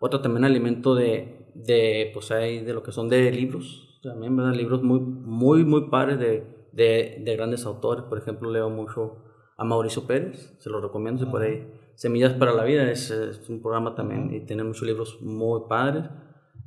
Otro 0.00 0.20
también 0.20 0.44
alimento 0.44 0.94
de, 0.94 1.52
de, 1.54 2.10
pues 2.12 2.32
hay 2.32 2.64
de 2.64 2.72
lo 2.72 2.82
que 2.82 2.90
son 2.90 3.08
de 3.08 3.30
libros, 3.30 4.00
también, 4.02 4.34
¿verdad? 4.34 4.54
Libros 4.54 4.82
muy, 4.82 4.98
muy, 4.98 5.64
muy 5.64 5.90
padres 5.90 6.18
de, 6.18 6.68
de, 6.72 7.22
de 7.22 7.36
grandes 7.36 7.66
autores. 7.66 8.04
Por 8.04 8.18
ejemplo, 8.18 8.50
leo 8.50 8.70
mucho 8.70 9.18
a 9.58 9.64
Mauricio 9.64 10.06
Pérez, 10.06 10.56
se 10.58 10.70
lo 10.70 10.80
recomiendo, 10.80 11.30
por 11.30 11.42
ahí. 11.42 11.70
Semillas 11.94 12.32
para 12.32 12.54
la 12.54 12.64
Vida 12.64 12.90
es, 12.90 13.10
es, 13.10 13.48
un 13.50 13.60
programa 13.60 13.94
también 13.94 14.32
y 14.32 14.40
tiene 14.46 14.64
muchos 14.64 14.88
libros 14.88 15.20
muy 15.20 15.60
padres. 15.68 16.04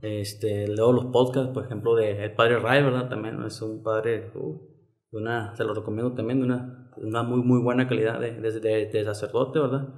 Este, 0.02 0.68
leo 0.68 0.92
los 0.92 1.06
podcasts, 1.06 1.52
por 1.52 1.66
ejemplo, 1.66 1.96
de 1.96 2.24
El 2.24 2.36
Padre 2.36 2.60
Ray, 2.60 2.84
¿verdad? 2.84 3.10
También 3.10 3.42
es 3.44 3.62
un 3.62 3.82
padre... 3.82 4.32
Uh, 4.36 4.74
una, 5.14 5.56
se 5.56 5.64
lo 5.64 5.74
recomiendo 5.74 6.14
también, 6.14 6.40
de 6.40 6.46
una, 6.46 6.92
una 6.98 7.24
muy, 7.24 7.42
muy 7.42 7.62
buena 7.62 7.88
calidad 7.88 8.20
de, 8.20 8.42
de, 8.42 8.86
de, 8.88 9.06
sacerdote, 9.06 9.60
¿verdad? 9.60 9.90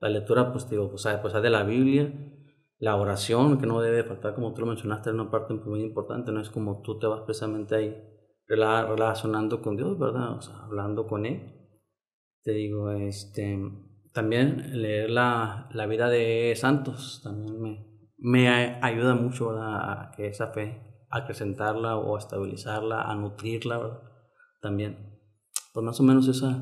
La 0.00 0.08
lectura, 0.08 0.52
pues, 0.52 0.68
digo, 0.68 0.90
pues, 0.90 1.06
pues, 1.22 1.32
de 1.32 1.50
la 1.50 1.62
Biblia, 1.62 2.12
la 2.78 2.96
oración, 2.96 3.58
que 3.58 3.66
no 3.66 3.80
debe 3.80 4.04
faltar, 4.04 4.34
como 4.34 4.52
tú 4.52 4.62
lo 4.62 4.66
mencionaste, 4.68 5.10
es 5.10 5.14
una 5.14 5.30
parte 5.30 5.54
muy 5.54 5.80
importante, 5.82 6.32
no 6.32 6.40
es 6.40 6.50
como 6.50 6.82
tú 6.82 6.98
te 6.98 7.06
vas 7.06 7.22
precisamente 7.22 7.76
ahí 7.76 8.14
relacionando 8.46 9.62
con 9.62 9.76
Dios, 9.76 9.98
¿verdad? 9.98 10.36
O 10.36 10.40
sea, 10.42 10.56
hablando 10.64 11.06
con 11.06 11.24
Él. 11.24 11.52
Te 12.42 12.52
digo, 12.52 12.90
este, 12.90 13.58
también 14.12 14.82
leer 14.82 15.10
la, 15.10 15.68
la 15.72 15.86
vida 15.86 16.08
de 16.08 16.52
santos 16.56 17.22
también 17.24 17.58
me, 17.60 17.86
me 18.18 18.48
ayuda 18.82 19.14
mucho 19.14 19.48
¿verdad? 19.48 19.90
a 19.90 20.12
que 20.14 20.28
esa 20.28 20.48
fe, 20.48 21.06
a 21.10 21.18
acrecentarla 21.18 21.96
o 21.96 22.16
a 22.16 22.18
estabilizarla, 22.18 23.02
a 23.02 23.14
nutrirla, 23.14 23.78
¿verdad? 23.78 24.02
también. 24.64 25.20
Pues 25.72 25.84
más 25.84 26.00
o 26.00 26.02
menos 26.02 26.26
esa. 26.26 26.58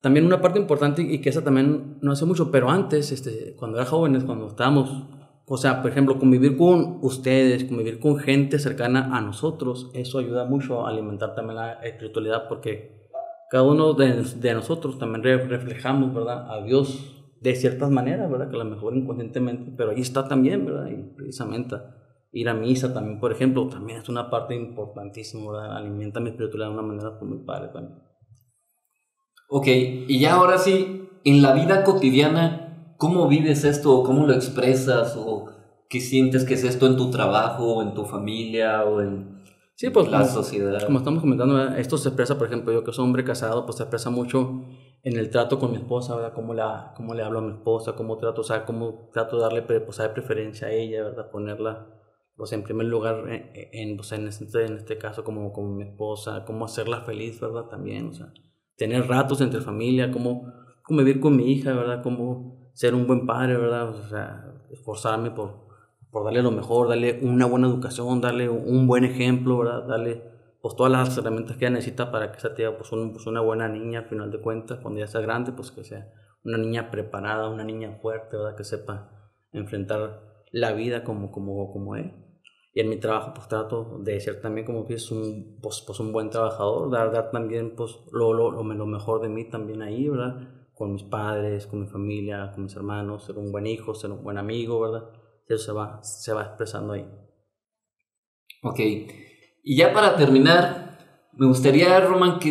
También 0.00 0.26
una 0.26 0.40
parte 0.40 0.58
importante 0.58 1.02
y 1.02 1.20
que 1.20 1.30
esa 1.30 1.42
también 1.42 1.98
no 2.00 2.12
hace 2.12 2.24
mucho, 2.24 2.50
pero 2.50 2.70
antes, 2.70 3.10
este, 3.10 3.54
cuando 3.56 3.78
era 3.78 3.86
jóvenes, 3.86 4.24
cuando 4.24 4.46
estábamos, 4.46 5.08
o 5.46 5.56
sea, 5.58 5.82
por 5.82 5.90
ejemplo, 5.90 6.18
convivir 6.18 6.56
con 6.56 6.98
ustedes, 7.02 7.64
convivir 7.64 8.00
con 8.00 8.16
gente 8.16 8.58
cercana 8.58 9.16
a 9.16 9.20
nosotros, 9.20 9.90
eso 9.94 10.18
ayuda 10.18 10.46
mucho 10.46 10.86
a 10.86 10.90
alimentar 10.90 11.34
también 11.34 11.56
la 11.56 11.72
espiritualidad 11.82 12.48
porque 12.48 13.10
cada 13.50 13.64
uno 13.64 13.92
de, 13.92 14.22
de 14.22 14.54
nosotros 14.54 14.98
también 14.98 15.22
reflejamos, 15.22 16.14
¿verdad? 16.14 16.50
A 16.50 16.62
Dios 16.62 17.14
de 17.40 17.54
ciertas 17.54 17.90
maneras, 17.90 18.30
¿verdad? 18.30 18.48
Que 18.48 18.56
a 18.56 18.64
lo 18.64 18.64
mejor 18.64 18.96
inconscientemente, 18.96 19.70
pero 19.76 19.90
ahí 19.90 20.00
está 20.00 20.26
también, 20.26 20.64
¿verdad? 20.64 20.88
Y 20.88 21.14
precisamente 21.14 21.76
ir 22.32 22.48
a 22.48 22.54
misa 22.54 22.92
también, 22.94 23.20
por 23.20 23.30
ejemplo, 23.30 23.68
también 23.68 24.00
es 24.00 24.08
una 24.08 24.30
parte 24.30 24.56
importantísima, 24.56 25.76
alimenta 25.76 26.20
mi 26.20 26.30
espiritualidad 26.30 26.70
de 26.70 26.74
una 26.74 26.82
manera 26.82 27.18
muy 27.20 27.44
padre 27.44 27.68
también. 27.68 27.98
Ok, 29.50 29.66
y 29.68 30.18
ya 30.18 30.34
ahora 30.34 30.56
sí, 30.56 31.06
en 31.22 31.42
la 31.42 31.52
vida 31.52 31.84
cotidiana, 31.84 32.63
¿cómo 33.04 33.28
vives 33.28 33.64
esto? 33.64 34.02
¿Cómo 34.02 34.26
lo 34.26 34.32
expresas? 34.32 35.14
¿O 35.18 35.50
qué 35.90 36.00
sientes 36.00 36.44
que 36.44 36.54
es 36.54 36.64
esto 36.64 36.86
en 36.86 36.96
tu 36.96 37.10
trabajo, 37.10 37.74
o 37.74 37.82
en 37.82 37.92
tu 37.92 38.06
familia, 38.06 38.82
o 38.84 39.02
en 39.02 39.42
sí, 39.74 39.90
pues, 39.90 40.10
la 40.10 40.24
sociedad? 40.24 40.82
Como 40.86 40.98
estamos 40.98 41.20
comentando, 41.20 41.62
esto 41.74 41.98
se 41.98 42.08
expresa, 42.08 42.38
por 42.38 42.46
ejemplo, 42.46 42.72
yo 42.72 42.82
que 42.82 42.94
soy 42.94 43.04
hombre 43.04 43.22
casado, 43.22 43.66
pues 43.66 43.76
se 43.76 43.82
expresa 43.82 44.08
mucho 44.08 44.64
en 45.02 45.18
el 45.18 45.28
trato 45.28 45.58
con 45.58 45.72
mi 45.72 45.76
esposa, 45.76 46.16
¿verdad? 46.16 46.32
Cómo, 46.32 46.54
la, 46.54 46.94
cómo 46.96 47.12
le 47.12 47.22
hablo 47.22 47.40
a 47.40 47.42
mi 47.42 47.52
esposa, 47.52 47.94
cómo 47.94 48.16
trato, 48.16 48.40
o 48.40 48.44
sea, 48.44 48.64
cómo 48.64 49.10
trato 49.12 49.36
de 49.36 49.42
darle 49.42 49.60
pues, 49.60 50.00
preferencia 50.14 50.68
a 50.68 50.72
ella, 50.72 51.04
¿verdad? 51.04 51.30
Ponerla 51.30 51.88
pues 52.36 52.52
en 52.52 52.64
primer 52.64 52.86
lugar, 52.86 53.26
eh, 53.28 53.52
eh, 53.54 53.70
en, 53.74 53.96
pues, 53.96 54.12
en, 54.12 54.26
este, 54.26 54.64
en 54.64 54.78
este 54.78 54.96
caso 54.96 55.22
como, 55.24 55.52
como 55.52 55.74
mi 55.74 55.84
esposa, 55.84 56.44
cómo 56.46 56.64
hacerla 56.64 57.02
feliz, 57.02 57.38
¿verdad? 57.38 57.64
También, 57.64 58.08
o 58.08 58.12
sea, 58.14 58.32
tener 58.76 59.06
ratos 59.06 59.42
entre 59.42 59.60
familia, 59.60 60.10
cómo, 60.10 60.50
cómo 60.82 61.00
vivir 61.00 61.20
con 61.20 61.36
mi 61.36 61.52
hija, 61.52 61.74
¿verdad? 61.74 62.02
Cómo 62.02 62.63
ser 62.74 62.94
un 62.94 63.06
buen 63.06 63.26
padre, 63.26 63.56
¿verdad? 63.56 63.88
O 63.88 64.02
sea, 64.08 64.52
esforzarme 64.70 65.30
por, 65.30 65.68
por 66.10 66.24
darle 66.24 66.42
lo 66.42 66.50
mejor, 66.50 66.88
darle 66.88 67.20
una 67.22 67.46
buena 67.46 67.68
educación, 67.68 68.20
darle 68.20 68.48
un 68.50 68.86
buen 68.86 69.04
ejemplo, 69.04 69.58
¿verdad? 69.58 69.86
Darle 69.86 70.22
pues 70.60 70.76
todas 70.76 70.92
las 70.92 71.16
herramientas 71.16 71.56
que 71.56 71.64
ella 71.66 71.74
necesita 71.74 72.10
para 72.10 72.32
que 72.32 72.40
sea 72.40 72.76
pues, 72.76 72.90
pues, 72.90 73.26
una 73.26 73.40
buena 73.40 73.68
niña, 73.68 74.00
al 74.00 74.06
final 74.06 74.30
de 74.30 74.40
cuentas, 74.40 74.80
cuando 74.80 75.00
ya 75.00 75.06
sea 75.06 75.20
grande, 75.22 75.52
pues 75.52 75.70
que 75.70 75.84
sea 75.84 76.12
una 76.44 76.58
niña 76.58 76.90
preparada, 76.90 77.48
una 77.48 77.64
niña 77.64 77.98
fuerte, 78.02 78.36
¿verdad? 78.36 78.56
Que 78.56 78.64
sepa 78.64 79.10
enfrentar 79.52 80.20
la 80.52 80.72
vida 80.72 81.04
como, 81.04 81.30
como, 81.30 81.72
como 81.72 81.96
es 81.96 82.12
y 82.74 82.80
en 82.80 82.88
mi 82.88 82.96
trabajo 82.96 83.32
pues 83.34 83.46
trato 83.46 83.98
de 84.00 84.18
ser 84.20 84.40
también 84.40 84.66
como 84.66 84.84
que 84.84 84.94
es 84.94 85.10
un, 85.12 85.58
pues, 85.62 85.82
pues, 85.86 86.00
un 86.00 86.12
buen 86.12 86.28
trabajador, 86.28 86.90
dar, 86.90 87.12
dar 87.12 87.30
también 87.30 87.76
pues 87.76 87.96
lo, 88.10 88.32
lo, 88.32 88.50
lo, 88.50 88.86
mejor 88.86 89.22
de 89.22 89.28
mí 89.28 89.48
también 89.48 89.80
ahí, 89.80 90.08
¿verdad? 90.08 90.48
Con 90.74 90.92
mis 90.92 91.04
padres, 91.04 91.66
con 91.66 91.80
mi 91.80 91.86
familia, 91.86 92.50
con 92.52 92.64
mis 92.64 92.74
hermanos, 92.74 93.24
ser 93.24 93.38
un 93.38 93.52
buen 93.52 93.66
hijo, 93.66 93.94
ser 93.94 94.10
un 94.10 94.22
buen 94.22 94.38
amigo, 94.38 94.80
¿verdad? 94.80 95.04
Eso 95.46 95.64
se 95.64 95.72
va, 95.72 96.02
se 96.02 96.32
va 96.32 96.42
expresando 96.42 96.94
ahí. 96.94 97.06
Ok. 98.62 98.80
Y 99.62 99.76
ya 99.76 99.92
para 99.92 100.16
terminar, 100.16 100.98
me 101.32 101.46
gustaría, 101.46 102.00
Roman, 102.00 102.38
que, 102.38 102.50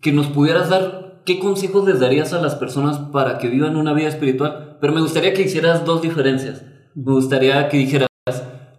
que 0.00 0.12
nos 0.12 0.28
pudieras 0.28 0.68
dar 0.68 1.22
qué 1.24 1.38
consejos 1.38 1.86
les 1.86 2.00
darías 2.00 2.32
a 2.32 2.40
las 2.40 2.54
personas 2.54 2.98
para 2.98 3.38
que 3.38 3.48
vivan 3.48 3.76
una 3.76 3.92
vida 3.92 4.08
espiritual. 4.08 4.78
Pero 4.80 4.92
me 4.92 5.00
gustaría 5.00 5.32
que 5.32 5.42
hicieras 5.42 5.84
dos 5.84 6.02
diferencias. 6.02 6.62
Me 6.94 7.12
gustaría 7.12 7.68
que 7.68 7.78
dijeras, 7.78 8.08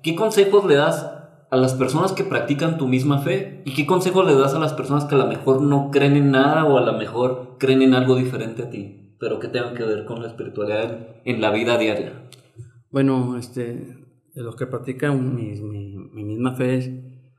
¿qué 0.02 0.16
consejos 0.16 0.66
le 0.66 0.76
das 0.76 1.17
a 1.50 1.58
las 1.58 1.74
personas 1.76 2.12
que 2.12 2.24
practican 2.24 2.78
tu 2.78 2.88
misma 2.88 3.20
fe? 3.20 3.62
¿Y 3.66 3.74
qué 3.74 3.86
consejos 3.86 4.26
le 4.26 4.36
das 4.36 4.54
a 4.54 4.60
las 4.60 4.74
personas 4.74 5.06
que 5.06 5.16
a 5.16 5.18
lo 5.18 5.28
mejor 5.28 5.62
no 5.62 5.92
creen 5.92 6.16
en 6.16 6.32
nada 6.32 6.66
o 6.66 6.78
a 6.78 6.82
lo 6.82 6.94
mejor 6.94 7.58
creen 7.60 7.82
en 7.82 7.94
algo 7.94 8.16
diferente 8.16 8.64
a 8.64 8.70
ti, 8.70 9.16
pero 9.20 9.40
que 9.40 9.48
tengan 9.48 9.74
que 9.74 9.84
ver 9.84 10.06
con 10.06 10.22
la 10.22 10.28
espiritualidad 10.28 11.18
en 11.26 11.42
la 11.42 11.52
vida 11.52 11.78
diaria? 11.78 12.30
Bueno, 12.90 13.38
este, 13.38 14.08
de 14.34 14.44
los 14.44 14.56
que 14.56 14.68
practican 14.68 15.36
mi, 15.36 15.60
mi, 15.60 16.24
misma 16.24 16.56
fe 16.56 17.32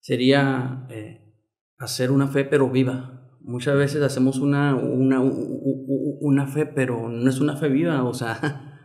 sería 0.00 0.86
eh, 0.90 1.34
hacer 1.78 2.10
una 2.10 2.28
fe 2.28 2.44
pero 2.44 2.70
viva. 2.70 3.30
Muchas 3.40 3.76
veces 3.76 4.02
hacemos 4.02 4.38
una, 4.38 4.74
una, 4.74 5.20
una 5.20 6.46
fe, 6.46 6.66
pero 6.66 7.08
no 7.08 7.30
es 7.30 7.40
una 7.40 7.56
fe 7.56 7.68
viva, 7.68 8.02
o 8.02 8.14
sea, 8.14 8.40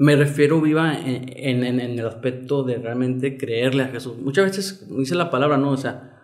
Me 0.00 0.14
refiero 0.14 0.60
viva 0.60 0.96
en, 0.96 1.64
en, 1.64 1.80
en, 1.80 1.98
el 1.98 2.06
aspecto 2.06 2.62
de 2.62 2.76
realmente 2.76 3.36
creerle 3.36 3.82
a 3.82 3.88
Jesús. 3.88 4.16
Muchas 4.18 4.44
veces 4.44 4.88
dice 4.96 5.16
la 5.16 5.28
palabra, 5.28 5.56
¿no? 5.56 5.72
O 5.72 5.76
sea, 5.76 6.18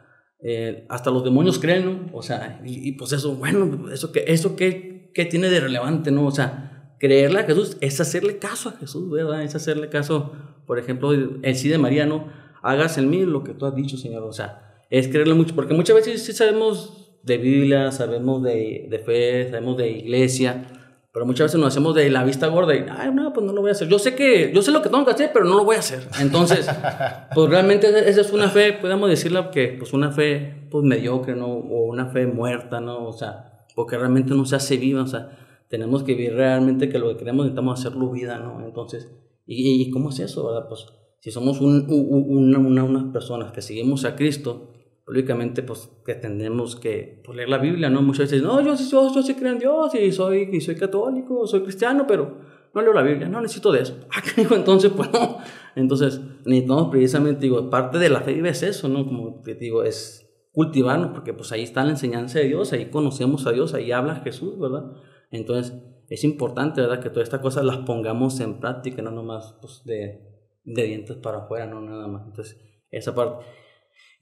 eh, 0.47 0.87
hasta 0.89 1.11
los 1.11 1.25
demonios 1.25 1.59
creen, 1.59 1.85
¿no? 1.85 2.11
O 2.12 2.22
sea, 2.22 2.61
y, 2.64 2.93
pues 2.93 3.12
eso, 3.12 3.35
bueno, 3.35 3.91
eso 3.91 4.12
que, 4.12 4.25
eso 4.29 4.55
que, 4.55 5.11
que, 5.12 5.25
tiene 5.25 5.51
de 5.51 5.59
relevante, 5.59 6.12
¿no? 6.12 6.25
O 6.25 6.31
sea, 6.31 6.95
creerle 7.01 7.41
a 7.41 7.43
Jesús 7.43 7.77
es 7.81 8.01
hacerle 8.01 8.39
caso 8.39 8.68
a 8.68 8.72
Jesús, 8.72 9.11
¿verdad? 9.11 9.43
Es 9.43 9.57
hacerle 9.57 9.89
caso, 9.89 10.33
por 10.68 10.79
ejemplo, 10.79 11.12
el 11.12 11.57
sí 11.57 11.68
de 11.68 11.79
María, 11.79 12.07
¿no? 12.07 12.29
Hagas 12.62 12.97
en 12.97 13.11
mí 13.11 13.25
lo 13.25 13.43
que 13.43 13.55
tú 13.55 13.66
has 13.66 13.75
dicho, 13.75 13.97
Señor. 13.97 14.22
O 14.22 14.33
sea, 14.33 14.85
es 14.89 15.09
creerle 15.09 15.35
mucho, 15.35 15.57
porque 15.57 15.75
muchas 15.75 15.97
veces 15.97 16.22
sí 16.22 16.33
sabemos 16.33 17.18
de 17.25 17.39
Biblia, 17.39 17.91
sabemos 17.91 18.41
de, 18.45 18.87
de 18.89 18.99
fe, 19.01 19.51
sabemos 19.51 19.79
de 19.79 19.91
iglesia, 19.91 20.84
pero 21.15 21.27
muchas 21.27 21.45
veces 21.45 21.61
nos 21.61 21.69
hacemos 21.69 21.95
de 21.95 22.11
la 22.11 22.25
vista 22.25 22.49
gorda 22.49 22.75
y, 22.75 22.85
ay, 22.91 23.15
no, 23.15 23.33
pues 23.33 23.47
no 23.47 23.53
lo 23.53 23.61
voy 23.61 23.69
a 23.69 23.73
hacer. 23.73 23.87
Yo 23.87 24.01
sé 24.01 24.17
que, 24.17 24.51
yo 24.53 24.62
sé 24.62 24.73
lo 24.73 24.83
que 24.83 24.89
tengo 24.89 25.05
que 25.05 25.12
hacer, 25.12 25.31
pero 25.33 25.45
no 25.45 25.55
lo 25.55 25.65
voy 25.65 25.77
a 25.77 25.79
hacer. 25.79 26.09
Entonces, 26.21 26.69
pues 27.37 27.49
realmente 27.49 27.87
esa 28.11 28.21
es 28.21 28.33
una 28.33 28.49
fe, 28.49 28.73
podemos 28.73 29.09
decirla 29.09 29.53
que, 29.53 29.77
pues 29.79 29.93
una 29.93 30.11
fe, 30.11 30.67
pues 30.73 30.83
mediocre, 30.83 31.37
¿no? 31.37 31.47
O 31.47 31.85
una 31.85 32.07
fe 32.07 32.27
muerta, 32.27 32.81
¿no? 32.81 33.07
O 33.07 33.12
sea, 33.12 33.65
porque 33.77 33.97
realmente 33.97 34.35
no 34.35 34.45
se 34.45 34.57
hace 34.57 34.77
viva, 34.77 35.05
o 35.05 35.07
sea, 35.07 35.39
tenemos 35.69 36.03
que 36.03 36.17
vivir 36.17 36.35
realmente 36.35 36.89
que 36.89 36.99
lo 36.99 37.11
que 37.11 37.19
queremos 37.19 37.47
necesitamos 37.47 37.79
hacerlo 37.79 38.11
vida, 38.11 38.41
¿no? 38.41 38.67
Entonces, 38.67 39.09
¿y, 39.47 39.83
y 39.83 39.91
cómo 39.93 40.09
es 40.09 40.19
eso, 40.19 40.45
verdad? 40.45 40.67
Pues 40.69 40.85
si 41.21 41.31
somos 41.31 41.61
un, 41.61 41.87
una, 41.89 42.59
una, 42.59 42.83
unas 42.83 43.05
personas 43.12 43.53
que 43.53 43.62
seguimos 43.62 44.05
a 44.05 44.17
Cristo, 44.17 44.74
lógicamente 45.07 45.62
pues 45.62 45.90
que 46.05 46.14
tenemos 46.14 46.76
que 46.76 47.20
pues, 47.24 47.36
leer 47.36 47.48
la 47.48 47.59
Biblia, 47.59 47.90
¿no? 47.90 48.02
Muchas 48.02 48.30
veces, 48.30 48.42
no, 48.42 48.61
yo, 48.61 48.74
yo, 48.74 49.14
yo 49.14 49.22
sí 49.22 49.34
creo 49.34 49.52
en 49.52 49.59
Dios 49.59 49.94
y 49.94 50.12
soy, 50.12 50.48
y 50.52 50.61
soy 50.61 50.76
católico, 50.76 51.46
soy 51.46 51.62
cristiano, 51.62 52.07
pero 52.07 52.38
no 52.74 52.82
leo 52.82 52.92
la 52.92 53.02
Biblia, 53.02 53.28
no 53.28 53.40
necesito 53.40 53.72
de 53.72 53.82
eso. 53.82 53.96
Ah, 54.11 54.22
entonces, 54.36 54.90
pues 54.94 55.12
no. 55.12 55.38
Entonces, 55.76 56.20
necesitamos 56.44 56.90
precisamente, 56.90 57.40
digo, 57.42 57.70
parte 57.70 57.98
de 57.98 58.09
la 58.09 58.20
fe 58.20 58.40
es 58.48 58.62
eso, 58.62 58.88
¿no? 58.88 59.07
Como 59.07 59.40
te 59.42 59.55
digo, 59.55 59.84
es 59.84 60.24
cultivarnos, 60.52 61.11
porque 61.11 61.32
pues 61.32 61.52
ahí 61.52 61.62
está 61.62 61.84
la 61.84 61.90
enseñanza 61.90 62.38
de 62.38 62.46
Dios, 62.46 62.72
ahí 62.72 62.86
conocemos 62.86 63.46
a 63.46 63.52
Dios, 63.52 63.74
ahí 63.74 63.92
habla 63.92 64.16
Jesús, 64.16 64.59
¿verdad? 64.59 64.92
Entonces, 65.30 65.74
es 66.09 66.24
importante, 66.24 66.80
¿verdad? 66.80 67.00
Que 67.00 67.11
todas 67.11 67.26
estas 67.26 67.40
cosas 67.40 67.64
las 67.64 67.78
pongamos 67.78 68.40
en 68.40 68.61
práctica, 68.61 69.02
no 69.02 69.11
nomás 69.11 69.57
pues, 69.61 69.82
de, 69.84 70.20
de 70.64 70.82
dientes 70.84 71.16
para 71.16 71.38
afuera, 71.38 71.66
no 71.66 71.80
nada 71.80 72.07
más. 72.07 72.26
Entonces, 72.26 72.61
esa 72.90 73.14
parte. 73.14 73.44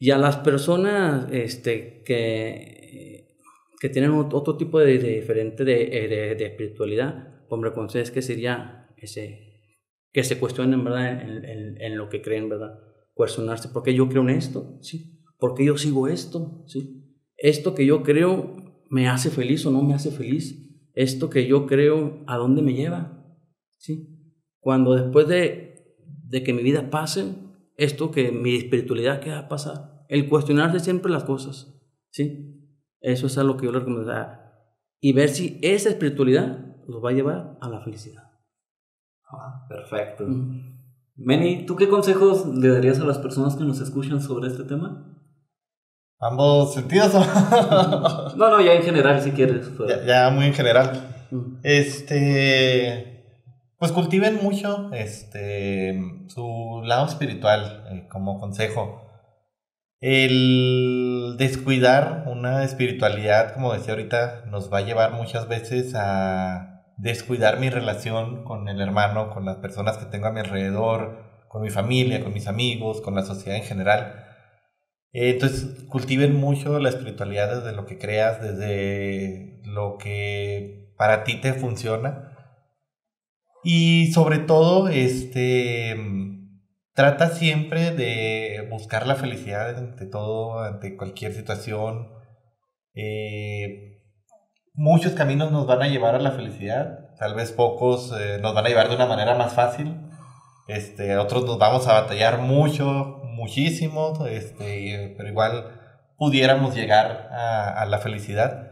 Y 0.02 0.10
a 0.10 0.18
las 0.18 0.38
personas 0.38 1.28
este, 1.30 2.02
que, 2.04 3.38
que 3.78 3.88
tienen 3.88 4.10
otro 4.10 4.56
tipo 4.56 4.80
de, 4.80 4.98
diferente 4.98 5.64
de, 5.64 5.74
de, 6.36 6.44
espiritualidad, 6.44 7.46
pues 7.48 7.62
me 7.62 8.00
es 8.00 8.10
que 8.10 8.20
sería 8.20 8.88
ese, 8.96 9.60
que 10.12 10.24
se 10.24 10.40
cuestionen 10.40 10.82
¿verdad? 10.82 11.22
En, 11.22 11.80
en, 11.80 11.96
lo 11.96 12.08
que 12.08 12.20
creen, 12.20 12.48
¿verdad? 12.48 12.80
Cuestionarse, 13.14 13.68
¿por 13.68 13.84
qué 13.84 13.94
yo 13.94 14.08
creo 14.08 14.22
en 14.22 14.30
esto? 14.30 14.76
¿Sí? 14.80 15.22
¿Por 15.38 15.54
qué 15.54 15.66
yo 15.66 15.78
sigo 15.78 16.08
esto? 16.08 16.64
¿Sí? 16.66 17.22
¿Esto 17.36 17.76
que 17.76 17.86
yo 17.86 18.02
creo 18.02 18.56
me 18.90 19.06
hace 19.06 19.30
feliz 19.30 19.64
o 19.66 19.70
no 19.70 19.82
me 19.82 19.94
hace 19.94 20.10
feliz? 20.10 20.90
¿Esto 20.94 21.30
que 21.30 21.46
yo 21.46 21.64
creo 21.68 22.24
a 22.26 22.38
dónde 22.38 22.60
me 22.60 22.74
lleva? 22.74 23.24
¿Sí? 23.78 24.34
Cuando 24.58 24.96
después 24.96 25.28
de, 25.28 25.94
de 26.26 26.42
que 26.42 26.52
mi 26.52 26.64
vida 26.64 26.90
pase, 26.90 27.36
esto 27.76 28.10
que 28.10 28.32
mi 28.32 28.56
espiritualidad, 28.56 29.20
¿qué 29.20 29.30
va 29.30 29.38
a 29.38 29.48
pasar? 29.48 29.91
El 30.08 30.28
cuestionarse 30.28 30.80
siempre 30.80 31.10
las 31.10 31.24
cosas, 31.24 31.74
¿sí? 32.10 32.62
Eso 33.00 33.26
es 33.26 33.38
algo 33.38 33.56
que 33.56 33.66
yo 33.66 33.72
le 33.72 33.80
recomendaría. 33.80 34.42
Y 35.00 35.12
ver 35.12 35.28
si 35.28 35.58
esa 35.62 35.88
espiritualidad 35.88 36.58
los 36.86 37.04
va 37.04 37.10
a 37.10 37.14
llevar 37.14 37.58
a 37.60 37.68
la 37.68 37.80
felicidad. 37.80 38.22
Ah, 39.28 39.66
perfecto. 39.68 40.24
Meni, 41.16 41.66
¿tú 41.66 41.76
qué 41.76 41.88
consejos 41.88 42.46
le 42.46 42.68
darías 42.68 43.00
a 43.00 43.04
las 43.04 43.18
personas 43.18 43.56
que 43.56 43.64
nos 43.64 43.80
escuchan 43.80 44.20
sobre 44.20 44.48
este 44.48 44.64
tema? 44.64 45.08
Ambos 46.20 46.74
sentidos. 46.74 47.14
no, 47.14 48.36
no, 48.36 48.60
ya 48.60 48.74
en 48.74 48.82
general 48.82 49.20
si 49.20 49.32
quieres. 49.32 49.68
Ya, 50.06 50.30
muy 50.30 50.46
en 50.46 50.54
general. 50.54 51.28
Este, 51.62 53.12
pues 53.78 53.90
cultiven 53.90 54.38
mucho 54.42 54.90
este 54.92 56.00
su 56.28 56.82
lado 56.84 57.06
espiritual 57.06 57.84
eh, 57.90 58.06
como 58.08 58.38
consejo 58.38 59.11
el 60.02 61.36
descuidar 61.38 62.24
una 62.26 62.64
espiritualidad, 62.64 63.54
como 63.54 63.72
decía 63.72 63.94
ahorita, 63.94 64.44
nos 64.46 64.70
va 64.70 64.78
a 64.78 64.84
llevar 64.84 65.12
muchas 65.12 65.46
veces 65.46 65.94
a 65.94 66.82
descuidar 66.98 67.60
mi 67.60 67.70
relación 67.70 68.42
con 68.42 68.68
el 68.68 68.80
hermano, 68.80 69.30
con 69.30 69.44
las 69.44 69.58
personas 69.58 69.98
que 69.98 70.06
tengo 70.06 70.26
a 70.26 70.32
mi 70.32 70.40
alrededor, 70.40 71.46
con 71.48 71.62
mi 71.62 71.70
familia, 71.70 72.20
con 72.20 72.32
mis 72.32 72.48
amigos, 72.48 73.00
con 73.00 73.14
la 73.14 73.22
sociedad 73.22 73.56
en 73.56 73.64
general. 73.64 74.26
Entonces, 75.12 75.84
cultiven 75.84 76.34
mucho 76.34 76.80
la 76.80 76.88
espiritualidad 76.88 77.54
desde 77.54 77.76
lo 77.76 77.86
que 77.86 77.98
creas, 77.98 78.42
desde 78.42 79.60
lo 79.62 79.98
que 79.98 80.92
para 80.98 81.22
ti 81.22 81.36
te 81.40 81.52
funciona. 81.52 82.36
Y 83.62 84.10
sobre 84.12 84.38
todo, 84.38 84.88
este 84.88 85.94
trata 86.94 87.30
siempre 87.30 87.90
de 87.92 88.66
buscar 88.70 89.06
la 89.06 89.16
felicidad 89.16 89.76
ante 89.76 90.06
todo, 90.06 90.60
ante 90.60 90.96
cualquier 90.96 91.32
situación. 91.32 92.12
Eh, 92.94 94.02
muchos 94.74 95.12
caminos 95.12 95.52
nos 95.52 95.66
van 95.66 95.82
a 95.82 95.88
llevar 95.88 96.14
a 96.14 96.20
la 96.20 96.32
felicidad, 96.32 97.14
tal 97.18 97.34
vez 97.34 97.52
pocos 97.52 98.12
eh, 98.18 98.38
nos 98.40 98.54
van 98.54 98.66
a 98.66 98.68
llevar 98.68 98.88
de 98.88 98.96
una 98.96 99.06
manera 99.06 99.34
más 99.34 99.54
fácil, 99.54 99.96
este, 100.68 101.16
otros 101.16 101.44
nos 101.44 101.58
vamos 101.58 101.88
a 101.88 101.94
batallar 101.94 102.38
mucho, 102.38 103.20
muchísimo, 103.24 104.26
este, 104.26 105.14
pero 105.16 105.28
igual 105.28 105.80
pudiéramos 106.18 106.74
llegar 106.74 107.28
a, 107.32 107.84
la 107.86 107.98
felicidad. 107.98 108.68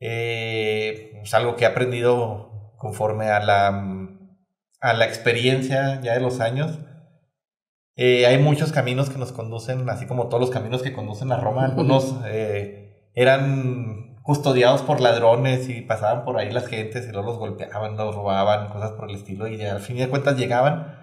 Eh, 0.00 1.12
es 1.22 1.34
algo 1.34 1.56
que 1.56 1.64
he 1.64 1.66
aprendido 1.66 2.74
conforme 2.76 3.30
a 3.30 3.40
la, 3.40 3.68
a 4.80 4.92
la 4.92 5.06
experiencia 5.06 6.00
ya 6.02 6.14
de 6.14 6.20
los 6.20 6.40
años 6.40 6.78
eh, 7.96 8.26
hay 8.26 8.38
muchos 8.38 8.72
caminos 8.72 9.08
que 9.08 9.18
nos 9.18 9.32
conducen, 9.32 9.88
así 9.88 10.06
como 10.06 10.28
todos 10.28 10.40
los 10.40 10.50
caminos 10.50 10.82
que 10.82 10.92
conducen 10.92 11.32
a 11.32 11.38
Roma. 11.38 11.64
Algunos 11.64 12.14
eh, 12.26 13.10
eran 13.14 14.16
custodiados 14.22 14.82
por 14.82 15.00
ladrones 15.00 15.68
y 15.70 15.80
pasaban 15.80 16.24
por 16.24 16.36
ahí 16.36 16.50
las 16.52 16.66
gentes 16.66 17.08
y 17.08 17.12
luego 17.12 17.28
los 17.28 17.38
golpeaban, 17.38 17.96
los 17.96 18.14
robaban, 18.14 18.68
cosas 18.68 18.92
por 18.92 19.08
el 19.08 19.16
estilo, 19.16 19.48
y 19.48 19.60
al 19.62 19.80
fin 19.80 19.96
de 19.96 20.08
cuentas 20.08 20.36
llegaban. 20.36 20.94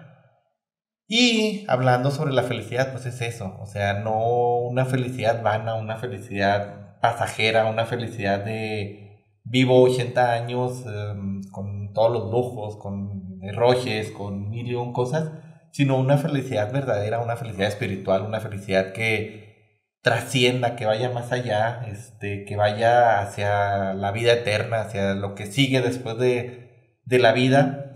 Y 1.08 1.64
hablando 1.68 2.10
sobre 2.10 2.32
la 2.32 2.44
felicidad, 2.44 2.92
pues 2.92 3.06
es 3.06 3.20
eso, 3.20 3.56
o 3.60 3.66
sea, 3.66 3.94
no 4.00 4.58
una 4.58 4.84
felicidad 4.84 5.42
vana, 5.42 5.74
una 5.74 5.96
felicidad 5.96 7.00
pasajera, 7.00 7.66
una 7.66 7.84
felicidad 7.86 8.44
de 8.44 9.20
vivo 9.42 9.82
80 9.82 10.32
años 10.32 10.84
em, 10.86 11.42
con 11.50 11.92
todos 11.92 12.12
los 12.12 12.30
lujos, 12.30 12.76
con 12.76 13.40
rojes, 13.52 14.10
con 14.12 14.48
mil 14.48 14.66
y 14.66 14.74
un 14.74 14.92
cosas 14.92 15.30
sino 15.74 15.98
una 15.98 16.18
felicidad 16.18 16.72
verdadera, 16.72 17.18
una 17.18 17.36
felicidad 17.36 17.66
espiritual, 17.66 18.22
una 18.22 18.38
felicidad 18.38 18.92
que 18.92 19.90
trascienda, 20.02 20.76
que 20.76 20.86
vaya 20.86 21.10
más 21.10 21.32
allá, 21.32 21.84
este, 21.88 22.44
que 22.44 22.54
vaya 22.54 23.20
hacia 23.20 23.92
la 23.94 24.12
vida 24.12 24.34
eterna, 24.34 24.82
hacia 24.82 25.14
lo 25.14 25.34
que 25.34 25.46
sigue 25.46 25.80
después 25.80 26.16
de, 26.16 27.00
la 27.06 27.32
vida. 27.32 27.90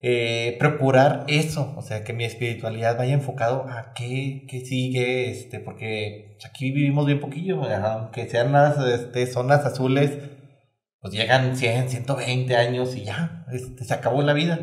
Eh, 0.00 0.56
procurar 0.58 1.24
eso, 1.28 1.74
o 1.76 1.82
sea, 1.82 2.02
que 2.02 2.14
mi 2.14 2.24
espiritualidad 2.24 2.96
vaya 2.96 3.12
enfocado 3.12 3.66
a 3.68 3.92
qué, 3.94 4.46
qué 4.48 4.60
sigue, 4.60 5.30
este, 5.30 5.60
porque 5.60 6.38
aquí 6.48 6.70
vivimos 6.72 7.04
bien 7.06 7.20
poquillo, 7.20 7.62
aunque 7.62 8.26
sean 8.28 8.52
las 8.52 8.78
este, 8.78 9.26
zonas 9.26 9.66
azules, 9.66 10.18
pues 11.00 11.12
llegan 11.12 11.56
100, 11.56 11.90
120 11.90 12.56
años 12.56 12.96
y 12.96 13.04
ya, 13.04 13.44
este, 13.52 13.84
se 13.84 13.92
acabó 13.92 14.22
la 14.22 14.32
vida. 14.32 14.58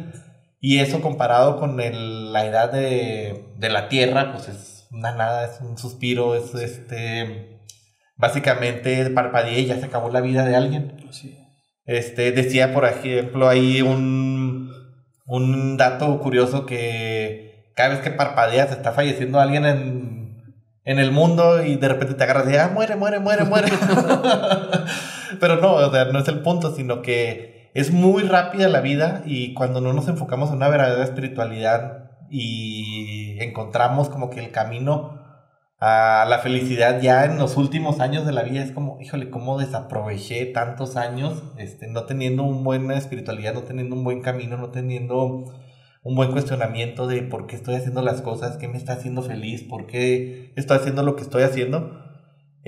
Y 0.60 0.80
eso 0.80 1.02
comparado 1.02 1.58
con 1.58 1.80
el, 1.80 2.34
la 2.34 2.46
edad 2.46 2.72
de, 2.72 3.46
de, 3.58 3.70
la 3.70 3.88
Tierra, 3.88 4.34
pues 4.34 4.50
es 4.50 4.88
una 4.92 5.14
nada, 5.14 5.46
es 5.46 5.62
un 5.62 5.78
suspiro, 5.78 6.36
es 6.36 6.54
este, 6.54 7.62
básicamente 8.18 9.10
parpadeé 9.10 9.62
y 9.62 9.66
ya 9.68 9.80
se 9.80 9.86
acabó 9.86 10.10
la 10.10 10.22
vida 10.22 10.44
de 10.46 10.56
alguien. 10.56 11.10
Este, 11.86 12.32
decía, 12.34 12.74
por 12.74 12.86
ejemplo, 12.86 13.48
ahí 13.48 13.82
un, 13.82 14.74
un 15.26 15.78
dato 15.78 16.20
curioso 16.20 16.66
que 16.66 17.72
cada 17.76 17.90
vez 17.90 18.00
que 18.00 18.12
parpadeas 18.12 18.72
está 18.72 18.92
falleciendo 18.92 19.40
alguien 19.40 19.66
en, 19.66 20.56
en 20.84 21.00
el 21.00 21.12
mundo 21.12 21.64
y 21.64 21.78
de 21.78 21.88
repente 21.88 22.16
te 22.16 22.24
agarras 22.24 22.52
y 22.52 22.58
ah, 22.58 22.70
muere, 22.74 22.98
muere, 22.98 23.20
muere, 23.20 23.46
muere. 23.46 23.70
Pero 25.40 25.56
no, 25.62 25.76
o 25.76 25.92
sea, 25.92 26.06
no 26.06 26.20
es 26.20 26.28
el 26.28 26.42
punto, 26.42 26.76
sino 26.76 27.02
que 27.02 27.59
es 27.74 27.92
muy 27.92 28.24
rápida 28.24 28.68
la 28.68 28.82
vida 28.82 29.22
y 29.26 29.54
cuando 29.54 29.82
no 29.82 29.94
nos 29.94 30.08
enfocamos 30.08 30.50
en 30.50 30.58
una 30.58 30.70
verdadera 30.70 31.04
espiritualidad 31.04 32.12
y 32.30 33.38
encontramos 33.40 34.10
como 34.10 34.30
que 34.30 34.40
el 34.40 34.52
camino 34.52 35.20
a 35.80 36.26
la 36.28 36.40
felicidad 36.40 37.02
ya 37.02 37.24
en 37.24 37.38
los 37.38 37.56
últimos 37.56 38.02
años 38.02 38.26
de 38.26 38.34
la 38.34 38.44
vida 38.44 38.62
es 38.62 38.72
como, 38.72 39.00
híjole, 39.00 39.30
cómo 39.30 39.58
desaproveché 39.58 40.46
tantos 40.48 40.98
años 40.98 41.42
este, 41.58 41.88
no 41.88 42.04
teniendo 42.04 42.44
una 42.44 42.62
buena 42.62 42.98
espiritualidad, 42.98 43.54
no 43.54 43.62
teniendo 43.62 43.96
un 43.96 44.04
buen 44.04 44.22
camino, 44.22 44.58
no 44.58 44.72
teniendo 44.72 45.46
un 46.04 46.16
buen 46.16 46.32
cuestionamiento 46.32 47.08
de 47.08 47.22
por 47.22 47.48
qué 47.48 47.56
estoy 47.56 47.76
haciendo 47.76 48.02
las 48.02 48.22
cosas, 48.22 48.58
qué 48.58 48.68
me 48.68 48.78
está 48.78 48.94
haciendo 48.94 49.22
feliz, 49.22 49.64
por 49.64 49.86
qué 49.86 50.54
estoy 50.58 50.78
haciendo 50.78 51.04
lo 51.04 51.16
que 51.16 51.24
estoy 51.24 51.44
haciendo. 51.44 52.09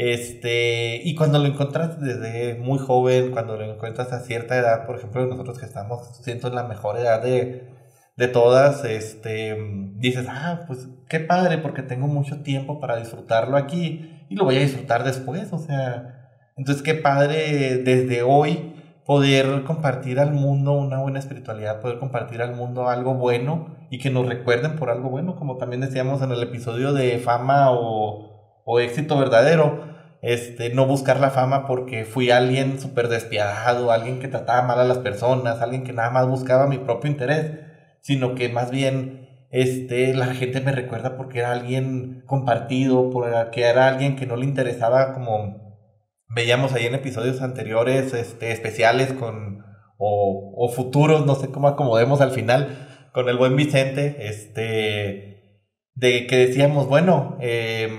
Este, 0.02 1.00
y 1.04 1.14
cuando 1.14 1.38
lo 1.38 1.46
encuentras 1.46 2.02
desde 2.02 2.56
muy 2.56 2.80
joven, 2.80 3.30
cuando 3.30 3.56
lo 3.56 3.72
encuentras 3.72 4.12
a 4.12 4.22
cierta 4.22 4.58
edad, 4.58 4.88
por 4.88 4.96
ejemplo, 4.96 5.28
nosotros 5.28 5.60
que 5.60 5.68
estamos, 5.68 6.18
siento 6.24 6.48
en 6.48 6.56
la 6.56 6.64
mejor 6.64 6.98
edad 6.98 7.22
de, 7.22 7.70
de 8.18 8.28
todas, 8.28 8.84
este, 8.84 9.56
dices, 9.98 10.26
ah, 10.28 10.62
pues 10.66 10.90
qué 11.08 11.20
padre, 11.20 11.60
porque 11.60 11.84
tengo 11.84 12.08
mucho 12.08 12.42
tiempo 12.42 12.80
para 12.80 12.98
disfrutarlo 12.98 13.58
aquí 13.58 14.26
y 14.28 14.36
lo 14.36 14.46
voy 14.46 14.58
a 14.58 14.62
disfrutar 14.62 15.04
después, 15.04 15.54
o 15.54 15.60
sea, 15.60 16.32
entonces 16.58 16.82
qué 16.82 16.96
padre 16.96 17.78
desde 17.78 18.24
hoy 18.24 18.74
poder 19.06 19.64
compartir 19.66 20.20
al 20.20 20.32
mundo 20.32 20.72
una 20.72 21.00
buena 21.00 21.20
espiritualidad, 21.20 21.80
poder 21.80 22.00
compartir 22.00 22.42
al 22.42 22.56
mundo 22.56 22.90
algo 22.90 23.14
bueno 23.14 23.78
y 23.92 24.00
que 24.00 24.10
nos 24.10 24.28
recuerden 24.28 24.78
por 24.78 24.90
algo 24.90 25.12
bueno, 25.12 25.36
como 25.36 25.58
también 25.58 25.82
decíamos 25.82 26.24
en 26.24 26.32
el 26.32 26.42
episodio 26.42 26.92
de 26.92 27.20
fama 27.20 27.70
o 27.70 28.32
o 28.66 28.80
éxito 28.80 29.18
verdadero, 29.18 29.91
este, 30.22 30.74
no 30.74 30.86
buscar 30.86 31.20
la 31.20 31.32
fama 31.32 31.66
porque 31.66 32.06
fui 32.06 32.30
alguien 32.30 32.80
súper 32.80 33.08
despiadado, 33.08 33.92
alguien 33.92 34.20
que 34.20 34.28
trataba 34.28 34.62
mal 34.62 34.80
a 34.80 34.84
las 34.84 35.00
personas, 35.00 35.62
alguien 35.62 35.84
que 35.84 35.94
nada 35.94 36.12
más 36.12 36.28
buscaba 36.28 36.68
mi 36.68 36.78
propio 36.78 37.10
interés, 37.10 37.60
sino 38.02 38.36
que 38.36 38.50
más 38.50 38.72
bien 38.72 39.28
este, 39.50 40.14
la 40.14 40.28
gente 40.28 40.62
me 40.62 40.72
recuerda 40.72 41.18
porque 41.18 41.40
era 41.40 41.52
alguien 41.52 42.24
compartido, 42.28 43.10
porque 43.10 43.62
era 43.64 43.88
alguien 43.88 44.16
que 44.16 44.28
no 44.28 44.36
le 44.36 44.46
interesaba 44.46 45.14
como 45.14 45.62
veíamos 46.30 46.74
ahí 46.74 46.86
en 46.86 46.96
episodios 46.96 47.42
anteriores, 47.42 48.14
este, 48.14 48.52
especiales 48.52 49.14
con, 49.14 49.66
o, 49.98 50.54
o 50.56 50.70
futuros, 50.70 51.26
no 51.26 51.36
sé 51.36 51.50
cómo 51.50 51.68
acomodemos 51.68 52.22
al 52.22 52.32
final, 52.32 53.10
con 53.14 53.28
el 53.28 53.38
buen 53.38 53.56
Vicente, 53.56 54.28
este, 54.28 55.68
de 55.96 56.28
que 56.28 56.38
decíamos, 56.38 56.88
bueno, 56.88 57.38
eh, 57.42 57.90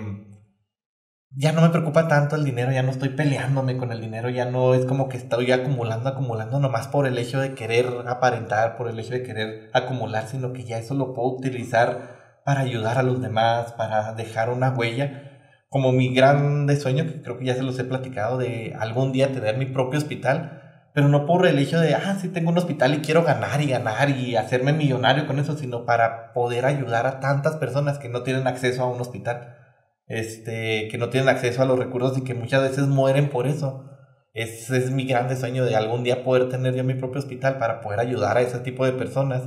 ya 1.34 1.52
no 1.52 1.62
me 1.62 1.70
preocupa 1.70 2.08
tanto 2.08 2.36
el 2.36 2.44
dinero, 2.44 2.72
ya 2.72 2.82
no 2.82 2.90
estoy 2.90 3.10
peleándome 3.10 3.78
con 3.78 3.90
el 3.90 4.00
dinero, 4.00 4.28
ya 4.28 4.44
no 4.44 4.74
es 4.74 4.84
como 4.84 5.08
que 5.08 5.16
estoy 5.16 5.50
acumulando, 5.50 6.10
acumulando 6.10 6.58
nomás 6.60 6.88
por 6.88 7.06
el 7.06 7.16
hecho 7.16 7.40
de 7.40 7.54
querer 7.54 7.86
aparentar, 8.06 8.76
por 8.76 8.88
el 8.88 8.98
hecho 8.98 9.14
de 9.14 9.22
querer 9.22 9.70
acumular, 9.72 10.26
sino 10.26 10.52
que 10.52 10.64
ya 10.64 10.78
eso 10.78 10.94
lo 10.94 11.14
puedo 11.14 11.28
utilizar 11.28 12.42
para 12.44 12.60
ayudar 12.60 12.98
a 12.98 13.02
los 13.02 13.22
demás, 13.22 13.72
para 13.72 14.12
dejar 14.14 14.50
una 14.50 14.70
huella. 14.70 15.30
Como 15.70 15.92
mi 15.92 16.14
gran 16.14 16.68
sueño, 16.76 17.06
que 17.06 17.22
creo 17.22 17.38
que 17.38 17.46
ya 17.46 17.54
se 17.54 17.62
los 17.62 17.78
he 17.78 17.84
platicado, 17.84 18.36
de 18.36 18.76
algún 18.78 19.12
día 19.12 19.32
tener 19.32 19.56
mi 19.56 19.66
propio 19.66 19.98
hospital, 19.98 20.60
pero 20.92 21.08
no 21.08 21.24
por 21.24 21.46
el 21.46 21.58
hecho 21.58 21.80
de, 21.80 21.94
ah, 21.94 22.18
sí 22.20 22.28
tengo 22.28 22.50
un 22.50 22.58
hospital 22.58 22.92
y 22.94 22.98
quiero 22.98 23.24
ganar 23.24 23.62
y 23.62 23.68
ganar 23.68 24.10
y 24.10 24.36
hacerme 24.36 24.74
millonario 24.74 25.26
con 25.26 25.38
eso, 25.38 25.56
sino 25.56 25.86
para 25.86 26.34
poder 26.34 26.66
ayudar 26.66 27.06
a 27.06 27.20
tantas 27.20 27.56
personas 27.56 27.98
que 27.98 28.10
no 28.10 28.22
tienen 28.22 28.46
acceso 28.46 28.82
a 28.82 28.90
un 28.90 29.00
hospital 29.00 29.61
este, 30.06 30.88
que 30.88 30.98
no 30.98 31.08
tienen 31.08 31.28
acceso 31.28 31.62
a 31.62 31.66
los 31.66 31.78
recursos 31.78 32.18
y 32.18 32.24
que 32.24 32.34
muchas 32.34 32.62
veces 32.62 32.86
mueren 32.86 33.28
por 33.28 33.46
eso. 33.46 33.88
Ese 34.34 34.78
es 34.78 34.90
mi 34.90 35.04
grande 35.04 35.36
sueño 35.36 35.64
de 35.64 35.76
algún 35.76 36.04
día 36.04 36.24
poder 36.24 36.48
tener 36.48 36.74
yo 36.74 36.84
mi 36.84 36.94
propio 36.94 37.20
hospital 37.20 37.58
para 37.58 37.80
poder 37.80 38.00
ayudar 38.00 38.36
a 38.36 38.40
ese 38.40 38.58
tipo 38.60 38.84
de 38.84 38.92
personas. 38.92 39.42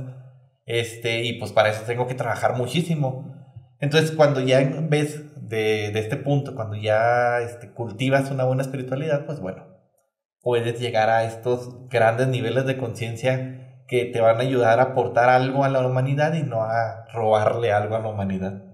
Este, 0.64 1.24
y 1.24 1.38
pues 1.38 1.52
para 1.52 1.70
eso 1.70 1.82
tengo 1.86 2.06
que 2.06 2.14
trabajar 2.14 2.56
muchísimo. 2.56 3.34
Entonces, 3.80 4.12
cuando 4.12 4.40
ya 4.40 4.60
ves 4.88 5.48
de, 5.48 5.90
de 5.92 6.00
este 6.00 6.16
punto, 6.16 6.54
cuando 6.54 6.76
ya 6.76 7.40
este, 7.40 7.72
cultivas 7.72 8.30
una 8.30 8.44
buena 8.44 8.62
espiritualidad, 8.62 9.26
pues 9.26 9.40
bueno, 9.40 9.66
puedes 10.40 10.80
llegar 10.80 11.10
a 11.10 11.24
estos 11.24 11.88
grandes 11.88 12.28
niveles 12.28 12.66
de 12.66 12.78
conciencia 12.78 13.82
que 13.88 14.04
te 14.06 14.20
van 14.20 14.38
a 14.38 14.42
ayudar 14.42 14.80
a 14.80 14.84
aportar 14.84 15.28
algo 15.28 15.64
a 15.64 15.68
la 15.68 15.86
humanidad 15.86 16.34
y 16.34 16.42
no 16.42 16.62
a 16.62 17.06
robarle 17.12 17.72
algo 17.72 17.96
a 17.96 18.00
la 18.00 18.08
humanidad. 18.08 18.65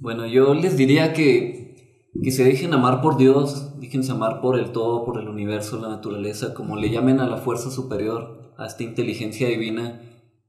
Bueno, 0.00 0.26
yo 0.26 0.54
les 0.54 0.76
diría 0.76 1.12
que, 1.12 2.10
que 2.22 2.30
se 2.30 2.44
dejen 2.44 2.74
amar 2.74 3.00
por 3.00 3.16
Dios, 3.16 3.80
déjense 3.80 4.12
amar 4.12 4.40
por 4.40 4.58
el 4.58 4.72
todo, 4.72 5.04
por 5.04 5.20
el 5.20 5.28
universo, 5.28 5.80
la 5.80 5.88
naturaleza, 5.88 6.54
como 6.54 6.76
le 6.76 6.90
llamen 6.90 7.20
a 7.20 7.26
la 7.26 7.38
fuerza 7.38 7.70
superior, 7.70 8.52
a 8.56 8.66
esta 8.66 8.82
inteligencia 8.82 9.48
divina. 9.48 10.00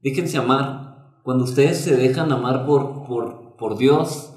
Déjense 0.02 0.38
amar. 0.38 1.20
Cuando 1.22 1.44
ustedes 1.44 1.78
se 1.78 1.96
dejan 1.96 2.30
amar 2.30 2.66
por, 2.66 3.06
por, 3.06 3.56
por 3.56 3.76
Dios, 3.76 4.32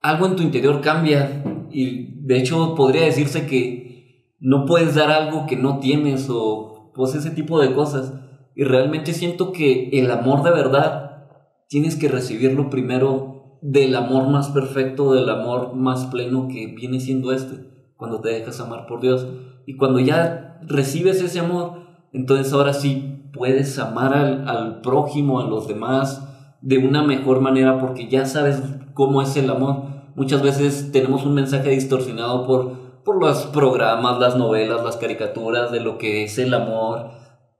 algo 0.00 0.26
en 0.26 0.36
tu 0.36 0.42
interior 0.42 0.80
cambia. 0.80 1.42
Y 1.70 2.24
de 2.26 2.38
hecho 2.38 2.74
podría 2.74 3.04
decirse 3.04 3.46
que 3.46 4.36
no 4.40 4.66
puedes 4.66 4.94
dar 4.94 5.10
algo 5.10 5.46
que 5.46 5.56
no 5.56 5.78
tienes 5.78 6.28
o 6.30 6.92
pues 6.94 7.14
ese 7.14 7.30
tipo 7.30 7.60
de 7.60 7.74
cosas. 7.74 8.12
Y 8.54 8.64
realmente 8.64 9.14
siento 9.14 9.52
que 9.52 9.88
el 9.92 10.10
amor 10.10 10.42
de 10.42 10.50
verdad 10.50 11.28
tienes 11.68 11.96
que 11.96 12.08
recibirlo 12.08 12.70
primero 12.70 13.37
del 13.60 13.96
amor 13.96 14.28
más 14.28 14.48
perfecto, 14.48 15.14
del 15.14 15.28
amor 15.28 15.74
más 15.74 16.06
pleno 16.06 16.48
que 16.48 16.66
viene 16.68 17.00
siendo 17.00 17.32
este, 17.32 17.56
cuando 17.96 18.20
te 18.20 18.30
dejas 18.30 18.60
amar 18.60 18.86
por 18.86 19.00
Dios. 19.00 19.26
Y 19.66 19.76
cuando 19.76 19.98
ya 19.98 20.60
recibes 20.62 21.20
ese 21.22 21.40
amor, 21.40 21.86
entonces 22.12 22.52
ahora 22.52 22.72
sí 22.72 23.30
puedes 23.32 23.78
amar 23.78 24.14
al, 24.14 24.80
prójimo, 24.80 25.40
a 25.40 25.46
los 25.46 25.68
demás, 25.68 26.24
de 26.60 26.78
una 26.78 27.02
mejor 27.02 27.40
manera 27.40 27.78
porque 27.78 28.08
ya 28.08 28.26
sabes 28.26 28.62
cómo 28.94 29.22
es 29.22 29.36
el 29.36 29.50
amor. 29.50 29.84
Muchas 30.16 30.42
veces 30.42 30.90
tenemos 30.90 31.24
un 31.24 31.34
mensaje 31.34 31.70
distorsionado 31.70 32.46
por, 32.46 33.02
por 33.04 33.20
los 33.20 33.46
programas, 33.46 34.18
las 34.18 34.36
novelas, 34.36 34.82
las 34.84 34.96
caricaturas 34.96 35.70
de 35.70 35.80
lo 35.80 35.98
que 35.98 36.24
es 36.24 36.38
el 36.38 36.54
amor. 36.54 37.10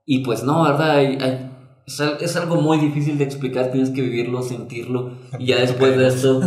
Y 0.05 0.19
pues 0.19 0.43
no, 0.43 0.63
¿verdad? 0.63 0.95
hay, 0.95 1.48
es, 2.21 2.35
algo 2.35 2.61
muy 2.61 2.77
difícil 2.77 3.17
de 3.17 3.23
explicar, 3.23 3.71
tienes 3.71 3.89
que 3.89 4.01
vivirlo, 4.01 4.43
sentirlo, 4.43 5.13
y 5.39 5.47
ya 5.47 5.59
después 5.59 5.97
de 5.97 6.07
eso 6.07 6.41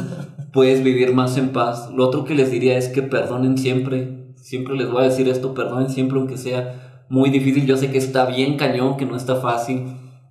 puedes 0.53 0.84
vivir 0.84 1.12
más 1.12 1.36
en 1.36 1.49
paz. 1.51 1.90
Lo 1.95 2.07
otro 2.07 2.24
que 2.24 2.34
les 2.34 2.51
diría 2.51 2.78
es 2.78 2.88
que 2.88 3.03
perdonen 3.03 3.59
siempre, 3.59 4.34
siempre 4.36 4.76
les 4.76 4.90
voy 4.90 5.03
a 5.03 5.09
decir 5.09 5.28
esto, 5.28 5.53
perdonen 5.55 5.90
siempre 5.90 6.18
aunque 6.18 6.36
sea 6.36 7.05
muy 7.09 7.30
difícil, 7.30 7.66
yo 7.66 7.76
sé 7.76 7.90
que 7.90 7.99
está 7.99 8.26
bien 8.26 8.57
cañón, 8.57 8.97
que 8.97 9.05
no 9.05 9.16
está 9.16 9.36
fácil. 9.36 9.84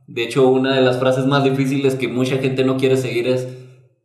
De 0.07 0.24
hecho, 0.24 0.49
una 0.49 0.76
de 0.76 0.82
las 0.82 0.97
frases 0.97 1.26
más 1.26 1.43
difíciles 1.43 1.95
que 1.95 2.07
mucha 2.07 2.38
gente 2.38 2.64
no 2.64 2.78
quiere 2.78 2.97
seguir 2.97 3.28
es 3.28 3.47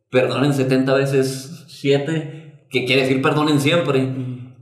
perdonen 0.09 0.53
70 0.53 0.93
veces 0.93 1.65
7, 1.67 2.67
que 2.69 2.85
quiere 2.85 3.03
decir 3.03 3.21
perdonen 3.21 3.61
siempre. 3.61 4.07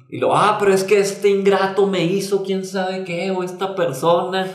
Y 0.09 0.19
lo, 0.19 0.35
ah, 0.35 0.57
pero 0.59 0.73
es 0.73 0.83
que 0.83 0.99
este 0.99 1.29
ingrato 1.29 1.87
me 1.87 2.05
hizo 2.05 2.43
quién 2.43 2.63
sabe 2.63 3.03
qué, 3.03 3.31
o 3.31 3.43
esta 3.43 3.75
persona 3.75 4.47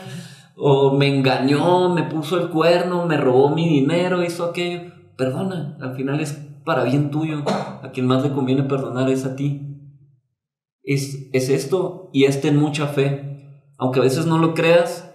o 0.55 0.95
me 0.95 1.07
engañó, 1.07 1.93
me 1.93 2.03
puso 2.03 2.39
el 2.39 2.49
cuerno, 2.49 3.05
me 3.05 3.17
robó 3.17 3.49
mi 3.49 3.67
dinero, 3.67 4.23
hizo 4.23 4.45
aquello. 4.45 4.91
Perdona, 5.17 5.77
al 5.81 5.95
final 5.95 6.19
es 6.19 6.33
para 6.65 6.83
bien 6.83 7.11
tuyo. 7.11 7.43
A 7.47 7.91
quien 7.91 8.07
más 8.07 8.23
le 8.23 8.31
conviene 8.31 8.63
perdonar 8.63 9.09
es 9.09 9.25
a 9.25 9.35
ti. 9.35 9.61
Es, 10.83 11.29
es 11.33 11.49
esto 11.49 12.09
y 12.13 12.25
es 12.25 12.43
en 12.43 12.57
mucha 12.57 12.87
fe. 12.87 13.65
Aunque 13.77 13.99
a 13.99 14.03
veces 14.03 14.25
no 14.25 14.37
lo 14.37 14.53
creas, 14.53 15.13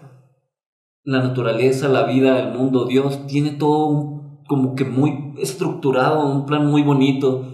la 1.04 1.22
naturaleza, 1.22 1.88
la 1.88 2.04
vida, 2.04 2.40
el 2.40 2.58
mundo, 2.58 2.86
Dios, 2.86 3.26
tiene 3.26 3.52
todo 3.52 4.42
como 4.48 4.74
que 4.74 4.84
muy 4.84 5.34
estructurado, 5.40 6.26
un 6.26 6.46
plan 6.46 6.66
muy 6.66 6.82
bonito. 6.82 7.44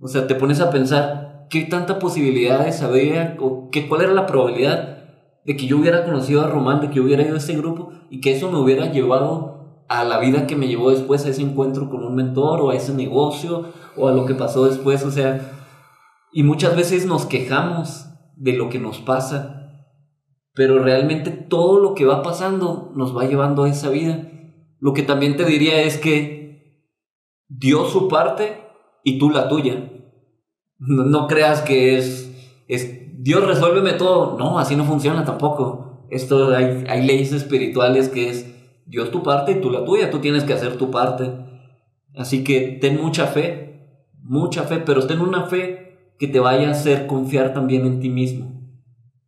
O 0.00 0.08
sea, 0.08 0.26
te 0.26 0.34
pones 0.34 0.60
a 0.60 0.70
pensar 0.70 1.46
qué 1.50 1.62
tanta 1.62 1.98
posibilidades 1.98 2.82
había 2.82 3.36
o 3.40 3.68
qué, 3.70 3.88
cuál 3.88 4.02
era 4.02 4.14
la 4.14 4.26
probabilidad 4.26 4.99
de 5.44 5.56
que 5.56 5.66
yo 5.66 5.78
hubiera 5.78 6.04
conocido 6.04 6.42
a 6.42 6.46
Román, 6.46 6.80
de 6.80 6.88
que 6.88 6.96
yo 6.96 7.04
hubiera 7.04 7.22
ido 7.22 7.34
a 7.34 7.38
ese 7.38 7.56
grupo 7.56 7.92
y 8.10 8.20
que 8.20 8.36
eso 8.36 8.50
me 8.50 8.58
hubiera 8.58 8.92
llevado 8.92 9.84
a 9.88 10.04
la 10.04 10.18
vida 10.18 10.46
que 10.46 10.56
me 10.56 10.68
llevó 10.68 10.90
después, 10.90 11.24
a 11.24 11.30
ese 11.30 11.42
encuentro 11.42 11.90
con 11.90 12.04
un 12.04 12.14
mentor 12.14 12.60
o 12.60 12.70
a 12.70 12.76
ese 12.76 12.94
negocio 12.94 13.66
o 13.96 14.08
a 14.08 14.12
lo 14.12 14.24
que 14.26 14.34
pasó 14.34 14.66
después, 14.66 15.04
o 15.04 15.10
sea, 15.10 15.60
y 16.32 16.42
muchas 16.44 16.76
veces 16.76 17.06
nos 17.06 17.26
quejamos 17.26 18.06
de 18.36 18.52
lo 18.52 18.68
que 18.68 18.78
nos 18.78 18.98
pasa, 18.98 19.84
pero 20.54 20.78
realmente 20.78 21.30
todo 21.30 21.80
lo 21.80 21.94
que 21.94 22.04
va 22.04 22.22
pasando 22.22 22.92
nos 22.94 23.16
va 23.16 23.24
llevando 23.24 23.64
a 23.64 23.68
esa 23.68 23.90
vida. 23.90 24.30
Lo 24.78 24.94
que 24.94 25.02
también 25.02 25.36
te 25.36 25.44
diría 25.44 25.82
es 25.82 25.98
que 25.98 26.86
dio 27.48 27.86
su 27.86 28.08
parte 28.08 28.60
y 29.04 29.18
tú 29.18 29.30
la 29.30 29.48
tuya. 29.48 29.90
No, 30.78 31.26
creas 31.26 31.60
que 31.62 31.98
es, 31.98 32.64
es, 32.68 32.99
Dios 33.22 33.46
resuélveme 33.46 33.92
todo. 33.92 34.38
No, 34.38 34.58
así 34.58 34.76
no 34.76 34.84
funciona 34.84 35.26
tampoco. 35.26 36.06
Esto 36.08 36.56
hay, 36.56 36.84
hay 36.88 37.06
leyes 37.06 37.32
espirituales 37.32 38.08
que 38.08 38.30
es 38.30 38.50
Dios 38.86 39.10
tu 39.10 39.22
parte 39.22 39.52
y 39.52 39.60
tú 39.60 39.70
la 39.70 39.84
tuya. 39.84 40.10
Tú 40.10 40.20
tienes 40.20 40.44
que 40.44 40.54
hacer 40.54 40.78
tu 40.78 40.90
parte. 40.90 41.30
Así 42.16 42.42
que 42.44 42.78
ten 42.80 42.98
mucha 43.00 43.26
fe, 43.26 44.08
mucha 44.22 44.62
fe, 44.62 44.78
pero 44.78 45.06
ten 45.06 45.20
una 45.20 45.44
fe 45.44 46.14
que 46.18 46.28
te 46.28 46.40
vaya 46.40 46.68
a 46.68 46.72
hacer 46.72 47.06
confiar 47.06 47.52
también 47.52 47.84
en 47.84 48.00
ti 48.00 48.08
mismo. 48.08 48.52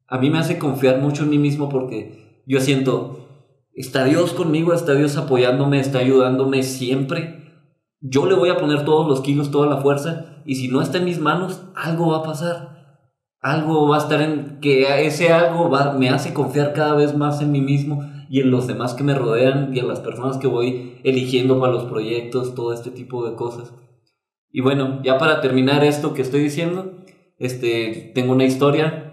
A 0.07 0.19
mí 0.19 0.31
me 0.31 0.39
hace 0.39 0.59
confiar 0.59 0.99
mucho 0.99 1.25
en 1.25 1.31
mí 1.31 1.39
mismo 1.39 1.69
porque 1.69 2.43
yo 2.47 2.61
siento, 2.61 3.29
está 3.75 4.05
Dios 4.05 4.33
conmigo, 4.33 4.73
está 4.73 4.95
Dios 4.95 5.19
apoyándome, 5.19 5.81
está 5.81 5.99
ayudándome 5.99 6.63
siempre. 6.63 7.61
Yo 8.01 8.25
le 8.25 8.35
voy 8.35 8.49
a 8.49 8.57
poner 8.57 8.87
todos 8.87 9.07
los 9.07 9.21
kilos, 9.21 9.51
toda 9.51 9.69
la 9.69 9.83
fuerza, 9.83 10.43
y 10.47 10.57
si 10.57 10.69
no 10.69 10.81
está 10.81 10.99
en 10.99 11.05
mis 11.05 11.21
manos, 11.21 11.63
algo 11.77 12.09
va 12.09 12.19
a 12.19 12.23
pasar. 12.23 12.73
Algo 13.43 13.89
va 13.89 13.97
a 13.97 14.01
estar 14.01 14.23
en 14.23 14.61
que 14.61 15.05
ese 15.05 15.33
algo 15.33 15.69
va, 15.69 15.93
me 15.93 16.09
hace 16.09 16.33
confiar 16.33 16.73
cada 16.73 16.95
vez 16.95 17.17
más 17.17 17.43
en 17.43 17.51
mí 17.51 17.61
mismo 17.61 18.09
y 18.31 18.41
en 18.41 18.51
los 18.51 18.67
demás 18.67 18.95
que 18.95 19.05
me 19.05 19.15
rodean 19.15 19.77
y 19.77 19.81
en 19.81 19.89
las 19.89 20.01
personas 20.01 20.39
que 20.39 20.47
voy 20.47 21.01
eligiendo 21.05 21.61
para 21.61 21.73
los 21.73 21.85
proyectos, 21.85 22.55
todo 22.55 22.73
este 22.73 22.91
tipo 22.91 23.29
de 23.29 23.35
cosas. 23.35 23.75
Y 24.51 24.61
bueno, 24.61 25.01
ya 25.03 25.19
para 25.19 25.41
terminar 25.41 25.83
esto 25.83 26.15
que 26.15 26.23
estoy 26.23 26.41
diciendo, 26.41 26.93
este, 27.39 28.13
tengo 28.15 28.33
una 28.33 28.45
historia. 28.45 29.09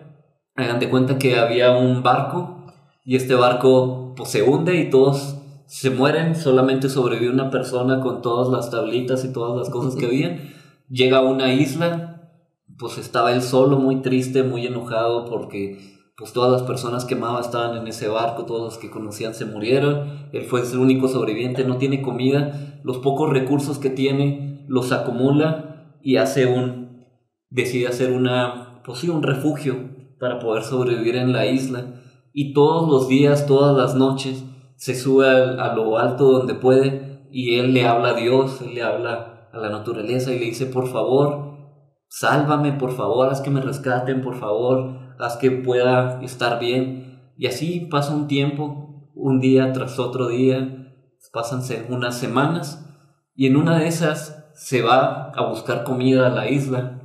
Hagan 0.56 0.80
de 0.80 0.90
cuenta 0.90 1.18
que 1.18 1.38
había 1.40 1.72
un 1.72 2.04
barco 2.04 2.66
y 3.04 3.16
este 3.16 3.34
barco 3.34 4.14
pues, 4.16 4.30
se 4.30 4.44
hunde 4.44 4.76
y 4.76 4.90
todos 4.90 5.38
se 5.66 5.90
mueren, 5.90 6.36
solamente 6.36 6.90
sobrevive 6.90 7.32
una 7.32 7.50
persona 7.50 8.02
con 8.02 8.22
todas 8.22 8.50
las 8.50 8.70
tablitas 8.70 9.24
y 9.24 9.34
todas 9.34 9.58
las 9.58 9.70
cosas 9.70 9.96
que 9.96 10.06
había. 10.06 10.40
Llega 10.90 11.20
a 11.20 11.22
una 11.22 11.54
isla, 11.54 12.09
pues 12.80 12.98
estaba 12.98 13.34
él 13.34 13.42
solo, 13.42 13.78
muy 13.78 14.02
triste, 14.02 14.42
muy 14.42 14.66
enojado 14.66 15.26
porque 15.26 16.00
pues 16.18 16.34
todas 16.34 16.52
las 16.52 16.64
personas 16.64 17.06
que 17.06 17.16
amaba 17.16 17.40
estaban 17.40 17.78
en 17.78 17.88
ese 17.88 18.08
barco, 18.08 18.46
todos 18.46 18.62
los 18.62 18.78
que 18.78 18.90
conocían 18.90 19.34
se 19.34 19.46
murieron, 19.46 20.30
él 20.34 20.44
fue 20.44 20.62
el 20.62 20.78
único 20.78 21.08
sobreviviente, 21.08 21.64
no 21.64 21.78
tiene 21.78 22.02
comida, 22.02 22.80
los 22.84 22.98
pocos 22.98 23.30
recursos 23.30 23.80
que 23.80 23.90
tiene 23.90 24.66
los 24.68 24.92
acumula 24.92 25.98
y 26.02 26.18
hace 26.18 26.46
un, 26.46 27.06
decide 27.50 27.88
hacer 27.88 28.12
una, 28.12 28.82
pues 28.86 29.04
un 29.04 29.24
refugio 29.24 29.76
para 30.20 30.40
poder 30.40 30.64
sobrevivir 30.64 31.16
en 31.16 31.32
la 31.32 31.46
isla. 31.46 32.02
Y 32.34 32.54
todos 32.54 32.90
los 32.90 33.08
días, 33.08 33.46
todas 33.46 33.76
las 33.76 33.96
noches 33.96 34.44
se 34.76 34.96
sube 34.96 35.28
a, 35.28 35.72
a 35.72 35.76
lo 35.76 35.98
alto 35.98 36.32
donde 36.32 36.54
puede 36.54 37.28
y 37.32 37.56
él 37.60 37.74
le 37.74 37.86
habla 37.86 38.10
a 38.10 38.14
Dios, 38.14 38.62
él 38.62 38.76
le 38.76 38.84
habla 38.84 39.50
a 39.52 39.58
la 39.58 39.70
naturaleza 39.70 40.34
y 40.34 40.40
le 40.40 40.46
dice, 40.46 40.66
por 40.66 40.88
favor, 40.88 41.49
sálvame, 42.10 42.74
por 42.74 42.92
favor, 42.92 43.30
haz 43.30 43.40
que 43.42 43.50
me 43.50 43.62
rescaten, 43.62 44.22
por 44.22 44.36
favor, 44.36 45.16
haz 45.20 45.38
que 45.38 45.52
pueda 45.52 46.22
estar 46.22 46.60
bien. 46.60 47.32
Y 47.38 47.48
así 47.48 47.88
pasa 47.90 48.14
un 48.14 48.28
tiempo, 48.28 49.10
un 49.16 49.40
día 49.40 49.72
tras 49.72 50.00
otro 50.00 50.28
día, 50.28 50.94
pasan 51.32 51.62
unas 51.90 52.18
semanas, 52.18 52.86
y 53.34 53.48
en 53.48 53.56
una 53.56 53.80
de 53.80 53.88
esas 53.88 54.52
se 54.56 54.82
va 54.82 55.32
a 55.32 55.48
buscar 55.48 55.84
comida 55.84 56.28
a 56.28 56.32
la 56.32 56.50
isla, 56.50 57.02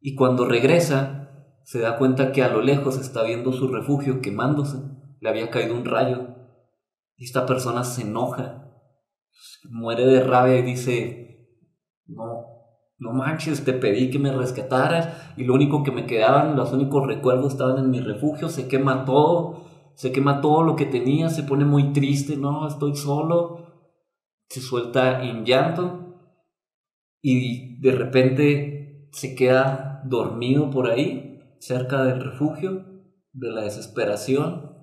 y 0.00 0.14
cuando 0.14 0.46
regresa, 0.46 1.30
se 1.64 1.80
da 1.80 1.98
cuenta 1.98 2.32
que 2.32 2.42
a 2.42 2.48
lo 2.48 2.62
lejos 2.62 2.98
está 2.98 3.22
viendo 3.22 3.52
su 3.52 3.68
refugio 3.68 4.20
quemándose, 4.20 4.78
le 5.20 5.28
había 5.28 5.50
caído 5.50 5.74
un 5.74 5.84
rayo, 5.84 6.34
y 7.16 7.24
esta 7.24 7.46
persona 7.46 7.84
se 7.84 8.02
enoja, 8.02 8.64
muere 9.70 10.06
de 10.06 10.24
rabia 10.24 10.58
y 10.58 10.62
dice, 10.62 11.50
no, 12.06 12.57
no 12.98 13.12
manches, 13.12 13.64
te 13.64 13.72
pedí 13.72 14.10
que 14.10 14.18
me 14.18 14.32
rescataras 14.32 15.32
y 15.36 15.44
lo 15.44 15.54
único 15.54 15.84
que 15.84 15.92
me 15.92 16.06
quedaban, 16.06 16.56
los 16.56 16.72
únicos 16.72 17.06
recuerdos 17.06 17.52
estaban 17.52 17.78
en 17.78 17.90
mi 17.90 18.00
refugio, 18.00 18.48
se 18.48 18.66
quema 18.66 19.04
todo, 19.04 19.64
se 19.94 20.10
quema 20.10 20.40
todo 20.40 20.62
lo 20.62 20.74
que 20.74 20.86
tenía, 20.86 21.28
se 21.28 21.44
pone 21.44 21.64
muy 21.64 21.92
triste, 21.92 22.36
no, 22.36 22.66
estoy 22.66 22.96
solo, 22.96 23.68
se 24.48 24.60
suelta 24.60 25.22
en 25.22 25.44
llanto 25.44 26.08
y 27.22 27.80
de 27.80 27.92
repente 27.92 29.08
se 29.12 29.34
queda 29.36 30.02
dormido 30.04 30.70
por 30.70 30.90
ahí, 30.90 31.40
cerca 31.60 32.02
del 32.04 32.20
refugio, 32.20 32.84
de 33.32 33.50
la 33.50 33.62
desesperación. 33.62 34.76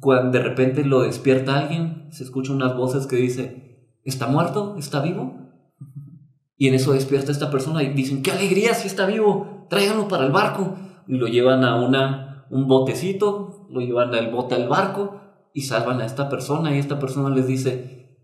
Cuando 0.00 0.38
de 0.38 0.44
repente 0.44 0.84
lo 0.84 1.02
despierta 1.02 1.58
alguien, 1.58 2.08
se 2.10 2.24
escuchan 2.24 2.56
unas 2.56 2.76
voces 2.76 3.06
que 3.06 3.16
dice, 3.16 3.90
¿está 4.04 4.26
muerto? 4.26 4.76
¿Está 4.78 5.02
vivo? 5.02 5.45
Y 6.56 6.68
en 6.68 6.74
eso 6.74 6.92
despierta 6.92 7.32
esta 7.32 7.50
persona 7.50 7.82
y 7.82 7.92
dicen, 7.92 8.22
qué 8.22 8.30
alegría 8.30 8.74
si 8.74 8.88
está 8.88 9.06
vivo, 9.06 9.66
tráiganlo 9.68 10.08
para 10.08 10.24
el 10.24 10.32
barco. 10.32 10.76
Y 11.06 11.16
lo 11.16 11.26
llevan 11.26 11.64
a 11.64 11.76
una, 11.76 12.46
un 12.50 12.66
botecito, 12.66 13.66
lo 13.70 13.80
llevan 13.80 14.14
al 14.14 14.30
bote 14.30 14.54
al 14.54 14.68
barco 14.68 15.20
y 15.52 15.62
salvan 15.62 16.00
a 16.00 16.06
esta 16.06 16.28
persona. 16.28 16.74
Y 16.74 16.78
esta 16.78 16.98
persona 16.98 17.34
les 17.34 17.46
dice, 17.46 18.18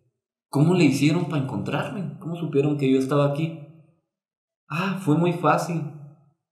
¿cómo 0.49 0.75
le 0.75 0.85
hicieron 0.85 1.27
para 1.27 1.43
encontrarme? 1.43 2.19
¿Cómo 2.21 2.37
supieron 2.37 2.79
que 2.79 2.91
yo 2.91 2.99
estaba 2.99 3.27
aquí? 3.27 3.61
Ah, 4.69 4.99
fue 5.03 5.17
muy 5.19 5.35
fácil. 5.35 5.83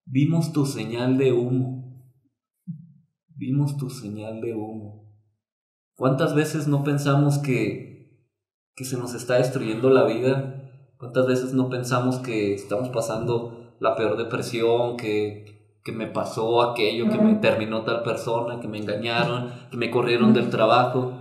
Vimos 0.04 0.52
tu 0.52 0.66
señal 0.66 1.16
de 1.16 1.32
humo. 1.32 1.80
Vimos 3.28 3.78
tu 3.78 3.88
señal 3.88 4.42
de 4.42 4.54
humo. 4.54 5.14
¿Cuántas 5.96 6.34
veces 6.34 6.68
no 6.68 6.84
pensamos 6.84 7.38
que, 7.38 8.26
que 8.74 8.84
se 8.84 8.98
nos 8.98 9.14
está 9.14 9.36
destruyendo 9.36 9.88
la 9.88 10.04
vida 10.04 10.59
¿Cuántas 11.00 11.26
veces 11.26 11.54
no 11.54 11.70
pensamos 11.70 12.18
que 12.18 12.52
estamos 12.52 12.90
pasando 12.90 13.74
la 13.80 13.96
peor 13.96 14.18
depresión, 14.18 14.98
que, 14.98 15.78
que 15.82 15.92
me 15.92 16.06
pasó 16.06 16.60
aquello, 16.60 17.08
que 17.08 17.16
me 17.16 17.36
terminó 17.36 17.84
tal 17.84 18.02
persona, 18.02 18.60
que 18.60 18.68
me 18.68 18.76
engañaron, 18.76 19.50
que 19.70 19.78
me 19.78 19.90
corrieron 19.90 20.34
del 20.34 20.50
trabajo? 20.50 21.14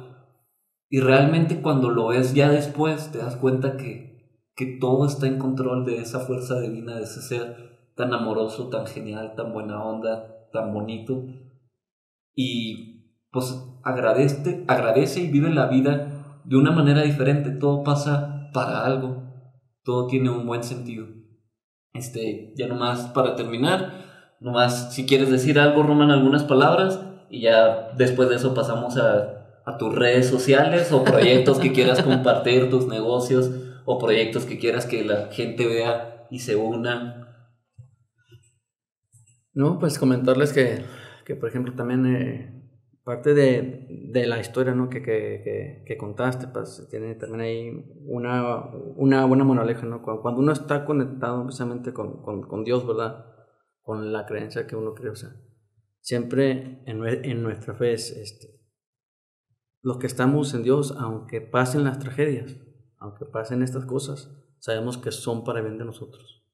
Y 0.89 0.99
realmente 0.99 1.61
cuando 1.61 1.91
lo 1.91 2.07
ves 2.07 2.33
ya 2.33 2.49
después 2.49 3.09
te 3.13 3.19
das 3.19 3.37
cuenta 3.37 3.77
que, 3.77 4.43
que 4.53 4.77
todo 4.81 5.05
está 5.05 5.27
en 5.27 5.39
control 5.39 5.85
de 5.85 5.99
esa 5.99 6.19
fuerza 6.19 6.59
divina, 6.59 6.97
de 6.97 7.03
ese 7.03 7.21
ser 7.21 7.93
tan 7.95 8.13
amoroso, 8.13 8.67
tan 8.67 8.85
genial, 8.85 9.33
tan 9.37 9.53
buena 9.53 9.81
onda, 9.81 10.49
tan 10.51 10.73
bonito. 10.73 11.23
Y 12.35 13.15
pues 13.31 13.65
agradece, 13.83 14.65
agradece 14.67 15.21
y 15.21 15.31
vive 15.31 15.51
la 15.51 15.67
vida 15.67 16.41
de 16.43 16.57
una 16.57 16.71
manera 16.71 17.01
diferente. 17.03 17.51
Todo 17.51 17.81
pasa 17.85 18.49
para 18.51 18.85
algo 18.85 19.28
todo 19.89 20.05
tiene 20.05 20.29
un 20.29 20.45
buen 20.45 20.63
sentido. 20.63 21.07
Este, 21.95 22.53
ya 22.55 22.67
nomás 22.67 23.07
para 23.07 23.35
terminar, 23.35 24.35
nomás 24.39 24.93
si 24.93 25.07
quieres 25.07 25.31
decir 25.31 25.57
algo, 25.57 25.81
Roman, 25.81 26.11
algunas 26.11 26.43
palabras, 26.43 27.03
y 27.31 27.41
ya 27.41 27.89
después 27.97 28.29
de 28.29 28.35
eso 28.35 28.53
pasamos 28.53 28.97
a, 28.97 29.63
a 29.65 29.77
tus 29.79 29.95
redes 29.95 30.27
sociales 30.27 30.91
o 30.91 31.03
proyectos 31.03 31.57
que 31.57 31.71
quieras 31.71 32.03
compartir, 32.03 32.69
tus 32.69 32.87
negocios 32.87 33.49
o 33.85 33.97
proyectos 33.97 34.45
que 34.45 34.59
quieras 34.59 34.85
que 34.85 35.03
la 35.03 35.29
gente 35.31 35.65
vea 35.65 36.27
y 36.29 36.37
se 36.37 36.55
una. 36.55 37.49
No, 39.55 39.79
pues 39.79 39.97
comentarles 39.97 40.53
que, 40.53 40.83
que 41.25 41.33
por 41.35 41.49
ejemplo, 41.49 41.73
también 41.73 42.05
eh, 42.05 42.58
parte 43.09 43.33
de, 43.33 43.87
de, 44.11 44.27
la 44.27 44.39
historia 44.39 44.75
¿no? 44.75 44.87
que, 44.87 45.01
que, 45.01 45.83
que, 45.83 45.97
contaste, 45.97 46.47
pues 46.47 46.87
tiene 46.91 47.15
también 47.15 47.41
ahí 47.41 47.93
una, 48.05 48.67
una 48.97 49.25
buena 49.25 49.43
moraleja, 49.43 49.87
¿no? 49.87 50.03
Cuando 50.03 50.41
uno 50.41 50.51
está 50.51 50.85
conectado 50.85 51.43
precisamente 51.43 51.91
con, 51.91 52.21
con, 52.21 52.43
con, 52.43 52.63
Dios, 52.63 52.85
¿verdad? 52.85 53.25
Con 53.81 54.13
la 54.13 54.27
creencia 54.27 54.67
que 54.67 54.75
uno 54.75 54.93
cree, 54.93 55.09
o 55.09 55.15
sea, 55.15 55.31
siempre 56.01 56.83
en, 56.85 57.03
en 57.03 57.41
nuestra 57.41 57.73
fe 57.73 57.93
es 57.93 58.11
este, 58.11 58.61
los 59.81 59.97
que 59.97 60.05
estamos 60.05 60.53
en 60.53 60.61
Dios, 60.61 60.95
aunque 60.95 61.41
pasen 61.41 61.85
las 61.85 61.97
tragedias, 61.97 62.57
aunque 62.99 63.25
pasen 63.25 63.63
estas 63.63 63.85
cosas, 63.85 64.39
sabemos 64.59 64.99
que 64.99 65.11
son 65.11 65.43
para 65.43 65.61
bien 65.61 65.79
de 65.79 65.85
nosotros. 65.85 66.45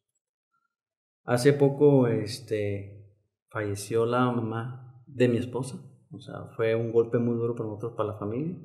Hace 1.26 1.52
poco 1.52 2.08
este, 2.08 3.14
falleció 3.50 4.06
la 4.06 4.32
mamá 4.32 5.04
de 5.06 5.28
mi 5.28 5.36
esposa 5.36 5.92
o 6.16 6.22
sea, 6.22 6.46
fue 6.56 6.76
un 6.76 6.92
golpe 6.92 7.18
muy 7.18 7.36
duro 7.36 7.56
para 7.56 7.70
nosotros, 7.70 7.94
para 7.94 8.10
la 8.10 8.18
familia, 8.18 8.58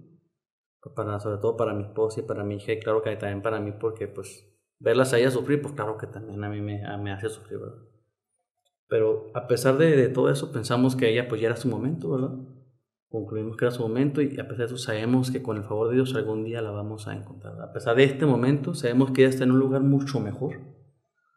para, 0.94 1.20
sobre 1.20 1.38
todo 1.38 1.57
para 1.57 1.74
mi 1.74 1.84
esposa 1.84 2.20
y 2.20 2.22
para 2.22 2.44
mi 2.44 2.57
hija, 2.57 2.72
y 2.72 2.80
claro 2.80 3.03
que 3.03 3.14
también 3.16 3.42
para 3.42 3.61
mí, 3.61 3.72
porque 3.72 4.09
pues 4.09 4.46
verlas 4.78 5.12
a 5.12 5.18
ella 5.18 5.30
sufrir, 5.30 5.61
pues 5.61 5.74
claro 5.74 5.98
que 5.98 6.07
también 6.07 6.42
a 6.42 6.48
mí 6.48 6.61
me, 6.61 6.82
me 6.98 7.12
hace 7.12 7.28
sufrir, 7.28 7.59
¿verdad? 7.59 7.78
Pero 8.88 9.30
a 9.34 9.46
pesar 9.46 9.78
de, 9.78 9.96
de, 9.96 10.09
todo 10.09 10.30
eso, 10.30 10.51
pensamos 10.51 10.96
que 10.96 11.09
ella 11.09 11.28
pues 11.28 11.40
ya 11.40 11.48
era 11.48 11.57
su 11.57 11.68
momento, 11.68 12.11
¿verdad? 12.11 12.36
Concluimos 13.09 13.57
que 13.57 13.64
era 13.64 13.72
su 13.72 13.82
momento 13.82 14.22
y 14.22 14.38
a 14.38 14.44
pesar 14.44 14.59
de 14.59 14.64
eso 14.66 14.78
sabemos 14.78 15.30
que 15.30 15.42
con 15.42 15.57
el 15.57 15.64
favor 15.64 15.88
de 15.88 15.94
Dios 15.94 16.14
algún 16.14 16.44
día 16.44 16.62
la 16.62 16.70
vamos 16.70 17.09
a 17.09 17.14
encontrar. 17.14 17.61
A 17.61 17.72
pesar 17.72 17.96
de 17.96 18.05
este 18.05 18.26
momento, 18.26 18.74
sabemos 18.74 19.11
que 19.11 19.22
ella 19.22 19.30
está 19.30 19.44
en 19.44 19.53
un 19.53 19.59
lugar 19.59 19.82
mucho 19.82 20.20
mejor. 20.20 20.61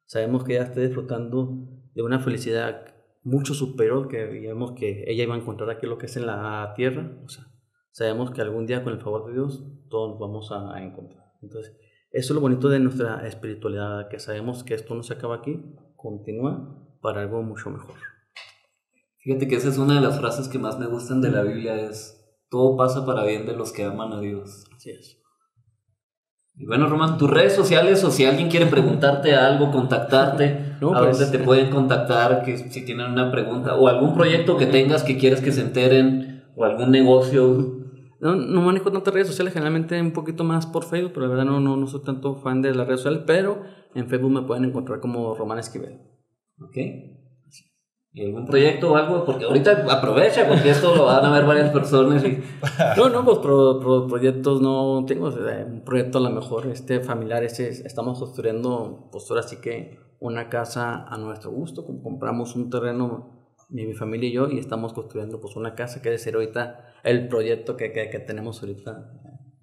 Sabemos 0.05 0.43
que 0.43 0.53
ella 0.53 0.66
está 0.66 0.82
disfrutando 0.82 1.68
de 1.93 2.01
una 2.01 2.20
felicidad 2.20 2.93
mucho 3.24 3.54
superior 3.54 4.08
que 4.08 4.28
digamos 4.28 4.74
que 4.74 5.04
ella 5.08 5.24
iba 5.24 5.36
a 5.36 5.38
encontrar 5.38 5.70
aquí 5.70 5.86
lo 5.88 5.98
que 5.98 6.08
es 6.08 6.18
en 6.18 6.26
la 6.26 6.74
tierra. 6.76 7.18
O 7.24 7.30
sea, 7.30 7.46
sabemos 7.92 8.32
que 8.32 8.42
algún 8.42 8.66
día 8.66 8.84
con 8.84 8.94
el 8.94 9.02
favor 9.02 9.26
de 9.26 9.34
Dios 9.34 9.64
todos 9.90 10.12
nos 10.12 10.20
vamos 10.20 10.52
a, 10.52 10.76
a 10.76 10.84
encontrar. 10.84 11.34
Entonces, 11.42 11.76
eso 12.12 12.34
es 12.34 12.36
lo 12.36 12.42
bonito 12.42 12.70
de 12.70 12.80
nuestra 12.80 13.26
espiritualidad, 13.28 14.08
que 14.08 14.20
sabemos 14.20 14.64
que 14.64 14.76
esto 14.76 14.94
no 14.94 15.04
se 15.04 15.14
acaba 15.14 15.38
aquí, 15.38 15.60
continúa 15.96 16.98
para 17.02 17.22
algo 17.22 17.42
mucho 17.42 17.72
mejor. 17.72 17.96
Fíjate 19.18 19.48
que 19.48 19.56
esa 19.56 19.70
es 19.70 19.78
una 19.78 19.96
de 19.96 20.02
las 20.02 20.20
frases 20.20 20.48
que 20.48 20.60
más 20.60 20.78
me 20.78 20.86
gustan 20.86 21.22
de 21.22 21.32
la 21.32 21.42
Biblia, 21.42 21.76
es 21.76 22.24
todo 22.50 22.78
pasa 22.78 23.06
para 23.06 23.26
bien 23.26 23.48
de 23.48 23.56
los 23.56 23.72
que 23.72 23.84
aman 23.84 24.14
a 24.14 24.20
Dios. 24.20 24.66
Así 24.76 24.92
es. 24.92 25.23
Y 26.56 26.66
bueno, 26.66 26.88
Román, 26.88 27.18
tus 27.18 27.30
redes 27.30 27.54
sociales 27.54 28.04
o 28.04 28.12
si 28.12 28.26
alguien 28.26 28.49
quiere 28.49 28.68
preguntarte 28.68 29.36
algo, 29.36 29.72
contactarte, 29.72 30.76
No, 30.82 30.93
a 30.93 30.99
pues, 30.99 31.18
dónde 31.18 31.38
te 31.38 31.43
pueden 31.43 31.70
contactar, 31.70 32.43
que 32.43 32.58
si 32.58 32.86
tienen 32.86 33.12
una 33.12 33.32
pregunta 33.32 33.76
o 33.76 33.88
algún 33.88 34.14
proyecto 34.14 34.58
que 34.58 34.66
tengas 34.66 35.04
que 35.04 35.18
quieres 35.18 35.41
que 35.41 35.51
se 35.51 35.62
enteren 35.62 36.43
o 36.56 36.66
algún 36.66 36.91
negocio. 36.91 37.80
No, 38.20 38.36
no 38.36 38.62
manejo 38.62 38.91
tantas 38.91 39.14
redes 39.14 39.28
sociales, 39.28 39.54
generalmente 39.54 39.99
un 39.99 40.12
poquito 40.12 40.43
más 40.43 40.66
por 40.68 40.84
Facebook, 40.84 41.12
pero 41.14 41.28
la 41.28 41.30
verdad 41.30 41.45
no, 41.45 41.60
no, 41.60 41.78
no 41.78 41.88
soy 41.88 42.01
tanto 42.04 42.36
fan 42.36 42.62
de 42.62 42.76
las 42.76 42.86
redes 42.86 43.01
sociales, 43.01 43.24
pero 43.26 43.64
en 43.95 44.08
Facebook 44.08 44.32
me 44.32 44.41
pueden 44.41 44.66
encontrar 44.66 44.99
como 44.99 45.34
Román 45.36 45.60
Esquivel. 45.60 46.01
¿Ok? 46.60 46.78
¿Y 48.16 48.26
algún 48.26 48.45
proyecto 48.45 48.91
o 48.91 48.95
algo? 48.95 49.26
Porque 49.26 49.45
ahorita 49.45 49.86
aprovecha, 49.89 50.47
porque 50.47 50.70
esto 50.70 50.95
lo 50.95 51.05
van 51.05 51.26
a 51.26 51.32
ver 51.32 51.45
varias 51.45 51.72
personas. 51.72 52.24
Y... 52.24 52.39
No, 52.97 53.09
no, 53.09 53.26
pues 53.26 53.39
pro- 53.39 53.80
pro- 53.80 54.07
proyectos 54.07 54.61
no 54.61 55.03
tengo. 55.07 55.26
o 55.28 55.32
sea, 55.32 55.66
un 55.68 55.82
proyecto 55.84 56.20
a 56.20 56.22
lo 56.22 56.30
mejor 56.30 56.68
este, 56.68 56.99
familiar, 56.99 57.43
este, 57.43 57.70
estamos 57.70 58.20
construyendo, 58.20 59.09
pues 59.11 59.26
ahora 59.32 59.41
sí 59.41 59.57
que 59.61 59.97
una 60.20 60.47
casa 60.49 61.05
a 61.07 61.18
nuestro 61.18 61.49
gusto. 61.51 61.86
Compramos 62.03 62.55
un 62.55 62.70
terreno, 62.70 63.47
mi, 63.70 63.88
mi 63.88 63.93
familia 63.93 64.30
y 64.30 64.34
yo, 64.34 64.47
y 64.47 64.59
estamos 64.59 64.93
construyendo 64.93 65.39
pues 65.41 65.55
una 65.55 65.74
casa 65.74 66.01
que 66.01 66.09
debe 66.09 66.20
ser 66.20 66.36
ahorita 66.36 66.86
el 67.03 67.28
proyecto 67.28 67.76
que, 67.78 67.91
que, 67.91 68.09
que 68.11 68.20
tenemos 68.20 68.61
ahorita. 68.61 69.11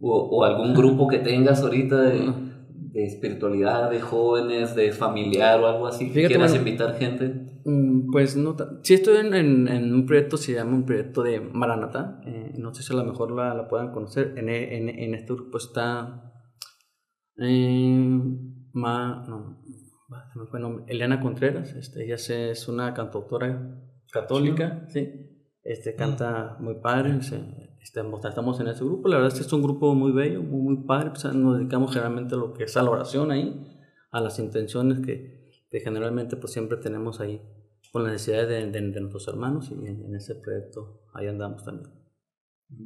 O, 0.00 0.12
o 0.12 0.44
algún 0.44 0.74
grupo 0.74 1.06
que 1.06 1.18
tengas 1.18 1.62
ahorita 1.62 2.00
de, 2.00 2.32
de 2.68 3.04
espiritualidad, 3.04 3.90
de 3.90 4.00
jóvenes, 4.00 4.74
de 4.74 4.90
familiar 4.90 5.60
o 5.60 5.68
algo 5.68 5.86
así. 5.86 6.08
que 6.08 6.14
Fíjate, 6.14 6.34
quieras 6.34 6.50
bueno. 6.50 6.66
invitar 6.66 6.94
gente. 6.98 7.49
Mm, 7.64 8.10
Pues 8.10 8.36
no, 8.36 8.56
sí 8.82 8.94
estoy 8.94 9.18
en, 9.18 9.34
en, 9.34 9.68
en 9.68 9.94
un 9.94 10.06
proyecto, 10.06 10.36
se 10.36 10.52
llama 10.54 10.74
un 10.74 10.84
proyecto 10.86 11.22
de 11.22 11.40
Maranata, 11.40 12.20
eh, 12.26 12.52
no 12.58 12.74
sé 12.74 12.82
si 12.82 12.92
a 12.92 12.96
lo 12.96 13.04
mejor 13.04 13.30
la, 13.32 13.54
la 13.54 13.68
puedan 13.68 13.92
conocer, 13.92 14.34
en, 14.36 14.48
e- 14.48 14.76
en, 14.76 14.88
en 14.88 15.14
este 15.14 15.32
grupo 15.34 15.58
está 15.58 16.32
eh, 17.36 18.20
Ma- 18.72 19.24
no, 19.28 19.58
fue 20.50 20.60
nombre, 20.60 20.84
Elena 20.88 21.20
Contreras, 21.20 21.72
este, 21.74 22.04
ella 22.04 22.18
se- 22.18 22.50
es 22.50 22.66
una 22.68 22.92
cantautora 22.94 23.78
católica, 24.12 24.86
sí, 24.88 25.08
este, 25.62 25.94
canta 25.94 26.56
muy 26.60 26.74
padre, 26.76 27.18
estamos, 27.82 28.24
estamos 28.24 28.60
en 28.60 28.68
ese 28.68 28.84
grupo, 28.84 29.08
la 29.08 29.16
verdad 29.16 29.32
es 29.32 29.38
que 29.40 29.46
es 29.46 29.52
un 29.52 29.62
grupo 29.62 29.94
muy 29.94 30.12
bello, 30.12 30.42
muy, 30.42 30.60
muy 30.76 30.84
padre, 30.84 31.10
pues, 31.10 31.24
nos 31.34 31.58
dedicamos 31.58 31.92
generalmente 31.92 32.34
a 32.34 32.38
lo 32.38 32.52
que 32.52 32.64
es 32.64 32.76
a 32.76 32.82
la 32.82 32.90
oración 32.90 33.30
ahí, 33.30 33.66
a 34.10 34.20
las 34.20 34.38
intenciones 34.38 35.00
que, 35.00 35.39
que 35.70 35.80
generalmente 35.80 36.36
pues 36.36 36.52
siempre 36.52 36.78
tenemos 36.78 37.20
ahí 37.20 37.40
con 37.92 38.02
las 38.04 38.12
necesidades 38.12 38.48
de, 38.48 38.66
de- 38.70 38.90
de 38.90 39.00
nuestros 39.00 39.26
hermanos 39.28 39.70
y 39.70 39.74
en, 39.74 40.04
en 40.04 40.14
ese 40.14 40.34
proyecto 40.36 41.02
ahí 41.14 41.26
andamos 41.28 41.64
también. 41.64 41.90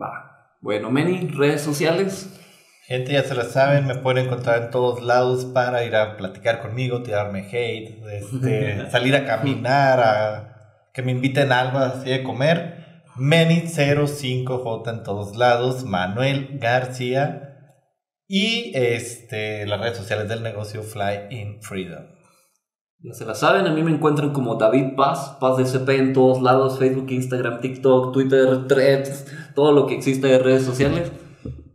Va. 0.01 0.57
Bueno, 0.61 0.91
Meni, 0.91 1.29
redes 1.29 1.61
sociales. 1.61 2.41
Gente, 2.87 3.13
ya 3.13 3.23
se 3.23 3.35
la 3.35 3.45
saben, 3.45 3.87
me 3.87 3.95
pueden 3.97 4.27
encontrar 4.27 4.63
en 4.65 4.71
todos 4.71 5.03
lados 5.03 5.47
para 5.47 5.85
ir 5.85 5.97
a 5.97 6.17
platicar 6.19 6.61
conmigo, 6.61 7.03
tirarme 7.03 7.41
hate, 7.51 8.03
este, 8.13 8.91
salir 8.91 9.15
a 9.17 9.25
caminar, 9.25 10.01
a 10.01 10.91
que 10.93 11.03
me 11.03 11.13
inviten 11.13 11.51
a 11.53 11.61
algo 11.61 11.79
así 11.79 12.11
de 12.11 12.23
comer. 12.23 13.03
Meni05J 13.17 14.91
en 14.91 15.03
todos 15.03 15.37
lados, 15.37 15.85
Manuel 15.85 16.59
García 16.59 17.75
y 18.27 18.73
este, 18.75 19.67
las 19.67 19.81
redes 19.81 19.97
sociales 19.99 20.29
del 20.29 20.43
negocio 20.43 20.83
Fly 20.83 21.29
in 21.31 21.63
Freedom. 21.63 22.07
Se 23.13 23.27
la 23.27 23.35
saben, 23.35 23.67
a 23.67 23.71
mí 23.75 23.83
me 23.83 23.91
encuentran 23.91 24.33
como 24.33 24.55
David 24.55 24.95
Paz, 24.97 25.37
Paz 25.39 25.59
de 25.59 25.67
CP 25.67 25.99
en 25.99 26.13
todos 26.15 26.41
lados, 26.41 26.79
Facebook, 26.79 27.11
Instagram, 27.11 27.61
TikTok, 27.61 28.15
Twitter, 28.15 28.67
Threads, 28.67 29.27
todo 29.55 29.73
lo 29.73 29.87
que 29.87 29.95
exista 29.95 30.27
de 30.27 30.39
redes 30.39 30.65
sociales. 30.65 31.13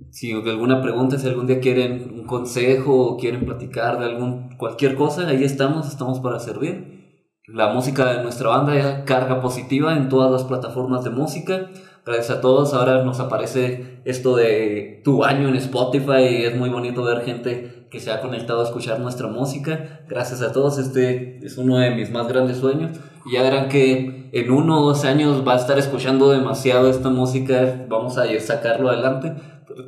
Si 0.09 0.31
alguna 0.31 0.81
pregunta, 0.81 1.19
si 1.19 1.27
algún 1.27 1.45
día 1.45 1.59
quieren 1.59 2.11
un 2.15 2.25
consejo 2.25 3.05
o 3.05 3.17
quieren 3.17 3.45
platicar 3.45 3.99
de 3.99 4.05
algún 4.05 4.57
cualquier 4.57 4.95
cosa, 4.95 5.27
ahí 5.27 5.43
estamos, 5.43 5.87
estamos 5.87 6.19
para 6.19 6.39
servir. 6.39 6.99
La 7.45 7.73
música 7.73 8.11
de 8.11 8.23
nuestra 8.23 8.49
banda 8.49 8.75
ya 8.75 9.05
carga 9.05 9.39
positiva 9.39 9.95
en 9.95 10.09
todas 10.09 10.31
las 10.31 10.43
plataformas 10.45 11.03
de 11.03 11.11
música. 11.11 11.69
Gracias 12.07 12.31
a 12.31 12.41
todos, 12.41 12.73
ahora 12.73 13.03
nos 13.03 13.19
aparece 13.19 14.01
esto 14.03 14.35
de 14.35 15.01
tu 15.03 15.23
año 15.23 15.47
en 15.47 15.55
Spotify 15.55 16.21
y 16.21 16.45
es 16.45 16.57
muy 16.57 16.69
bonito 16.69 17.03
ver 17.03 17.21
gente 17.21 17.78
que 17.89 17.99
se 17.99 18.11
ha 18.11 18.21
conectado 18.21 18.61
a 18.61 18.63
escuchar 18.63 18.99
nuestra 18.99 19.27
música. 19.27 20.01
Gracias 20.07 20.41
a 20.41 20.51
todos, 20.51 20.77
este 20.77 21.39
es 21.45 21.57
uno 21.57 21.77
de 21.77 21.91
mis 21.91 22.11
más 22.11 22.27
grandes 22.27 22.57
sueños. 22.57 22.97
Y 23.25 23.33
ya 23.33 23.43
verán 23.43 23.67
que 23.69 24.29
en 24.31 24.51
uno 24.51 24.81
o 24.81 24.85
dos 24.87 25.05
años 25.05 25.43
va 25.47 25.53
a 25.53 25.57
estar 25.57 25.77
escuchando 25.79 26.29
demasiado 26.31 26.89
esta 26.89 27.09
música, 27.09 27.85
vamos 27.89 28.17
a 28.17 28.25
sacarlo 28.39 28.89
adelante. 28.89 29.33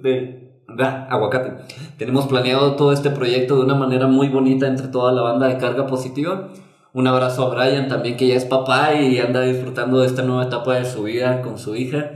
De- 0.02 0.42
da, 0.78 1.06
aguacate. 1.10 1.64
Tenemos 1.98 2.28
planeado 2.28 2.76
todo 2.76 2.94
este 2.94 3.10
proyecto 3.10 3.56
de 3.58 3.64
una 3.66 3.76
manera 3.76 4.08
muy 4.08 4.30
bonita 4.30 4.68
entre 4.68 4.88
toda 4.88 5.12
la 5.12 5.22
banda 5.22 5.48
de 5.48 5.58
carga 5.58 5.86
positiva. 5.86 6.50
Un 6.94 7.08
abrazo 7.08 7.46
a 7.46 7.50
Brian 7.56 7.88
también 7.88 8.18
que 8.18 8.28
ya 8.28 8.36
es 8.36 8.46
papá 8.46 8.94
y 8.96 9.18
anda 9.20 9.42
disfrutando 9.42 10.00
de 10.00 10.08
esta 10.08 10.24
nueva 10.24 10.44
etapa 10.46 10.76
de 10.76 10.86
su 10.86 11.04
vida 11.04 11.42
con 11.42 11.58
su 11.58 11.76
hija. 11.76 12.12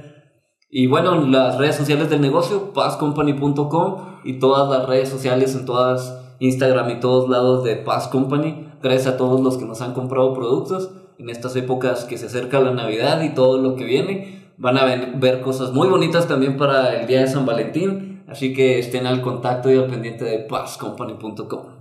Y 0.70 0.88
bueno, 0.88 1.16
las 1.28 1.58
redes 1.58 1.76
sociales 1.76 2.10
del 2.10 2.22
negocio, 2.22 2.74
pazcompany.com 2.74 4.20
y 4.24 4.40
todas 4.40 4.70
las 4.70 4.88
redes 4.88 5.10
sociales 5.10 5.56
en 5.56 5.66
todas 5.66 6.22
Instagram 6.40 6.90
y 6.90 7.00
todos 7.00 7.30
lados 7.30 7.64
de 7.64 7.76
Paz 7.78 8.08
Company. 8.08 8.68
Gracias 8.82 9.14
a 9.14 9.18
todos 9.18 9.42
los 9.42 9.58
que 9.58 9.66
nos 9.66 9.82
han 9.82 9.94
comprado 9.94 10.34
productos 10.34 10.92
en 11.18 11.30
estas 11.30 11.56
épocas 11.56 12.04
que 12.06 12.18
se 12.18 12.26
acerca 12.26 12.60
la 12.60 12.72
Navidad 12.72 13.22
y 13.22 13.34
todo 13.34 13.58
lo 13.58 13.76
que 13.76 13.86
viene. 13.86 14.54
Van 14.58 14.78
a 14.78 14.86
ver 14.86 15.42
cosas 15.42 15.72
muy 15.72 15.88
bonitas 15.88 16.28
también 16.28 16.58
para 16.58 17.00
el 17.00 17.08
día 17.08 17.22
de 17.22 17.28
San 17.28 17.46
Valentín. 17.46 18.24
Así 18.28 18.54
que 18.54 18.80
estén 18.80 19.06
al 19.06 19.22
contacto 19.22 19.72
y 19.72 19.78
al 19.78 19.88
pendiente 19.88 20.26
de 20.26 20.40
pazcompany.com. 20.40 21.76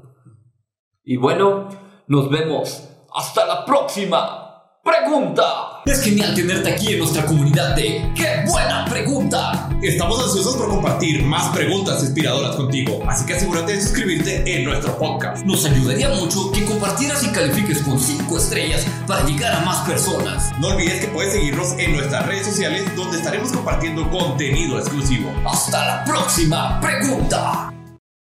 Y 1.05 1.17
bueno, 1.17 1.69
nos 2.07 2.31
vemos. 2.31 2.89
Hasta 3.15 3.47
la 3.47 3.65
próxima. 3.65 4.81
Pregunta. 4.83 5.74
Es 5.87 6.01
genial 6.01 6.35
tenerte 6.35 6.73
aquí 6.73 6.95
en 6.95 7.01
nuestra 7.01 7.27
comunidad 7.27 7.77
de 7.77 8.11
¡Qué 8.15 8.43
buena 8.47 8.87
pregunta! 8.89 9.69
Estamos 9.83 10.19
ansiosos 10.19 10.57
por 10.57 10.71
compartir 10.71 11.23
más 11.23 11.55
preguntas 11.55 12.03
inspiradoras 12.03 12.57
contigo, 12.57 13.03
así 13.07 13.27
que 13.27 13.35
asegúrate 13.35 13.73
de 13.73 13.83
suscribirte 13.83 14.43
en 14.47 14.65
nuestro 14.65 14.97
podcast. 14.97 15.45
Nos 15.45 15.67
ayudaría 15.67 16.09
mucho 16.09 16.51
que 16.53 16.65
compartieras 16.65 17.23
y 17.25 17.33
califiques 17.33 17.83
con 17.83 18.01
5 18.01 18.39
estrellas 18.39 18.87
para 19.07 19.27
llegar 19.27 19.53
a 19.53 19.61
más 19.61 19.87
personas. 19.87 20.53
No 20.59 20.69
olvides 20.69 21.01
que 21.01 21.09
puedes 21.09 21.35
seguirnos 21.35 21.75
en 21.79 21.93
nuestras 21.93 22.25
redes 22.25 22.47
sociales 22.47 22.83
donde 22.97 23.19
estaremos 23.19 23.53
compartiendo 23.53 24.11
contenido 24.11 24.79
exclusivo. 24.79 25.31
¡Hasta 25.45 25.87
la 25.87 26.05
próxima 26.05 26.81
pregunta! 26.81 27.71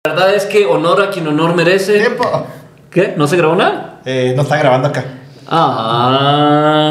La 0.04 0.12
verdad 0.12 0.34
es 0.34 0.44
que 0.44 0.66
honor 0.66 1.00
a 1.00 1.10
quien 1.10 1.26
honor 1.26 1.54
merece. 1.54 2.00
¡Tiempo! 2.00 2.46
¿Qué? 2.90 3.14
¿No 3.16 3.26
se 3.26 3.38
grabó 3.38 3.56
nada? 3.56 4.02
Eh, 4.04 4.34
no 4.36 4.42
está 4.42 4.58
grabando 4.58 4.88
acá. 4.88 5.04
Ah. 5.48 6.76